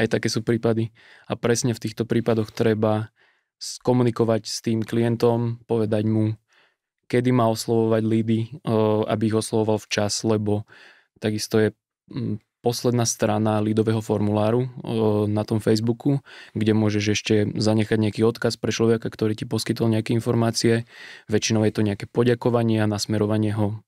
aj 0.00 0.06
také 0.08 0.32
sú 0.32 0.40
prípady. 0.40 0.90
A 1.28 1.36
presne 1.36 1.76
v 1.76 1.82
týchto 1.84 2.08
prípadoch 2.08 2.50
treba 2.50 3.12
komunikovať 3.84 4.42
s 4.48 4.64
tým 4.64 4.80
klientom, 4.80 5.60
povedať 5.68 6.08
mu, 6.08 6.32
kedy 7.10 7.34
má 7.34 7.50
oslovovať 7.50 8.02
lídy, 8.06 8.38
aby 9.04 9.22
ich 9.28 9.36
oslovoval 9.36 9.82
včas, 9.82 10.24
lebo 10.24 10.64
takisto 11.18 11.60
je 11.60 11.68
posledná 12.60 13.08
strana 13.08 13.60
lídového 13.64 14.04
formuláru 14.04 14.68
na 15.26 15.42
tom 15.48 15.64
Facebooku, 15.64 16.20
kde 16.52 16.76
môžeš 16.76 17.04
ešte 17.16 17.34
zanechať 17.56 17.98
nejaký 17.98 18.20
odkaz 18.24 18.60
pre 18.60 18.70
človeka, 18.70 19.08
ktorý 19.08 19.32
ti 19.32 19.48
poskytol 19.48 19.88
nejaké 19.88 20.12
informácie. 20.12 20.84
Väčšinou 21.32 21.64
je 21.64 21.72
to 21.72 21.82
nejaké 21.82 22.04
poďakovanie 22.04 22.84
a 22.84 22.90
nasmerovanie 22.90 23.56
ho, 23.56 23.80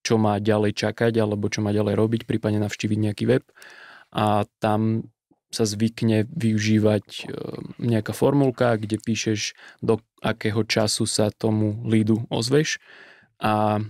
čo 0.00 0.16
má 0.16 0.40
ďalej 0.40 0.76
čakať 0.76 1.12
alebo 1.20 1.52
čo 1.52 1.60
má 1.60 1.76
ďalej 1.76 1.94
robiť, 1.96 2.20
prípadne 2.24 2.64
navštíviť 2.64 2.98
nejaký 2.98 3.24
web. 3.28 3.44
A 4.10 4.48
tam 4.58 5.12
sa 5.50 5.66
zvykne 5.66 6.30
využívať 6.30 7.06
e, 7.06 7.22
nejaká 7.82 8.14
formulka, 8.14 8.78
kde 8.78 9.02
píšeš, 9.02 9.58
do 9.82 9.98
akého 10.22 10.62
času 10.62 11.10
sa 11.10 11.34
tomu 11.34 11.82
lídu 11.82 12.22
ozveš 12.30 12.78
a 13.42 13.82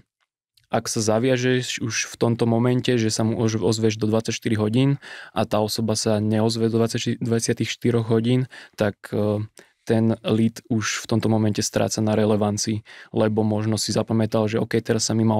ak 0.70 0.86
sa 0.86 1.02
zaviažeš 1.02 1.82
už 1.82 1.94
v 2.06 2.14
tomto 2.14 2.46
momente, 2.46 2.94
že 2.94 3.10
sa 3.10 3.26
mu 3.26 3.34
ozveš 3.42 3.98
do 3.98 4.06
24 4.06 4.38
hodín 4.54 5.02
a 5.34 5.42
tá 5.42 5.58
osoba 5.58 5.98
sa 5.98 6.22
neozve 6.22 6.70
do 6.70 6.78
20, 6.78 7.18
24 7.18 7.66
hodín, 8.06 8.46
tak 8.78 9.10
e, 9.10 9.42
ten 9.82 10.14
lead 10.22 10.62
už 10.70 11.02
v 11.02 11.06
tomto 11.10 11.26
momente 11.26 11.58
stráca 11.66 11.98
na 11.98 12.14
relevancii, 12.14 12.86
lebo 13.10 13.42
možno 13.42 13.74
si 13.82 13.90
zapamätal, 13.90 14.46
že 14.46 14.62
OK, 14.62 14.78
teraz 14.78 15.10
sa 15.10 15.18
mi 15.18 15.26
má 15.26 15.34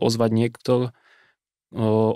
ozvať 0.00 0.30
niekto, 0.32 0.88
e, 0.88 0.90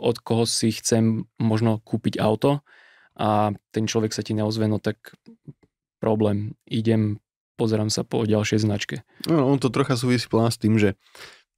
od 0.00 0.16
koho 0.24 0.48
si 0.48 0.72
chcem 0.72 1.28
možno 1.36 1.84
kúpiť 1.84 2.16
auto 2.16 2.64
a 3.12 3.52
ten 3.76 3.84
človek 3.84 4.16
sa 4.16 4.24
ti 4.24 4.32
neozve, 4.32 4.64
no 4.72 4.80
tak 4.80 5.12
problém, 6.00 6.56
idem, 6.64 7.20
pozerám 7.60 7.92
sa 7.92 8.08
po 8.08 8.24
ďalšej 8.24 8.64
značke. 8.64 9.04
No, 9.28 9.52
on 9.52 9.60
to 9.60 9.68
trocha 9.68 10.00
súvisí 10.00 10.24
s 10.24 10.56
tým, 10.56 10.80
že, 10.80 10.96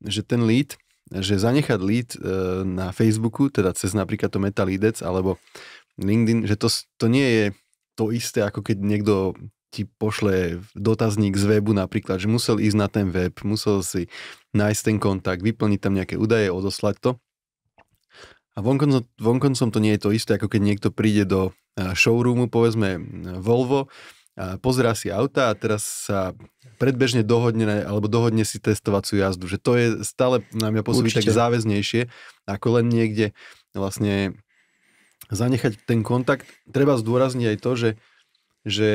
že 0.02 0.26
ten 0.26 0.42
lead 0.42 0.74
že 1.11 1.38
zanechať 1.38 1.78
lead 1.78 2.11
e, 2.14 2.18
na 2.66 2.90
Facebooku, 2.90 3.46
teda 3.46 3.70
cez 3.78 3.94
napríklad 3.94 4.30
to 4.30 4.42
Meta 4.42 4.66
Leadec 4.66 4.98
alebo 5.07 5.38
LinkedIn, 6.02 6.50
že 6.50 6.59
to, 6.59 6.68
to 6.98 7.07
nie 7.07 7.26
je 7.26 7.44
to 7.96 8.12
isté, 8.12 8.44
ako 8.44 8.61
keď 8.61 8.76
niekto 8.82 9.14
ti 9.70 9.84
pošle 9.86 10.62
dotazník 10.72 11.36
z 11.36 11.44
webu 11.46 11.76
napríklad, 11.76 12.16
že 12.16 12.30
musel 12.30 12.57
ísť 12.61 12.76
na 12.76 12.88
ten 12.88 13.09
web, 13.12 13.32
musel 13.44 13.84
si 13.84 14.09
nájsť 14.57 14.82
ten 14.82 14.98
kontakt, 14.98 15.44
vyplniť 15.44 15.80
tam 15.80 15.94
nejaké 15.94 16.16
údaje, 16.16 16.48
odoslať 16.48 16.96
to. 17.02 17.11
A 18.57 18.64
vonkoncom, 18.64 19.04
vonkoncom 19.20 19.68
to 19.68 19.78
nie 19.84 19.92
je 19.96 20.02
to 20.09 20.11
isté, 20.16 20.40
ako 20.40 20.48
keď 20.48 20.61
niekto 20.64 20.88
príde 20.88 21.28
do 21.28 21.52
e, 21.76 21.92
showroomu, 21.92 22.48
povedzme 22.48 22.96
Volvo, 23.36 23.92
a 24.37 24.61
pozerá 24.61 24.93
si 24.93 25.09
auta 25.09 25.49
a 25.49 25.57
teraz 25.57 26.09
sa 26.09 26.37
predbežne 26.76 27.24
dohodne, 27.24 27.89
alebo 27.89 28.05
dohodne 28.05 28.45
si 28.45 28.61
testovacú 28.61 29.16
jazdu. 29.16 29.49
Že 29.49 29.59
to 29.59 29.72
je 29.80 29.87
stále 30.05 30.45
na 30.53 30.68
mňa 30.68 30.84
pôsobí 30.84 31.09
tak 31.09 31.24
záväznejšie, 31.24 32.12
ako 32.45 32.80
len 32.80 32.93
niekde 32.93 33.32
vlastne 33.72 34.37
zanechať 35.32 35.89
ten 35.89 36.05
kontakt. 36.05 36.45
Treba 36.68 37.01
zdôrazniť 37.01 37.47
aj 37.57 37.59
to, 37.64 37.72
že, 37.74 37.91
že 38.68 38.91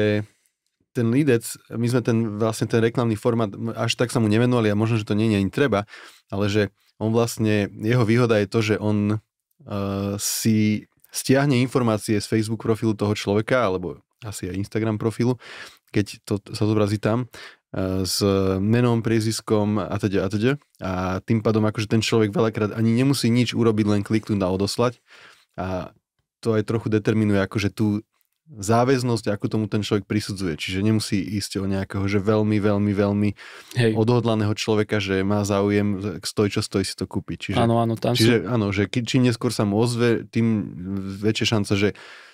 ten 0.94 1.08
lídec, 1.10 1.42
my 1.74 1.88
sme 1.90 2.02
ten 2.06 2.18
vlastne 2.38 2.70
ten 2.70 2.84
reklamný 2.84 3.18
formát, 3.18 3.50
až 3.74 3.98
tak 3.98 4.14
sa 4.14 4.22
mu 4.22 4.30
nevenovali 4.30 4.70
a 4.70 4.78
možno, 4.78 5.02
že 5.02 5.10
to 5.10 5.18
nie 5.18 5.34
je 5.34 5.42
ani 5.42 5.52
treba, 5.52 5.90
ale 6.30 6.54
že 6.54 6.70
on 7.02 7.10
vlastne, 7.10 7.66
jeho 7.82 8.06
výhoda 8.06 8.38
je 8.38 8.48
to, 8.48 8.60
že 8.62 8.76
on 8.78 9.18
uh, 9.18 10.14
si 10.22 10.86
stiahne 11.10 11.58
informácie 11.66 12.22
z 12.22 12.30
Facebook 12.30 12.62
profilu 12.62 12.94
toho 12.94 13.18
človeka, 13.18 13.66
alebo 13.66 14.00
asi 14.22 14.50
aj 14.50 14.58
Instagram 14.58 15.02
profilu, 15.02 15.38
keď 15.90 16.22
to 16.24 16.40
sa 16.54 16.64
zobrazí 16.70 17.02
tam, 17.02 17.28
e, 17.74 18.06
s 18.06 18.22
menom, 18.62 19.02
priezviskom 19.02 19.82
a 19.82 19.96
teda 19.98 20.26
a 20.26 20.30
teda. 20.30 20.52
A 20.82 20.92
tým 21.26 21.42
pádom 21.42 21.66
akože 21.66 21.90
ten 21.90 22.02
človek 22.02 22.32
veľakrát 22.32 22.74
ani 22.78 22.94
nemusí 22.94 23.28
nič 23.34 23.58
urobiť, 23.58 23.86
len 23.90 24.02
kliknúť 24.06 24.38
na 24.38 24.50
odoslať. 24.54 25.02
A 25.58 25.92
to 26.42 26.58
aj 26.58 26.66
trochu 26.66 26.90
determinuje 26.90 27.38
akože 27.38 27.70
tú 27.70 28.02
záväznosť, 28.52 29.32
ako 29.32 29.46
tomu 29.48 29.66
ten 29.72 29.80
človek 29.80 30.04
prisudzuje. 30.04 30.60
Čiže 30.60 30.84
nemusí 30.84 31.24
ísť 31.24 31.64
o 31.64 31.66
nejakého, 31.66 32.04
že 32.12 32.20
veľmi, 32.20 32.60
veľmi, 32.60 32.92
veľmi 32.92 33.30
Hej. 33.80 33.92
odhodlaného 33.96 34.52
človeka, 34.52 35.00
že 35.00 35.24
má 35.24 35.48
záujem, 35.48 36.20
stoj 36.20 36.52
čo 36.52 36.60
stoj 36.60 36.84
si 36.84 37.00
to 37.00 37.08
kúpiť. 37.08 37.52
Čiže, 37.52 37.60
áno, 37.64 37.80
áno, 37.80 37.96
tam 37.96 38.12
čiže 38.12 38.44
sú... 38.44 38.52
áno, 38.52 38.68
že 38.76 38.92
čím 38.92 39.24
neskôr 39.24 39.56
sa 39.56 39.64
mu 39.64 39.80
ozve, 39.80 40.28
tým 40.28 40.68
väčšia 41.24 41.58
šanca, 41.58 41.74
že 41.80 41.90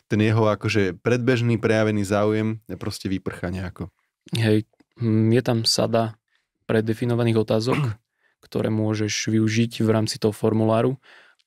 ten 0.10 0.20
jeho 0.24 0.50
akože 0.50 0.98
predbežný 1.06 1.62
prejavený 1.62 2.02
záujem 2.08 2.64
proste 2.82 3.12
vyprcha 3.12 3.54
nejako. 3.54 3.94
Hej, 4.34 4.66
hm, 4.98 5.30
je 5.38 5.42
tam 5.46 5.60
sada 5.70 6.18
predefinovaných 6.66 7.46
otázok, 7.46 7.78
ktoré 8.46 8.74
môžeš 8.74 9.30
využiť 9.30 9.86
v 9.86 9.90
rámci 9.94 10.18
toho 10.18 10.34
formuláru 10.34 10.98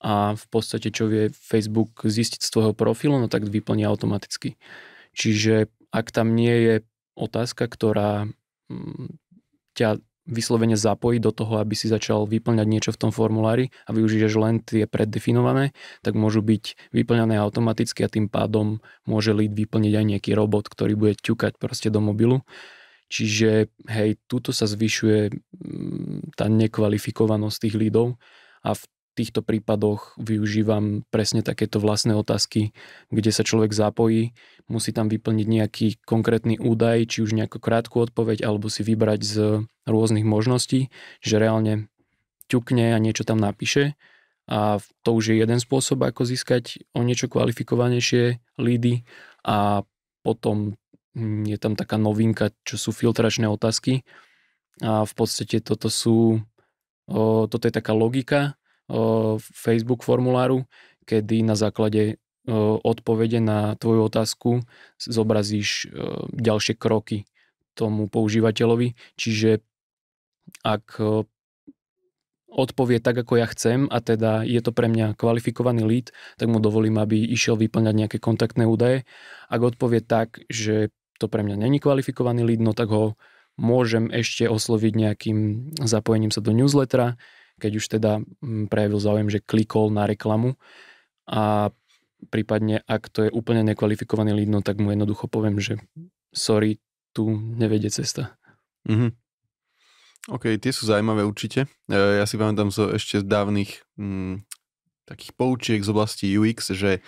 a 0.01 0.33
v 0.33 0.47
podstate 0.49 0.89
čo 0.89 1.07
vie 1.07 1.29
Facebook 1.29 2.05
zistiť 2.05 2.41
z 2.41 2.51
tvojho 2.51 2.73
profilu, 2.73 3.21
no 3.21 3.29
tak 3.29 3.45
vyplní 3.45 3.85
automaticky. 3.85 4.57
Čiže 5.13 5.69
ak 5.93 6.09
tam 6.09 6.33
nie 6.33 6.57
je 6.57 6.75
otázka, 7.19 7.69
ktorá 7.69 8.25
hm, 8.73 9.21
ťa 9.77 10.01
vyslovene 10.31 10.79
zapojiť 10.79 11.21
do 11.21 11.33
toho, 11.35 11.59
aby 11.59 11.75
si 11.75 11.91
začal 11.91 12.25
vyplňať 12.25 12.67
niečo 12.71 12.91
v 12.95 13.01
tom 13.03 13.11
formulári 13.11 13.75
a 13.85 13.91
využiješ 13.91 14.33
len 14.39 14.63
tie 14.63 14.87
preddefinované, 14.87 15.75
tak 16.07 16.15
môžu 16.15 16.41
byť 16.41 16.95
vyplňané 16.95 17.35
automaticky 17.41 18.07
a 18.07 18.13
tým 18.13 18.31
pádom 18.31 18.79
môže 19.05 19.35
lead 19.35 19.53
vyplniť 19.53 19.93
aj 19.97 20.05
nejaký 20.07 20.31
robot, 20.39 20.71
ktorý 20.71 20.95
bude 20.95 21.15
ťukať 21.19 21.59
proste 21.59 21.91
do 21.91 21.99
mobilu. 21.99 22.47
Čiže 23.11 23.75
hej, 23.91 24.23
tuto 24.31 24.55
sa 24.55 24.71
zvyšuje 24.71 25.35
mm, 25.35 26.39
tá 26.39 26.47
nekvalifikovanosť 26.47 27.57
tých 27.67 27.75
lídov 27.75 28.23
a 28.63 28.79
v 28.79 28.83
týchto 29.15 29.43
prípadoch 29.43 30.15
využívam 30.17 31.03
presne 31.11 31.43
takéto 31.43 31.83
vlastné 31.83 32.15
otázky, 32.15 32.73
kde 33.11 33.31
sa 33.35 33.43
človek 33.43 33.75
zapojí, 33.75 34.33
musí 34.71 34.95
tam 34.95 35.11
vyplniť 35.11 35.47
nejaký 35.47 35.87
konkrétny 36.07 36.57
údaj, 36.57 37.11
či 37.11 37.27
už 37.27 37.35
nejakú 37.35 37.59
krátku 37.59 38.01
odpoveď, 38.07 38.47
alebo 38.47 38.71
si 38.71 38.87
vybrať 38.87 39.21
z 39.27 39.35
rôznych 39.85 40.25
možností, 40.25 40.95
že 41.21 41.43
reálne 41.43 41.91
ťukne 42.47 42.95
a 42.95 42.99
niečo 43.03 43.27
tam 43.27 43.43
napíše. 43.43 43.99
A 44.51 44.83
to 45.07 45.15
už 45.15 45.31
je 45.31 45.37
jeden 45.39 45.63
spôsob, 45.63 46.03
ako 46.03 46.27
získať 46.27 46.83
o 46.91 47.07
niečo 47.07 47.31
kvalifikovanejšie 47.31 48.43
lídy. 48.59 49.07
A 49.47 49.87
potom 50.27 50.75
je 51.15 51.59
tam 51.59 51.79
taká 51.79 51.99
novinka, 51.99 52.51
čo 52.67 52.75
sú 52.75 52.91
filtračné 52.91 53.47
otázky. 53.47 54.03
A 54.83 55.07
v 55.07 55.13
podstate 55.15 55.63
toto 55.63 55.87
sú, 55.87 56.43
o, 57.07 57.47
toto 57.47 57.65
je 57.67 57.75
taká 57.75 57.95
logika, 57.95 58.59
Facebook 59.39 60.03
formuláru, 60.03 60.67
kedy 61.07 61.47
na 61.47 61.55
základe 61.55 62.19
odpovede 62.83 63.39
na 63.39 63.79
tvoju 63.79 64.11
otázku 64.11 64.51
zobrazíš 64.99 65.87
ďalšie 66.35 66.75
kroky 66.75 67.29
tomu 67.79 68.11
používateľovi. 68.11 68.99
Čiže 69.15 69.63
ak 70.67 70.99
odpovie 72.51 72.99
tak, 72.99 73.23
ako 73.23 73.39
ja 73.39 73.47
chcem 73.47 73.87
a 73.87 74.03
teda 74.03 74.43
je 74.43 74.59
to 74.59 74.75
pre 74.75 74.91
mňa 74.91 75.15
kvalifikovaný 75.15 75.87
lead, 75.87 76.11
tak 76.35 76.51
mu 76.51 76.59
dovolím, 76.59 76.99
aby 76.99 77.23
išiel 77.23 77.55
vyplňať 77.55 77.95
nejaké 77.95 78.19
kontaktné 78.19 78.67
údaje. 78.67 79.07
Ak 79.47 79.63
odpovie 79.63 80.03
tak, 80.03 80.43
že 80.51 80.91
to 81.23 81.31
pre 81.31 81.47
mňa 81.47 81.55
není 81.55 81.79
kvalifikovaný 81.79 82.43
lead, 82.43 82.59
no 82.59 82.75
tak 82.75 82.91
ho 82.91 83.15
môžem 83.55 84.11
ešte 84.11 84.51
osloviť 84.51 84.93
nejakým 84.99 85.39
zapojením 85.79 86.35
sa 86.35 86.43
do 86.43 86.51
newslettera, 86.51 87.15
keď 87.61 87.73
už 87.77 87.87
teda 88.01 88.25
mm, 88.41 88.73
prejavil 88.73 89.01
záujem, 89.01 89.29
že 89.29 89.45
klikol 89.45 89.93
na 89.93 90.09
reklamu 90.09 90.57
a 91.29 91.69
prípadne 92.33 92.81
ak 92.89 93.13
to 93.13 93.29
je 93.29 93.31
úplne 93.31 93.61
nekvalifikovaný 93.65 94.33
lead, 94.33 94.51
no 94.51 94.65
tak 94.65 94.81
mu 94.81 94.93
jednoducho 94.93 95.29
poviem, 95.29 95.61
že 95.61 95.77
sorry, 96.33 96.81
tu 97.13 97.29
nevedie 97.37 97.93
cesta. 97.93 98.37
Mm-hmm. 98.89 99.11
OK, 100.31 100.61
tie 100.61 100.73
sú 100.73 100.85
zaujímavé 100.85 101.25
určite. 101.25 101.65
E, 101.89 101.97
ja 101.97 102.25
si 102.29 102.37
pamätám 102.37 102.69
zo 102.69 102.93
ešte 102.93 103.21
z 103.21 103.27
dávnych 103.27 103.83
mm, 103.97 104.45
takých 105.09 105.33
poučiek 105.35 105.81
z 105.81 105.91
oblasti 105.91 106.29
UX, 106.29 106.71
že 106.77 107.01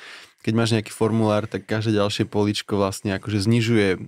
keď 0.43 0.53
máš 0.57 0.75
nejaký 0.75 0.91
formulár, 0.91 1.47
tak 1.47 1.69
každé 1.69 2.01
ďalšie 2.01 2.25
poličko 2.27 2.81
vlastne 2.81 3.15
akože 3.15 3.39
znižuje 3.47 3.89
e, 3.95 4.01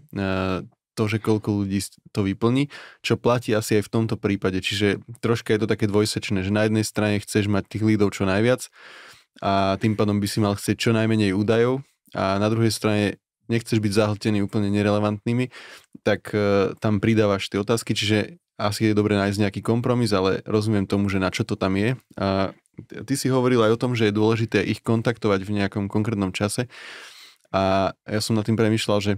to, 0.95 1.11
že 1.11 1.19
koľko 1.19 1.63
ľudí 1.63 1.83
to 2.15 2.23
vyplní, 2.23 2.71
čo 3.03 3.19
platí 3.19 3.53
asi 3.53 3.83
aj 3.83 3.91
v 3.91 3.93
tomto 3.93 4.17
prípade. 4.17 4.63
Čiže 4.63 5.03
troška 5.19 5.53
je 5.53 5.61
to 5.63 5.71
také 5.71 5.91
dvojsečné, 5.91 6.47
že 6.47 6.55
na 6.55 6.71
jednej 6.71 6.87
strane 6.87 7.19
chceš 7.21 7.51
mať 7.51 7.67
tých 7.67 7.85
lídov 7.85 8.15
čo 8.15 8.25
najviac, 8.25 8.71
a 9.43 9.75
tým 9.83 9.99
pádom 9.99 10.23
by 10.23 10.29
si 10.31 10.39
mal 10.39 10.55
chcieť 10.55 10.77
čo 10.79 10.91
najmenej 10.95 11.35
údajov 11.35 11.83
a 12.15 12.39
na 12.39 12.47
druhej 12.47 12.71
strane 12.71 13.19
nechceš 13.51 13.83
byť 13.83 13.93
zahltený 13.93 14.47
úplne 14.47 14.71
nerelevantnými, 14.71 15.51
tak 16.07 16.31
uh, 16.33 16.73
tam 16.79 17.03
pridávaš 17.03 17.51
tie 17.51 17.59
otázky, 17.59 17.93
čiže 17.93 18.39
asi 18.55 18.87
je 18.87 18.95
dobre 18.95 19.19
nájsť 19.19 19.43
nejaký 19.43 19.61
kompromis, 19.67 20.15
ale 20.15 20.39
rozumiem 20.47 20.87
tomu, 20.87 21.11
že 21.11 21.19
na 21.19 21.35
čo 21.35 21.43
to 21.43 21.59
tam 21.59 21.75
je. 21.75 21.99
A 22.15 22.55
ty 23.03 23.15
si 23.19 23.27
hovoril 23.27 23.59
aj 23.67 23.75
o 23.75 23.81
tom, 23.81 23.93
že 23.99 24.09
je 24.09 24.15
dôležité 24.15 24.63
ich 24.63 24.79
kontaktovať 24.79 25.43
v 25.43 25.55
nejakom 25.59 25.91
konkrétnom 25.91 26.31
čase 26.31 26.71
a 27.51 27.95
ja 28.07 28.21
som 28.23 28.39
nad 28.39 28.47
tým 28.47 28.59
premyšľal, 28.59 28.99
že, 29.03 29.13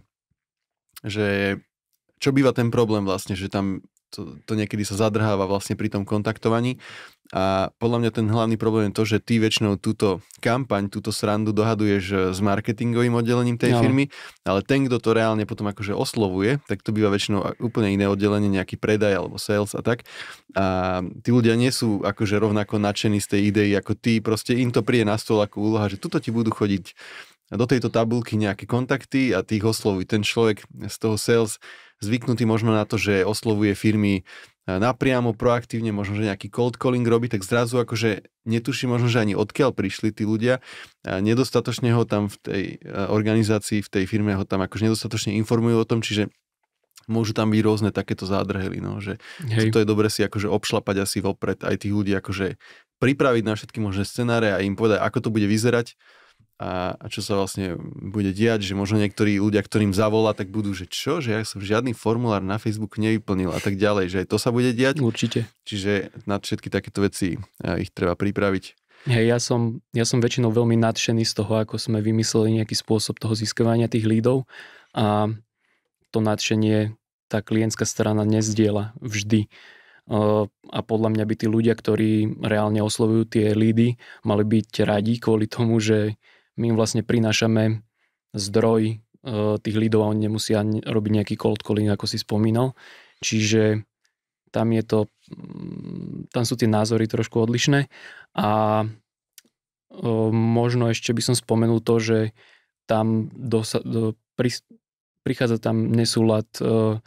že 1.05 1.61
čo 2.21 2.31
býva 2.33 2.53
ten 2.57 2.73
problém 2.73 3.05
vlastne, 3.05 3.37
že 3.37 3.53
tam 3.53 3.85
to, 4.11 4.39
to 4.47 4.53
niekedy 4.55 4.87
sa 4.87 4.97
zadrháva 4.97 5.51
vlastne 5.51 5.75
pri 5.75 5.91
tom 5.91 6.07
kontaktovaní 6.07 6.79
a 7.35 7.75
podľa 7.83 7.99
mňa 8.07 8.11
ten 8.14 8.27
hlavný 8.31 8.55
problém 8.55 8.91
je 8.91 8.95
to, 8.95 9.05
že 9.05 9.19
ty 9.19 9.43
väčšinou 9.43 9.83
túto 9.83 10.23
kampaň, 10.39 10.87
túto 10.87 11.11
srandu 11.11 11.51
dohaduješ 11.51 12.05
eh, 12.14 12.19
s 12.31 12.39
marketingovým 12.39 13.19
oddelením 13.19 13.59
tej 13.59 13.75
no. 13.75 13.83
firmy, 13.83 14.05
ale 14.47 14.62
ten, 14.62 14.87
kto 14.87 15.03
to 15.03 15.11
reálne 15.11 15.43
potom 15.43 15.67
akože 15.67 15.91
oslovuje, 15.91 16.62
tak 16.71 16.87
to 16.87 16.95
býva 16.95 17.11
väčšinou 17.11 17.59
úplne 17.59 17.91
iné 17.91 18.07
oddelenie, 18.07 18.47
nejaký 18.47 18.79
predaj 18.79 19.19
alebo 19.19 19.43
sales 19.43 19.75
a 19.75 19.83
tak. 19.83 20.07
A 20.55 21.03
tí 21.27 21.35
ľudia 21.35 21.59
nie 21.59 21.75
sú 21.75 22.03
akože 22.07 22.39
rovnako 22.39 22.79
nadšení 22.79 23.19
z 23.19 23.27
tej 23.27 23.41
idei 23.51 23.71
ako 23.75 23.99
ty, 23.99 24.23
proste 24.23 24.55
im 24.55 24.71
to 24.71 24.87
príde 24.87 25.11
na 25.11 25.19
stôl 25.19 25.43
ako 25.43 25.59
úloha, 25.59 25.91
že 25.91 25.99
tuto 25.99 26.23
ti 26.23 26.31
budú 26.31 26.55
chodiť 26.55 26.95
do 27.55 27.62
tejto 27.62 27.95
tabulky 27.95 28.35
nejaké 28.35 28.67
kontakty 28.67 29.31
a 29.31 29.47
tých 29.47 29.62
oslovuj. 29.62 30.11
Ten 30.11 30.27
človek 30.27 30.67
z 30.67 30.97
toho 30.99 31.14
sales 31.14 31.62
zvyknutý 32.01 32.44
možno 32.44 32.76
na 32.76 32.84
to, 32.84 33.01
že 33.01 33.24
oslovuje 33.24 33.72
firmy 33.72 34.20
e, 34.20 34.22
napriamo, 34.66 35.32
proaktívne, 35.32 35.92
možno, 35.92 36.20
že 36.20 36.28
nejaký 36.28 36.53
cold 36.53 36.76
calling 36.76 37.07
robí, 37.07 37.32
tak 37.32 37.44
zrazu 37.44 37.80
akože 37.80 38.26
netuší 38.44 38.84
možno, 38.90 39.09
že 39.09 39.24
ani 39.24 39.34
odkiaľ 39.34 39.72
prišli 39.72 40.12
tí 40.12 40.28
ľudia. 40.28 40.61
A 41.07 41.20
nedostatočne 41.24 41.92
ho 41.97 42.05
tam 42.05 42.28
v 42.28 42.36
tej 42.42 42.64
e, 42.78 42.92
organizácii, 42.92 43.80
v 43.80 43.92
tej 43.92 44.05
firme 44.05 44.36
ho 44.36 44.44
tam 44.44 44.61
akože 44.64 44.92
nedostatočne 44.92 45.32
informujú 45.40 45.80
o 45.80 45.88
tom, 45.88 46.05
čiže 46.05 46.28
môžu 47.07 47.32
tam 47.32 47.55
byť 47.55 47.61
rôzne 47.62 47.90
takéto 47.94 48.26
zádrhely, 48.26 48.82
no, 48.82 48.99
že 48.99 49.22
Hej. 49.47 49.70
to 49.70 49.78
je 49.82 49.86
dobre 49.86 50.11
si 50.11 50.26
akože 50.26 50.51
obšlapať 50.51 51.07
asi 51.07 51.22
vopred 51.22 51.62
aj 51.62 51.86
tých 51.86 51.94
ľudí, 51.94 52.12
akože 52.18 52.59
pripraviť 52.99 53.42
na 53.47 53.55
všetky 53.55 53.78
možné 53.78 54.03
scenáre 54.03 54.51
a 54.51 54.59
im 54.59 54.74
povedať, 54.74 54.99
ako 54.99 55.18
to 55.22 55.28
bude 55.30 55.47
vyzerať, 55.47 55.94
a, 56.57 56.97
a 56.97 57.07
čo 57.13 57.21
sa 57.21 57.37
vlastne 57.37 57.77
bude 58.01 58.33
diať, 58.33 58.65
že 58.65 58.73
možno 58.73 58.97
niektorí 58.97 59.37
ľudia, 59.37 59.61
ktorým 59.61 59.93
zavolá, 59.93 60.33
tak 60.33 60.49
budú, 60.49 60.73
že 60.73 60.89
čo, 60.89 61.21
že 61.21 61.37
ja 61.37 61.45
som 61.45 61.61
žiadny 61.61 61.93
formulár 61.93 62.41
na 62.41 62.57
Facebook 62.57 62.97
nevyplnil 62.97 63.53
a 63.53 63.61
tak 63.61 63.77
ďalej, 63.77 64.09
že 64.09 64.19
aj 64.25 64.27
to 64.33 64.41
sa 64.41 64.49
bude 64.49 64.73
diať. 64.73 65.05
Určite. 65.05 65.45
Čiže 65.69 66.17
na 66.25 66.41
všetky 66.41 66.73
takéto 66.73 67.05
veci 67.05 67.37
ich 67.61 67.93
treba 67.93 68.17
pripraviť. 68.17 68.73
Hej, 69.07 69.25
ja 69.29 69.39
som, 69.39 69.85
ja 69.95 70.03
som 70.03 70.19
väčšinou 70.19 70.51
veľmi 70.51 70.75
nadšený 70.81 71.29
z 71.29 71.33
toho, 71.39 71.63
ako 71.63 71.79
sme 71.79 72.01
vymysleli 72.03 72.59
nejaký 72.59 72.75
spôsob 72.75 73.21
toho 73.21 73.37
získavania 73.37 73.87
tých 73.87 74.09
lídov 74.09 74.49
a 74.97 75.31
to 76.11 76.19
nadšenie 76.19 76.97
tá 77.29 77.45
klientská 77.45 77.85
strana 77.85 78.25
nezdiela 78.25 78.97
vždy. 78.99 79.47
A 80.71 80.79
podľa 80.87 81.11
mňa 81.13 81.25
by 81.27 81.35
tí 81.35 81.47
ľudia, 81.51 81.75
ktorí 81.75 82.39
reálne 82.39 82.79
oslovujú 82.79 83.27
tie 83.27 83.53
lídy, 83.55 83.99
mali 84.23 84.43
byť 84.47 84.87
radi 84.87 85.19
kvôli 85.19 85.51
tomu, 85.51 85.83
že 85.83 86.15
my 86.57 86.73
im 86.73 86.77
vlastne 86.77 87.05
prinášame 87.05 87.85
zdroj 88.33 88.83
e, 88.89 88.95
tých 89.61 89.77
lídov 89.77 90.05
a 90.05 90.11
oni 90.13 90.29
nemusia 90.29 90.65
robiť 90.65 91.13
nejaký 91.23 91.35
cold 91.37 91.65
calling, 91.65 91.89
ako 91.93 92.09
si 92.09 92.21
spomínal. 92.21 92.77
Čiže 93.21 93.85
tam 94.53 94.73
je 94.73 94.83
to, 94.85 94.99
mm, 95.33 96.33
tam 96.33 96.45
sú 96.49 96.57
tie 96.57 96.69
názory 96.69 97.05
trošku 97.09 97.37
odlišné 97.41 97.93
a 98.37 98.51
e, 98.85 98.87
možno 100.33 100.89
ešte 100.89 101.13
by 101.13 101.23
som 101.23 101.37
spomenul 101.37 101.85
to, 101.85 102.01
že 102.01 102.19
tam 102.89 103.29
dosa, 103.35 103.83
do, 103.85 104.17
pri, 104.39 104.57
prichádza 105.27 105.61
tam 105.61 105.93
nesúlad 105.93 106.49
e, 106.63 107.01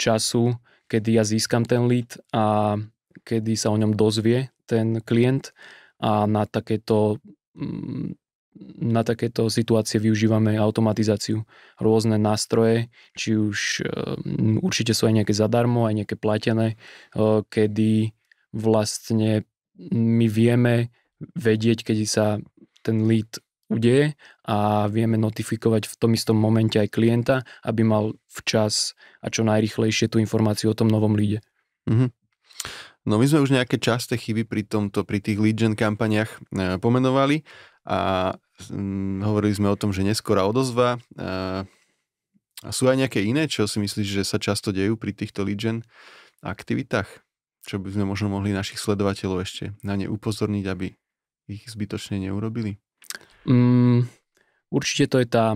času, 0.00 0.56
kedy 0.88 1.20
ja 1.20 1.24
získam 1.24 1.68
ten 1.68 1.88
lead 1.88 2.16
a 2.32 2.76
kedy 3.22 3.52
sa 3.54 3.70
o 3.72 3.76
ňom 3.76 3.92
dozvie 3.92 4.50
ten 4.64 5.02
klient 5.04 5.52
a 6.00 6.24
na 6.24 6.48
takéto 6.48 7.20
mm, 7.58 8.21
na 8.78 9.02
takéto 9.02 9.50
situácie 9.50 9.98
využívame 9.98 10.56
automatizáciu. 10.58 11.44
Rôzne 11.78 12.16
nástroje, 12.16 12.88
či 13.16 13.36
už 13.36 13.82
um, 13.86 14.58
určite 14.62 14.94
sú 14.94 15.10
aj 15.10 15.22
nejaké 15.22 15.34
zadarmo, 15.34 15.86
aj 15.86 16.04
nejaké 16.04 16.16
platené, 16.18 16.78
uh, 17.14 17.42
kedy 17.46 18.12
vlastne 18.52 19.44
my 19.92 20.26
vieme 20.28 20.92
vedieť, 21.34 21.86
kedy 21.86 22.04
sa 22.04 22.38
ten 22.82 23.06
lead 23.06 23.40
udeje 23.72 24.12
a 24.44 24.84
vieme 24.92 25.16
notifikovať 25.16 25.88
v 25.88 25.94
tom 25.96 26.12
istom 26.12 26.36
momente 26.36 26.76
aj 26.76 26.92
klienta, 26.92 27.36
aby 27.64 27.80
mal 27.86 28.12
včas 28.28 28.92
a 29.24 29.32
čo 29.32 29.48
najrychlejšie 29.48 30.12
tú 30.12 30.20
informáciu 30.20 30.74
o 30.74 30.76
tom 30.76 30.92
novom 30.92 31.16
líde. 31.16 31.40
Mm-hmm. 31.88 32.10
No 33.02 33.18
my 33.18 33.26
sme 33.26 33.42
už 33.42 33.50
nejaké 33.50 33.82
časté 33.82 34.14
chyby 34.14 34.46
pri 34.46 34.62
tomto, 34.62 35.02
pri 35.02 35.18
tých 35.18 35.40
lead 35.42 35.58
gen 35.58 35.74
kampaniach 35.74 36.38
e, 36.54 36.78
pomenovali 36.78 37.42
a 37.82 38.32
hm, 38.70 39.26
hovorili 39.26 39.54
sme 39.54 39.68
o 39.70 39.78
tom, 39.78 39.90
že 39.90 40.06
neskora 40.06 40.46
odozva. 40.46 40.98
E, 41.18 41.66
a 42.62 42.70
sú 42.70 42.86
aj 42.86 43.06
nejaké 43.06 43.26
iné, 43.26 43.50
čo 43.50 43.66
si 43.66 43.82
myslíš, 43.82 44.22
že 44.22 44.22
sa 44.22 44.38
často 44.38 44.70
dejú 44.70 44.94
pri 44.94 45.10
týchto 45.10 45.42
lead 45.42 45.58
gen 45.58 45.78
aktivitách? 46.46 47.10
Čo 47.62 47.78
by 47.78 47.94
sme 47.94 48.04
možno 48.06 48.30
mohli 48.30 48.54
našich 48.54 48.78
sledovateľov 48.78 49.42
ešte 49.42 49.74
na 49.86 49.94
ne 49.94 50.10
upozorniť, 50.10 50.64
aby 50.66 50.94
ich 51.50 51.66
zbytočne 51.66 52.22
neurobili? 52.22 52.78
Mm, 53.46 54.06
určite 54.70 55.10
to 55.10 55.16
je 55.22 55.26
tá 55.26 55.54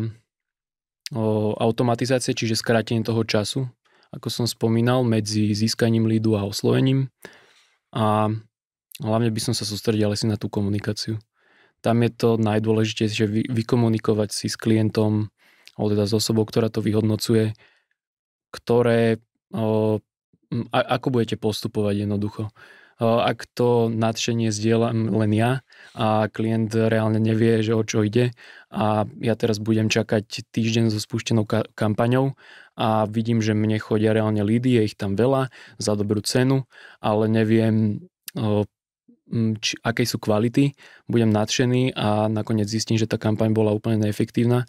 o, 1.14 1.54
automatizácia, 1.58 2.34
čiže 2.34 2.58
skrátenie 2.58 3.06
toho 3.06 3.22
času, 3.22 3.70
ako 4.10 4.26
som 4.30 4.46
spomínal, 4.46 5.02
medzi 5.06 5.50
získaním 5.54 6.06
lídu 6.06 6.38
a 6.38 6.46
oslovením. 6.46 7.10
A 7.94 8.30
hlavne 9.02 9.30
by 9.30 9.40
som 9.42 9.54
sa 9.54 9.66
sústredil 9.66 10.10
ale 10.10 10.18
si 10.18 10.30
na 10.30 10.38
tú 10.38 10.46
komunikáciu 10.50 11.18
tam 11.80 12.02
je 12.02 12.10
to 12.12 12.28
najdôležitejšie 12.40 13.26
vy, 13.26 13.42
vykomunikovať 13.48 14.28
si 14.32 14.46
s 14.50 14.56
klientom, 14.58 15.28
alebo 15.76 15.88
teda 15.92 16.04
s 16.08 16.14
osobou, 16.16 16.48
ktorá 16.48 16.72
to 16.72 16.80
vyhodnocuje, 16.80 17.52
ktoré, 18.50 19.20
o, 19.52 20.00
a, 20.72 20.78
ako 20.96 21.06
budete 21.12 21.36
postupovať 21.36 22.08
jednoducho. 22.08 22.48
O, 22.96 23.20
ak 23.20 23.44
to 23.52 23.92
nadšenie 23.92 24.48
zdieľam 24.48 25.12
len 25.12 25.32
ja 25.36 25.50
a 25.92 26.32
klient 26.32 26.72
reálne 26.72 27.20
nevie, 27.20 27.60
že 27.60 27.76
o 27.76 27.84
čo 27.84 28.00
ide 28.00 28.32
a 28.72 29.04
ja 29.20 29.34
teraz 29.36 29.60
budem 29.60 29.92
čakať 29.92 30.48
týždeň 30.48 30.88
so 30.88 30.96
spúštenou 30.96 31.44
ka- 31.44 31.68
kampaňou 31.76 32.40
a 32.72 33.04
vidím, 33.04 33.44
že 33.44 33.52
mne 33.52 33.76
chodia 33.76 34.16
reálne 34.16 34.40
lídy, 34.40 34.80
je 34.80 34.82
ich 34.92 34.96
tam 34.96 35.12
veľa 35.12 35.52
za 35.76 35.92
dobrú 35.92 36.24
cenu, 36.24 36.64
ale 37.04 37.28
neviem 37.28 38.00
či, 39.58 39.74
akej 39.82 40.06
sú 40.06 40.22
kvality, 40.22 40.78
budem 41.10 41.30
nadšený 41.34 41.98
a 41.98 42.30
nakoniec 42.30 42.70
zistím, 42.70 42.94
že 42.94 43.10
tá 43.10 43.18
kampaň 43.18 43.50
bola 43.50 43.74
úplne 43.74 43.98
neefektívna, 44.06 44.64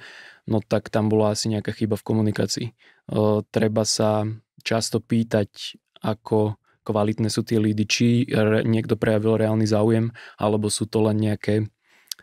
no 0.49 0.63
tak 0.65 0.89
tam 0.89 1.09
bola 1.13 1.37
asi 1.37 1.53
nejaká 1.53 1.75
chyba 1.77 1.93
v 1.99 2.07
komunikácii. 2.07 2.67
O, 3.13 3.45
treba 3.45 3.85
sa 3.85 4.25
často 4.65 4.97
pýtať, 4.97 5.77
ako 6.01 6.57
kvalitné 6.81 7.27
sú 7.29 7.43
tie 7.43 7.61
lídy, 7.61 7.83
či 7.85 8.07
re, 8.31 8.63
niekto 8.63 8.97
prejavil 8.97 9.37
reálny 9.37 9.67
záujem, 9.67 10.09
alebo 10.39 10.71
sú 10.71 10.87
to 10.89 11.05
len 11.05 11.19
nejaké 11.19 11.67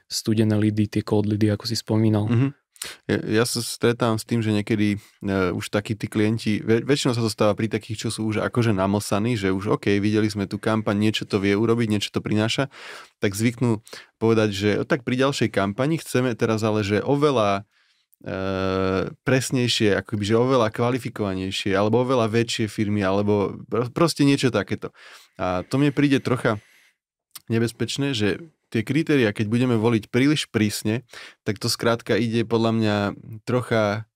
studené 0.09 0.57
lídy, 0.57 0.89
tie 0.89 1.03
cold 1.05 1.29
lídy, 1.29 1.53
ako 1.53 1.65
si 1.69 1.77
spomínal. 1.79 2.27
Mm-hmm. 2.27 2.51
Ja, 3.09 3.43
ja 3.43 3.45
sa 3.45 3.61
stretávam 3.61 4.17
s 4.17 4.25
tým, 4.29 4.41
že 4.41 4.53
niekedy 4.53 4.97
uh, 4.97 5.53
už 5.57 5.69
takí 5.71 5.97
tí 5.97 6.09
klienti, 6.09 6.61
väč- 6.61 6.85
väčšinou 6.85 7.13
sa 7.17 7.23
to 7.25 7.31
stáva 7.33 7.53
pri 7.57 7.69
takých, 7.69 8.07
čo 8.07 8.09
sú 8.15 8.21
už 8.29 8.45
akože 8.45 8.73
namlsaní, 8.73 9.37
že 9.37 9.53
už 9.53 9.81
OK, 9.81 9.99
videli 10.01 10.29
sme 10.29 10.45
tú 10.49 10.57
kampaň, 10.57 10.97
niečo 10.99 11.25
to 11.25 11.41
vie 11.41 11.57
urobiť, 11.57 11.89
niečo 11.89 12.11
to 12.13 12.21
prináša, 12.21 12.73
tak 13.21 13.37
zvyknú 13.37 13.81
povedať, 14.19 14.51
že 14.53 14.71
tak 14.89 15.03
pri 15.03 15.21
ďalšej 15.21 15.49
kampani 15.53 16.01
chceme 16.01 16.33
teraz 16.37 16.65
ale, 16.65 16.87
že 16.87 17.05
oveľa 17.05 17.69
Uh, 18.25 19.13
presnejšie, 19.29 20.01
akoby, 20.01 20.33
že 20.33 20.41
oveľa 20.41 20.73
kvalifikovanejšie, 20.73 21.77
alebo 21.77 22.01
oveľa 22.09 22.33
väčšie 22.33 22.73
firmy, 22.73 23.05
alebo 23.05 23.61
proste 23.93 24.25
niečo 24.25 24.49
takéto. 24.49 24.97
A 25.37 25.61
to 25.61 25.77
mne 25.77 25.93
príde 25.93 26.25
trocha 26.25 26.57
nebezpečné, 27.53 28.17
že 28.17 28.41
tie 28.75 28.83
kritéria, 28.83 29.31
keď 29.31 29.47
budeme 29.47 29.79
voliť 29.79 30.11
príliš 30.11 30.51
prísne, 30.51 31.07
tak 31.47 31.63
to 31.63 31.71
skrátka 31.71 32.19
ide 32.19 32.43
podľa 32.43 32.73
mňa 32.75 32.97
trocha 33.47 34.11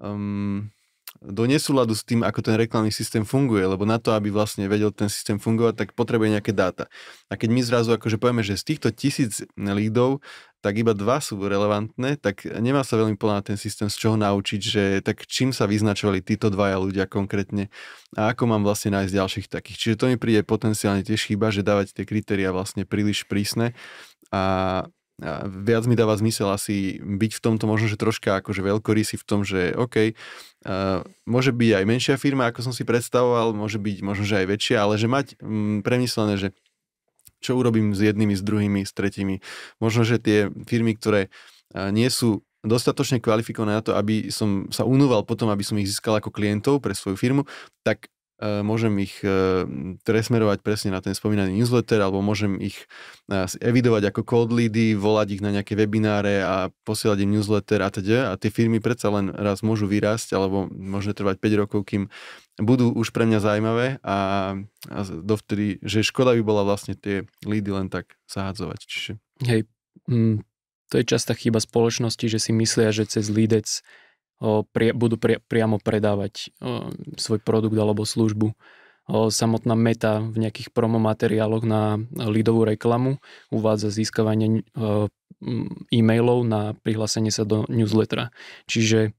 um, 0.00 0.72
do 1.18 1.44
nesúladu 1.50 1.98
s 1.98 2.06
tým, 2.06 2.22
ako 2.22 2.40
ten 2.46 2.54
reklamný 2.54 2.94
systém 2.94 3.26
funguje, 3.26 3.66
lebo 3.66 3.82
na 3.82 3.98
to, 3.98 4.14
aby 4.14 4.30
vlastne 4.30 4.70
vedel 4.70 4.94
ten 4.94 5.10
systém 5.10 5.36
fungovať, 5.36 5.74
tak 5.74 5.88
potrebuje 5.98 6.38
nejaké 6.38 6.52
dáta. 6.54 6.86
A 7.26 7.34
keď 7.34 7.48
my 7.50 7.60
zrazu 7.66 7.90
akože 7.98 8.22
povieme, 8.22 8.46
že 8.46 8.54
z 8.54 8.74
týchto 8.74 8.94
tisíc 8.94 9.42
lídov, 9.58 10.22
tak 10.58 10.74
iba 10.74 10.90
dva 10.90 11.22
sú 11.22 11.38
relevantné, 11.38 12.18
tak 12.18 12.42
nemá 12.42 12.82
sa 12.82 12.98
veľmi 12.98 13.14
plná 13.14 13.46
ten 13.46 13.54
systém 13.54 13.86
z 13.86 13.94
čoho 13.94 14.16
naučiť, 14.18 14.60
že 14.60 14.82
tak 15.06 15.22
čím 15.30 15.54
sa 15.54 15.70
vyznačovali 15.70 16.18
títo 16.18 16.50
dvaja 16.50 16.82
ľudia 16.82 17.06
konkrétne 17.06 17.70
a 18.18 18.34
ako 18.34 18.50
mám 18.50 18.66
vlastne 18.66 18.90
nájsť 18.98 19.12
ďalších 19.14 19.46
takých. 19.46 19.78
Čiže 19.78 19.98
to 19.98 20.04
mi 20.10 20.16
príde 20.18 20.42
potenciálne 20.42 21.06
tiež 21.06 21.30
chyba, 21.30 21.54
že 21.54 21.62
dávať 21.62 21.94
tie 21.94 22.02
kritéria 22.02 22.50
vlastne 22.50 22.82
príliš 22.82 23.22
prísne 23.30 23.78
a 24.34 24.84
viac 25.66 25.84
mi 25.90 25.98
dáva 25.98 26.14
zmysel 26.14 26.46
asi 26.54 27.02
byť 27.02 27.32
v 27.34 27.42
tomto 27.42 27.66
možno, 27.66 27.90
že 27.90 27.98
troška 27.98 28.38
akože 28.38 28.62
veľkorysý 28.62 29.18
v 29.18 29.26
tom, 29.26 29.42
že 29.42 29.74
OK, 29.74 30.14
uh, 30.14 31.02
môže 31.26 31.50
byť 31.50 31.70
aj 31.82 31.84
menšia 31.84 32.14
firma, 32.14 32.46
ako 32.46 32.70
som 32.70 32.72
si 32.74 32.86
predstavoval, 32.86 33.50
môže 33.50 33.82
byť 33.82 33.98
možno, 34.06 34.22
že 34.22 34.46
aj 34.46 34.46
väčšia, 34.46 34.76
ale 34.78 34.94
že 34.94 35.10
mať 35.10 35.26
um, 35.42 35.82
premyslené, 35.82 36.38
že 36.38 36.48
čo 37.42 37.58
urobím 37.58 37.94
s 37.94 38.02
jednými, 38.02 38.34
s 38.34 38.42
druhými, 38.42 38.82
s 38.86 38.94
tretími. 38.94 39.42
Možno, 39.82 40.06
že 40.06 40.22
tie 40.22 40.54
firmy, 40.70 40.94
ktoré 40.94 41.34
uh, 41.74 41.90
nie 41.90 42.06
sú 42.14 42.46
dostatočne 42.62 43.18
kvalifikované 43.18 43.78
na 43.78 43.82
to, 43.82 43.94
aby 43.98 44.30
som 44.30 44.70
sa 44.70 44.86
unúval 44.86 45.26
potom, 45.26 45.50
aby 45.50 45.62
som 45.66 45.78
ich 45.82 45.90
získal 45.90 46.18
ako 46.18 46.30
klientov 46.30 46.78
pre 46.82 46.94
svoju 46.94 47.18
firmu, 47.18 47.42
tak 47.82 48.06
môžem 48.38 48.94
ich 49.02 49.18
presmerovať 50.06 50.58
presne 50.62 50.94
na 50.94 51.02
ten 51.02 51.14
spomínaný 51.16 51.58
newsletter, 51.58 51.98
alebo 51.98 52.22
môžem 52.22 52.58
ich 52.62 52.86
eh, 53.32 53.46
evidovať 53.58 54.14
ako 54.14 54.20
cold 54.22 54.50
leady, 54.54 54.94
volať 54.94 55.38
ich 55.38 55.42
na 55.42 55.50
nejaké 55.50 55.74
webináre 55.74 56.42
a 56.42 56.70
posielať 56.86 57.26
im 57.26 57.34
newsletter 57.34 57.80
a 57.82 57.90
teda. 57.90 58.18
A 58.30 58.38
tie 58.38 58.52
firmy 58.52 58.78
predsa 58.78 59.10
len 59.10 59.34
raz 59.34 59.66
môžu 59.66 59.90
vyrásť, 59.90 60.38
alebo 60.38 60.70
môže 60.70 61.14
trvať 61.14 61.42
5 61.42 61.62
rokov, 61.66 61.80
kým 61.88 62.06
budú 62.58 62.90
už 62.90 63.14
pre 63.14 63.26
mňa 63.26 63.38
zaujímavé 63.38 63.86
a, 64.02 64.18
a 64.90 64.98
dovtedy, 65.06 65.78
že 65.82 66.02
škoda 66.02 66.34
by 66.34 66.42
bola 66.42 66.62
vlastne 66.66 66.98
tie 66.98 67.26
leady 67.46 67.70
len 67.70 67.86
tak 67.86 68.18
zahadzovať. 68.26 68.80
Čiže... 68.82 69.12
Hej, 69.46 69.70
mm, 70.10 70.42
to 70.90 70.94
je 70.98 71.04
častá 71.06 71.38
chyba 71.38 71.62
spoločnosti, 71.62 72.26
že 72.26 72.42
si 72.42 72.50
myslia, 72.50 72.90
že 72.90 73.06
cez 73.06 73.30
leadec 73.30 73.66
pri, 74.40 74.94
budú 74.94 75.18
pri, 75.18 75.42
priamo 75.42 75.82
predávať 75.82 76.54
o, 76.62 76.94
svoj 77.18 77.42
produkt 77.42 77.74
alebo 77.74 78.06
službu. 78.06 78.54
O, 79.08 79.32
samotná 79.34 79.74
meta 79.74 80.22
v 80.22 80.46
nejakých 80.46 80.70
promomateriáloch 80.70 81.64
na 81.66 81.98
lidovú 82.14 82.62
reklamu 82.62 83.18
uvádza 83.50 83.90
získavanie 83.90 84.62
o, 84.78 85.10
e-mailov 85.90 86.46
na 86.46 86.74
prihlásenie 86.82 87.34
sa 87.34 87.42
do 87.42 87.66
newslettera. 87.70 88.30
Čiže 88.70 89.14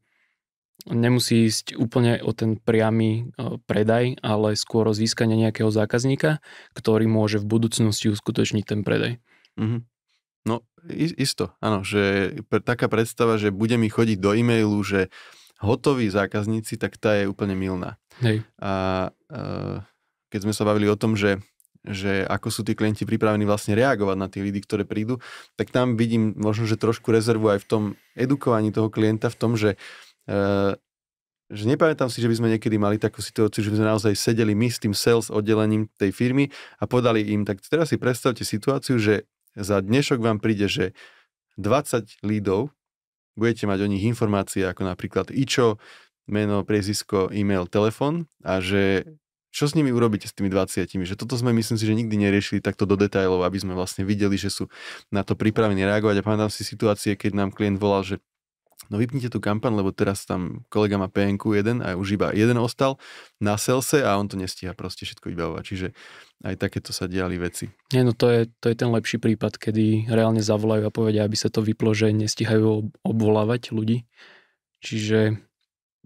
nemusí 0.87 1.47
ísť 1.51 1.75
úplne 1.75 2.23
o 2.23 2.31
ten 2.31 2.55
priamy 2.55 3.35
predaj, 3.67 4.15
ale 4.23 4.55
skôr 4.55 4.87
o 4.87 4.95
získanie 4.95 5.35
nejakého 5.35 5.67
zákazníka, 5.67 6.39
ktorý 6.71 7.07
môže 7.07 7.43
v 7.43 7.49
budúcnosti 7.51 8.07
uskutočniť 8.07 8.63
ten 8.63 8.81
predaj. 8.87 9.19
Mm-hmm. 9.59 9.98
No, 10.47 10.63
isto, 10.95 11.51
áno, 11.59 11.83
že 11.83 12.35
taká 12.63 12.87
predstava, 12.87 13.35
že 13.35 13.51
bude 13.51 13.75
mi 13.75 13.91
chodiť 13.91 14.17
do 14.19 14.31
e-mailu, 14.31 14.79
že 14.83 15.11
hotoví 15.59 16.07
zákazníci, 16.07 16.79
tak 16.79 16.95
tá 16.95 17.19
je 17.19 17.27
úplne 17.27 17.53
milná. 17.59 17.99
Hej. 18.23 18.47
A, 18.63 19.11
a 19.27 19.83
keď 20.31 20.39
sme 20.47 20.53
sa 20.55 20.63
bavili 20.63 20.87
o 20.87 20.95
tom, 20.95 21.19
že 21.19 21.43
že 21.87 22.27
ako 22.27 22.51
sú 22.51 22.61
tí 22.67 22.75
klienti 22.75 23.07
pripravení 23.07 23.47
vlastne 23.47 23.71
reagovať 23.71 24.17
na 24.19 24.27
tie 24.27 24.43
lidi, 24.43 24.59
ktoré 24.59 24.83
prídu, 24.83 25.23
tak 25.55 25.71
tam 25.71 25.95
vidím 25.95 26.35
možno, 26.35 26.67
že 26.67 26.75
trošku 26.75 27.07
rezervu 27.07 27.55
aj 27.55 27.63
v 27.63 27.67
tom 27.67 27.83
edukovaní 28.19 28.75
toho 28.75 28.91
klienta, 28.91 29.31
v 29.31 29.39
tom, 29.39 29.55
že, 29.55 29.79
e, 30.27 30.75
že 31.47 31.63
nepamätám 31.63 32.11
si, 32.11 32.19
že 32.19 32.27
by 32.27 32.35
sme 32.35 32.51
niekedy 32.55 32.75
mali 32.75 32.99
takú 32.99 33.23
situáciu, 33.23 33.63
že 33.63 33.71
by 33.71 33.79
sme 33.79 33.91
naozaj 33.95 34.13
sedeli 34.19 34.51
my 34.59 34.67
s 34.67 34.83
tým 34.83 34.91
sales 34.91 35.31
oddelením 35.31 35.87
tej 35.95 36.11
firmy 36.11 36.51
a 36.77 36.85
podali 36.85 37.23
im, 37.31 37.47
tak 37.47 37.63
teraz 37.63 37.95
si 37.95 37.97
predstavte 37.97 38.43
situáciu, 38.43 38.99
že 38.99 39.23
za 39.59 39.83
dnešok 39.83 40.23
vám 40.23 40.39
príde, 40.39 40.71
že 40.71 40.95
20 41.59 42.23
lídov, 42.23 42.71
budete 43.35 43.67
mať 43.67 43.79
o 43.83 43.91
nich 43.91 44.03
informácie 44.07 44.63
ako 44.63 44.87
napríklad 44.87 45.31
ičo, 45.31 45.79
meno, 46.29 46.63
priezisko, 46.63 47.33
e-mail, 47.33 47.67
telefon 47.67 48.29
a 48.45 48.63
že 48.63 49.03
čo 49.49 49.65
s 49.65 49.73
nimi 49.73 49.89
urobíte 49.89 50.29
s 50.29 50.37
tými 50.37 50.53
20? 50.53 50.85
Že 50.85 51.17
toto 51.17 51.33
sme 51.33 51.49
myslím 51.57 51.77
si, 51.81 51.85
že 51.89 51.97
nikdy 51.97 52.15
neriešili 52.21 52.61
takto 52.61 52.85
do 52.85 52.93
detajlov, 52.93 53.41
aby 53.41 53.57
sme 53.57 53.73
vlastne 53.73 54.05
videli, 54.05 54.37
že 54.37 54.53
sú 54.53 54.69
na 55.09 55.25
to 55.25 55.33
pripravení 55.33 55.81
reagovať. 55.89 56.21
A 56.21 56.25
pamätám 56.25 56.53
si 56.53 56.61
situácie, 56.61 57.17
keď 57.17 57.33
nám 57.33 57.49
klient 57.49 57.81
volal, 57.81 58.05
že 58.05 58.21
no 58.87 58.95
vypnite 58.95 59.27
tú 59.27 59.43
kampaň, 59.43 59.75
lebo 59.75 59.91
teraz 59.91 60.23
tam 60.23 60.63
kolega 60.71 60.95
má 60.95 61.11
PNQ 61.11 61.43
jeden 61.59 61.77
a 61.83 61.99
už 61.99 62.15
iba 62.15 62.31
jeden 62.31 62.55
ostal 62.55 62.95
na 63.43 63.59
selse 63.59 63.99
a 63.99 64.15
on 64.15 64.31
to 64.31 64.39
nestíha 64.39 64.71
proste 64.71 65.03
všetko 65.03 65.27
vybavovať. 65.27 65.63
Čiže 65.67 65.87
aj 66.47 66.55
takéto 66.55 66.95
sa 66.95 67.11
diali 67.11 67.35
veci. 67.35 67.67
Nie, 67.91 68.07
no 68.07 68.15
to 68.15 68.31
je, 68.31 68.41
to 68.63 68.71
je 68.71 68.75
ten 68.79 68.87
lepší 68.87 69.19
prípad, 69.19 69.59
kedy 69.59 70.07
reálne 70.07 70.39
zavolajú 70.39 70.87
a 70.87 70.95
povedia, 70.95 71.27
aby 71.27 71.35
sa 71.35 71.51
to 71.51 71.59
vyplo, 71.59 71.91
že 71.91 72.15
nestíhajú 72.15 72.95
obvolávať 73.03 73.75
ľudí. 73.75 74.07
Čiže 74.79 75.35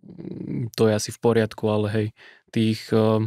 mm, 0.01 0.73
to 0.73 0.89
je 0.89 0.93
asi 0.97 1.13
v 1.13 1.21
poriadku, 1.21 1.69
ale 1.69 1.87
hej, 1.93 2.07
tých 2.49 2.89
uh, 2.89 3.21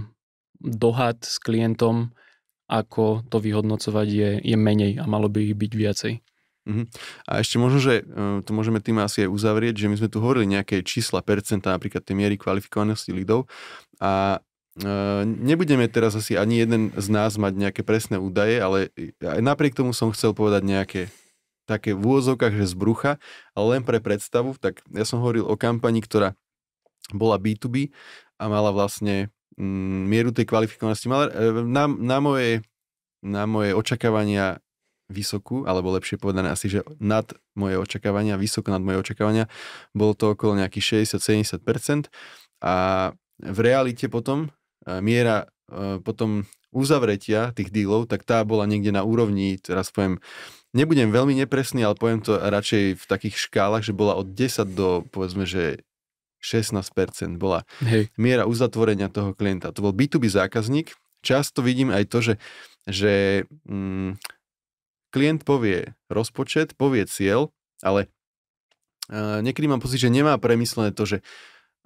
dohad 0.59 1.23
s 1.23 1.39
klientom, 1.39 2.11
ako 2.67 3.23
to 3.31 3.39
vyhodnocovať 3.39 4.09
je, 4.11 4.31
je 4.43 4.57
menej 4.59 4.99
a 4.99 5.07
malo 5.07 5.31
by 5.31 5.55
ich 5.55 5.55
byť 5.55 5.73
viacej. 5.73 6.15
Uh-huh. 6.67 6.85
A 7.31 7.41
ešte 7.41 7.63
možno, 7.63 7.79
že 7.79 8.03
uh, 8.03 8.43
to 8.43 8.51
môžeme 8.51 8.83
tým 8.83 8.99
asi 8.99 9.25
aj 9.25 9.31
uzavrieť, 9.31 9.79
že 9.79 9.87
my 9.87 9.97
sme 10.03 10.11
tu 10.11 10.19
hovorili 10.19 10.51
nejaké 10.51 10.83
čísla, 10.83 11.23
percenta, 11.23 11.71
napríklad 11.71 12.03
tej 12.03 12.19
miery 12.19 12.35
kvalifikovanosti 12.35 13.15
lidov 13.15 13.47
a 14.03 14.43
uh, 14.43 15.23
nebudeme 15.25 15.87
teraz 15.87 16.19
asi 16.19 16.35
ani 16.35 16.67
jeden 16.67 16.91
z 16.91 17.07
nás 17.07 17.39
mať 17.39 17.55
nejaké 17.55 17.83
presné 17.87 18.19
údaje, 18.19 18.59
ale 18.59 18.91
aj 19.23 19.41
napriek 19.41 19.79
tomu 19.79 19.95
som 19.95 20.11
chcel 20.11 20.35
povedať 20.35 20.67
nejaké 20.67 21.03
také 21.67 21.93
v 21.93 22.03
úvozovkách, 22.03 22.55
že 22.55 22.73
z 22.73 22.75
brucha, 22.79 23.13
ale 23.53 23.79
len 23.79 23.83
pre 23.83 23.99
predstavu, 23.99 24.55
tak 24.57 24.81
ja 24.95 25.03
som 25.03 25.19
hovoril 25.19 25.45
o 25.45 25.59
kampani, 25.59 25.99
ktorá 25.99 26.39
bola 27.11 27.37
B2B 27.43 27.91
a 28.39 28.47
mala 28.47 28.71
vlastne 28.71 29.35
mm, 29.59 30.03
mieru 30.07 30.31
tej 30.31 30.47
kvalifikovanosti. 30.47 31.07
Mala, 31.11 31.27
e, 31.31 31.67
na, 31.67 31.91
na, 31.91 32.19
moje, 32.23 32.63
na 33.21 33.45
moje 33.51 33.75
očakávania 33.75 34.63
vysokú, 35.07 35.63
alebo 35.65 35.95
lepšie 35.95 36.19
povedané 36.19 36.51
asi, 36.51 36.67
že 36.67 36.81
nad 36.99 37.31
moje 37.55 37.79
očakávania, 37.79 38.41
vysoko 38.41 38.75
nad 38.75 38.83
moje 38.83 39.01
očakávania, 39.07 39.47
bolo 39.95 40.19
to 40.19 40.35
okolo 40.35 40.59
nejakých 40.59 41.07
60-70% 41.07 42.11
a 42.63 42.75
v 43.39 43.59
realite 43.63 44.11
potom 44.11 44.51
e, 44.85 44.99
miera 44.99 45.47
e, 45.71 46.03
potom 46.03 46.49
uzavretia 46.75 47.55
tých 47.55 47.71
dílov, 47.71 48.11
tak 48.11 48.27
tá 48.27 48.43
bola 48.43 48.67
niekde 48.67 48.91
na 48.93 49.07
úrovni, 49.07 49.57
teraz 49.63 49.95
poviem, 49.95 50.19
nebudem 50.77 51.09
veľmi 51.09 51.33
nepresný, 51.41 51.87
ale 51.87 51.97
poviem 51.97 52.21
to 52.21 52.37
radšej 52.37 53.01
v 53.01 53.05
takých 53.09 53.37
škálach, 53.49 53.87
že 53.87 53.97
bola 53.97 54.19
od 54.19 54.35
10 54.35 54.77
do 54.77 55.07
povedzme, 55.09 55.49
že 55.49 55.87
16% 56.45 57.41
bola 57.41 57.65
Hej. 57.83 58.13
miera 58.21 58.45
uzatvorenia 58.45 59.09
toho 59.09 59.33
klienta. 59.33 59.73
To 59.73 59.91
bol 59.91 59.97
B2B 59.97 60.29
zákazník. 60.29 60.95
Často 61.25 61.65
vidím 61.65 61.91
aj 61.91 62.05
to, 62.07 62.19
že, 62.23 62.35
že 62.87 63.43
mm, 63.67 64.21
klient 65.17 65.49
povie 65.49 65.97
rozpočet, 66.13 66.77
povie 66.77 67.09
cieľ, 67.09 67.49
ale 67.81 68.13
uh, 69.09 69.41
niekedy 69.41 69.65
mám 69.65 69.81
pocit, 69.81 69.97
že 69.97 70.13
nemá 70.13 70.37
premyslené 70.37 70.93
to, 70.93 71.09
že, 71.09 71.25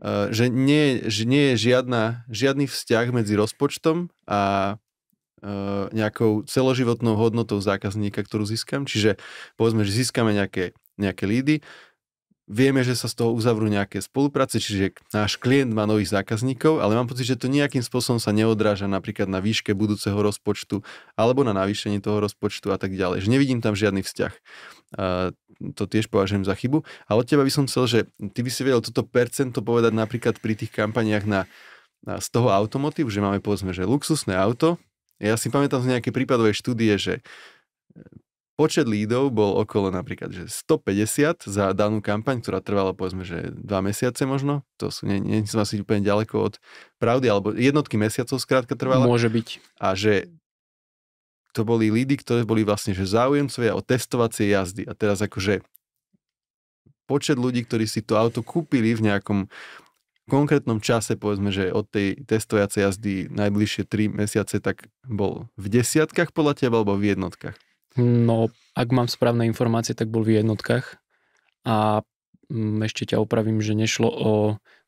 uh, 0.03 0.35
že, 0.35 0.51
nie, 0.51 1.07
že 1.07 1.31
nie 1.31 1.55
je 1.55 1.71
žiadna, 1.71 2.27
žiadny 2.27 2.67
vzťah 2.67 3.07
medzi 3.15 3.39
rozpočtom 3.39 4.11
a 4.27 4.75
uh, 4.75 5.87
nejakou 5.95 6.43
celoživotnou 6.51 7.15
hodnotou 7.15 7.63
zákazníka, 7.63 8.27
ktorú 8.27 8.51
získam. 8.51 8.83
Čiže 8.83 9.15
povedzme, 9.55 9.87
že 9.87 9.95
získame 9.95 10.35
nejaké, 10.35 10.75
nejaké 10.99 11.31
lídy, 11.31 11.63
Vieme, 12.51 12.83
že 12.83 12.99
sa 12.99 13.07
z 13.07 13.15
toho 13.15 13.31
uzavrú 13.31 13.71
nejaké 13.71 14.03
spolupráce, 14.03 14.59
čiže 14.59 14.99
náš 15.15 15.39
klient 15.39 15.71
má 15.71 15.87
nových 15.87 16.11
zákazníkov, 16.11 16.83
ale 16.83 16.99
mám 16.99 17.07
pocit, 17.07 17.23
že 17.23 17.39
to 17.39 17.47
nejakým 17.47 17.79
spôsobom 17.79 18.19
sa 18.19 18.35
neodráža 18.35 18.91
napríklad 18.91 19.31
na 19.31 19.39
výške 19.39 19.71
budúceho 19.71 20.19
rozpočtu 20.19 20.83
alebo 21.15 21.47
na 21.47 21.55
navýšení 21.55 22.03
toho 22.03 22.19
rozpočtu 22.19 22.75
a 22.75 22.79
tak 22.83 22.99
ďalej. 22.99 23.23
Že 23.23 23.29
nevidím 23.31 23.63
tam 23.63 23.79
žiadny 23.79 24.03
vzťah. 24.03 24.33
A 24.99 25.31
to 25.79 25.87
tiež 25.87 26.11
považujem 26.11 26.43
za 26.43 26.59
chybu. 26.59 26.83
A 27.07 27.15
od 27.15 27.23
teba 27.23 27.47
by 27.47 27.53
som 27.55 27.71
chcel, 27.71 27.87
že 27.87 27.99
ty 28.35 28.43
by 28.43 28.51
si 28.51 28.67
vedel 28.67 28.83
toto 28.83 29.07
percento 29.07 29.63
povedať 29.63 29.95
napríklad 29.95 30.43
pri 30.43 30.59
tých 30.59 30.75
kampaniách 30.75 31.31
na, 31.31 31.47
na 32.03 32.19
z 32.19 32.35
toho 32.35 32.51
automotív, 32.51 33.15
že 33.15 33.23
máme 33.23 33.39
povedzme, 33.39 33.71
že 33.71 33.87
luxusné 33.87 34.35
auto. 34.35 34.75
Ja 35.23 35.39
si 35.39 35.55
pamätám 35.55 35.87
z 35.87 35.95
nejaké 35.95 36.11
prípadové 36.11 36.51
štúdie, 36.51 36.99
že 36.99 37.23
Počet 38.61 38.85
lídov 38.85 39.33
bol 39.33 39.57
okolo 39.57 39.89
napríklad, 39.89 40.37
že 40.37 40.45
150 40.45 41.49
za 41.49 41.73
danú 41.73 42.05
kampaň, 42.05 42.45
ktorá 42.45 42.61
trvala 42.61 42.93
povedzme, 42.93 43.25
že 43.25 43.57
dva 43.57 43.81
mesiace 43.81 44.29
možno. 44.29 44.69
To 44.77 44.93
sú, 44.93 45.09
nie, 45.09 45.17
nie 45.17 45.49
som 45.49 45.65
asi 45.65 45.81
úplne 45.81 46.05
ďaleko 46.05 46.53
od 46.53 46.55
pravdy, 47.01 47.33
alebo 47.33 47.57
jednotky 47.57 47.97
mesiacov 47.97 48.37
skrátka 48.37 48.77
trvala. 48.77 49.09
Môže 49.09 49.33
byť. 49.33 49.81
A 49.81 49.97
že 49.97 50.29
to 51.57 51.65
boli 51.65 51.89
lídy, 51.89 52.21
ktoré 52.21 52.45
boli 52.45 52.61
vlastne 52.61 52.93
že 52.93 53.09
záujemcovia 53.09 53.73
o 53.73 53.81
testovacie 53.81 54.53
jazdy. 54.53 54.85
A 54.85 54.93
teraz 54.93 55.25
akože 55.25 55.65
počet 57.09 57.41
ľudí, 57.41 57.65
ktorí 57.65 57.89
si 57.89 58.05
to 58.05 58.21
auto 58.21 58.45
kúpili 58.45 58.93
v 58.93 59.09
nejakom 59.09 59.49
konkrétnom 60.29 60.85
čase, 60.85 61.17
povedzme, 61.17 61.49
že 61.49 61.73
od 61.73 61.89
tej 61.89 62.29
testovacej 62.29 62.81
jazdy 62.85 63.15
najbližšie 63.33 63.89
3 63.89 64.21
mesiace, 64.21 64.61
tak 64.61 64.85
bol 65.09 65.49
v 65.57 65.81
desiatkách 65.81 66.37
podľa 66.37 66.61
teba 66.61 66.85
alebo 66.85 67.01
v 67.01 67.17
jednotkách? 67.17 67.70
No, 67.99 68.53
ak 68.79 68.89
mám 68.95 69.11
správne 69.11 69.49
informácie, 69.51 69.99
tak 69.99 70.13
bol 70.13 70.23
v 70.23 70.39
jednotkách. 70.39 71.01
A 71.67 72.07
mm, 72.47 72.87
ešte 72.87 73.15
ťa 73.15 73.19
opravím, 73.19 73.59
že 73.59 73.75
nešlo 73.75 74.09
o 74.11 74.33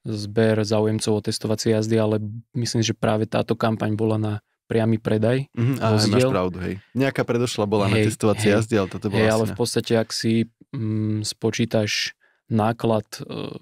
zber 0.07 0.63
záujemcov 0.63 1.13
o 1.19 1.25
testovacie 1.25 1.75
jazdy, 1.75 1.97
ale 1.99 2.23
myslím, 2.55 2.83
že 2.83 2.95
práve 2.95 3.27
táto 3.27 3.55
kampaň 3.55 3.95
bola 3.95 4.19
na 4.19 4.35
priamy 4.71 4.97
predaj. 4.97 5.53
Mhm, 5.53 5.75
a 5.83 5.87
máš 6.01 6.27
pravdu, 6.33 6.57
hej. 6.65 6.75
Nejaká 6.97 7.23
predošla 7.29 7.65
bola 7.69 7.93
na 7.93 8.01
Hej, 8.01 8.15
testovacie 8.15 8.49
hej. 8.51 8.57
jazdy, 8.57 8.75
ale 8.81 8.89
toto 8.89 9.07
bola 9.13 9.21
Hej, 9.21 9.29
ale 9.29 9.45
na... 9.45 9.51
v 9.53 9.55
podstate, 9.59 9.93
ak 10.01 10.09
si 10.15 10.33
mm, 10.73 11.29
spočítaš 11.29 12.17
náklad 12.49 13.05
e, 13.21 13.61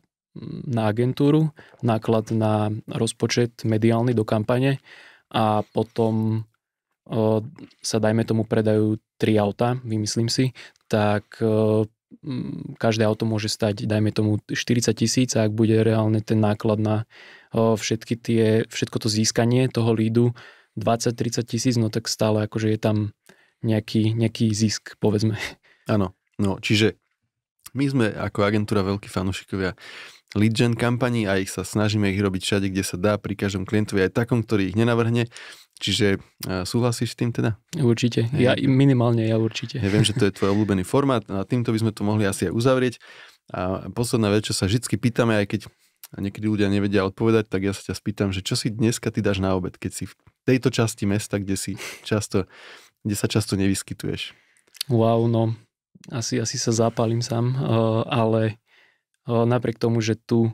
na 0.70 0.82
agentúru, 0.86 1.51
náklad 1.82 2.30
na 2.30 2.70
rozpočet 2.86 3.66
mediálny 3.66 4.14
do 4.14 4.22
kampane 4.22 4.78
a 5.34 5.66
potom 5.74 6.47
sa 7.82 7.98
dajme 7.98 8.22
tomu 8.22 8.46
predajú 8.46 9.02
tri 9.18 9.34
auta, 9.34 9.74
vymyslím 9.82 10.30
si, 10.30 10.54
tak 10.86 11.42
každé 12.78 13.06
auto 13.06 13.26
môže 13.26 13.46
stať, 13.50 13.86
dajme 13.86 14.11
tomu 14.11 14.42
40 14.50 14.94
tisíc 14.98 15.30
ak 15.38 15.54
bude 15.54 15.78
reálne 15.82 16.18
ten 16.22 16.42
náklad 16.42 16.78
na 16.82 16.96
všetky 17.54 18.14
tie, 18.18 18.44
všetko 18.66 18.96
to 19.02 19.08
získanie 19.11 19.70
toho 19.70 19.94
lídu 19.94 20.34
20-30 20.78 21.50
tisíc, 21.50 21.74
no 21.78 21.90
tak 21.90 22.06
stále 22.06 22.46
akože 22.46 22.70
je 22.70 22.78
tam 22.78 22.96
nejaký, 23.62 24.14
nejaký 24.14 24.50
zisk, 24.54 24.98
povedzme. 25.02 25.38
Áno, 25.90 26.14
no 26.38 26.58
čiže 26.62 26.98
my 27.74 27.84
sme 27.86 28.06
ako 28.11 28.42
agentúra 28.42 28.82
veľkí 28.82 29.06
fanúšikovia 29.06 29.78
lead 30.38 30.54
gen 30.54 30.78
kampaní 30.78 31.26
a 31.26 31.42
ich 31.42 31.50
sa 31.50 31.66
snažíme 31.66 32.11
ich 32.11 32.22
robiť 32.22 32.42
všade, 32.42 32.66
kde 32.70 32.82
sa 32.86 32.94
dá, 32.98 33.18
pri 33.18 33.34
každom 33.34 33.66
klientovi 33.66 34.06
aj 34.06 34.14
takom, 34.14 34.42
ktorý 34.42 34.70
ich 34.70 34.78
nenavrhne. 34.78 35.26
Čiže 35.81 36.20
uh, 36.20 36.62
súhlasíš 36.68 37.16
s 37.16 37.18
tým 37.18 37.33
teda? 37.33 37.57
Určite. 37.81 38.28
Ja, 38.37 38.53
minimálne 38.61 39.24
ja 39.24 39.41
určite. 39.41 39.81
Ja 39.81 39.89
viem, 39.89 40.05
že 40.05 40.12
to 40.12 40.28
je 40.28 40.37
tvoj 40.37 40.53
obľúbený 40.53 40.85
formát 40.85 41.24
a 41.33 41.49
týmto 41.49 41.72
by 41.72 41.78
sme 41.81 41.93
to 41.97 42.05
mohli 42.05 42.28
asi 42.28 42.47
aj 42.47 42.53
uzavrieť. 42.53 42.95
A 43.51 43.89
posledná 43.91 44.28
vec, 44.31 44.47
čo 44.47 44.55
sa 44.55 44.68
vždy 44.68 44.87
pýtame, 45.01 45.41
aj 45.41 45.47
keď 45.57 45.61
niekedy 46.20 46.47
ľudia 46.47 46.68
nevedia 46.68 47.07
odpovedať, 47.07 47.49
tak 47.49 47.64
ja 47.64 47.72
sa 47.72 47.91
ťa 47.91 47.95
spýtam, 47.97 48.28
že 48.35 48.45
čo 48.45 48.59
si 48.59 48.68
dneska 48.70 49.09
ty 49.14 49.22
dáš 49.24 49.39
na 49.39 49.57
obed, 49.57 49.74
keď 49.78 49.93
si 49.95 50.05
v 50.11 50.14
tejto 50.43 50.74
časti 50.74 51.07
mesta, 51.07 51.39
kde 51.39 51.55
si 51.55 51.72
často, 52.03 52.51
kde 53.07 53.14
sa 53.14 53.31
často 53.31 53.55
nevyskytuješ. 53.55 54.35
Wow, 54.91 55.31
no 55.31 55.55
asi, 56.11 56.43
asi 56.43 56.59
sa 56.59 56.74
zapálim 56.74 57.22
sám, 57.22 57.55
uh, 57.55 58.03
ale 58.11 58.59
uh, 59.28 59.47
napriek 59.47 59.78
tomu, 59.78 60.03
že 60.03 60.18
tu 60.18 60.51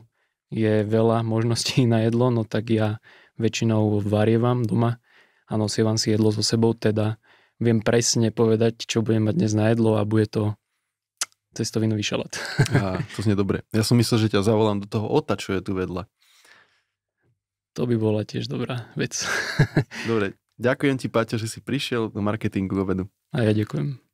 je 0.53 0.85
veľa 0.85 1.25
možností 1.25 1.87
na 1.89 2.05
jedlo, 2.05 2.29
no 2.29 2.45
tak 2.45 2.69
ja 2.69 3.01
väčšinou 3.37 4.01
varievam 4.05 4.65
doma 4.65 5.01
a 5.47 5.53
nosievam 5.55 5.95
si 5.95 6.11
jedlo 6.11 6.29
so 6.35 6.43
sebou, 6.43 6.75
teda 6.75 7.15
viem 7.57 7.79
presne 7.81 8.29
povedať, 8.29 8.85
čo 8.85 9.01
budem 9.01 9.31
mať 9.31 9.35
dnes 9.39 9.53
na 9.55 9.71
jedlo 9.71 9.97
a 9.97 10.05
bude 10.05 10.27
to 10.27 10.53
cestovinový 11.57 12.05
šalát. 12.05 12.37
A 12.77 13.01
to 13.17 13.25
znie 13.25 13.33
dobre. 13.33 13.65
Ja 13.73 13.81
som 13.81 13.97
myslel, 13.97 14.29
že 14.29 14.37
ťa 14.37 14.45
zavolám 14.45 14.85
do 14.85 14.87
toho 14.87 15.09
ota, 15.09 15.33
čo 15.33 15.57
je 15.57 15.61
tu 15.65 15.73
vedľa. 15.73 16.05
To 17.73 17.89
by 17.89 17.97
bola 17.97 18.21
tiež 18.21 18.45
dobrá 18.45 18.89
vec. 18.93 19.25
Dobre, 20.09 20.37
ďakujem 20.61 21.01
ti, 21.01 21.09
Paťo, 21.09 21.41
že 21.41 21.49
si 21.49 21.61
prišiel 21.61 22.13
do 22.13 22.21
marketingu 22.21 22.77
obedu. 22.77 23.09
A 23.33 23.41
ja 23.41 23.53
ďakujem. 23.57 24.06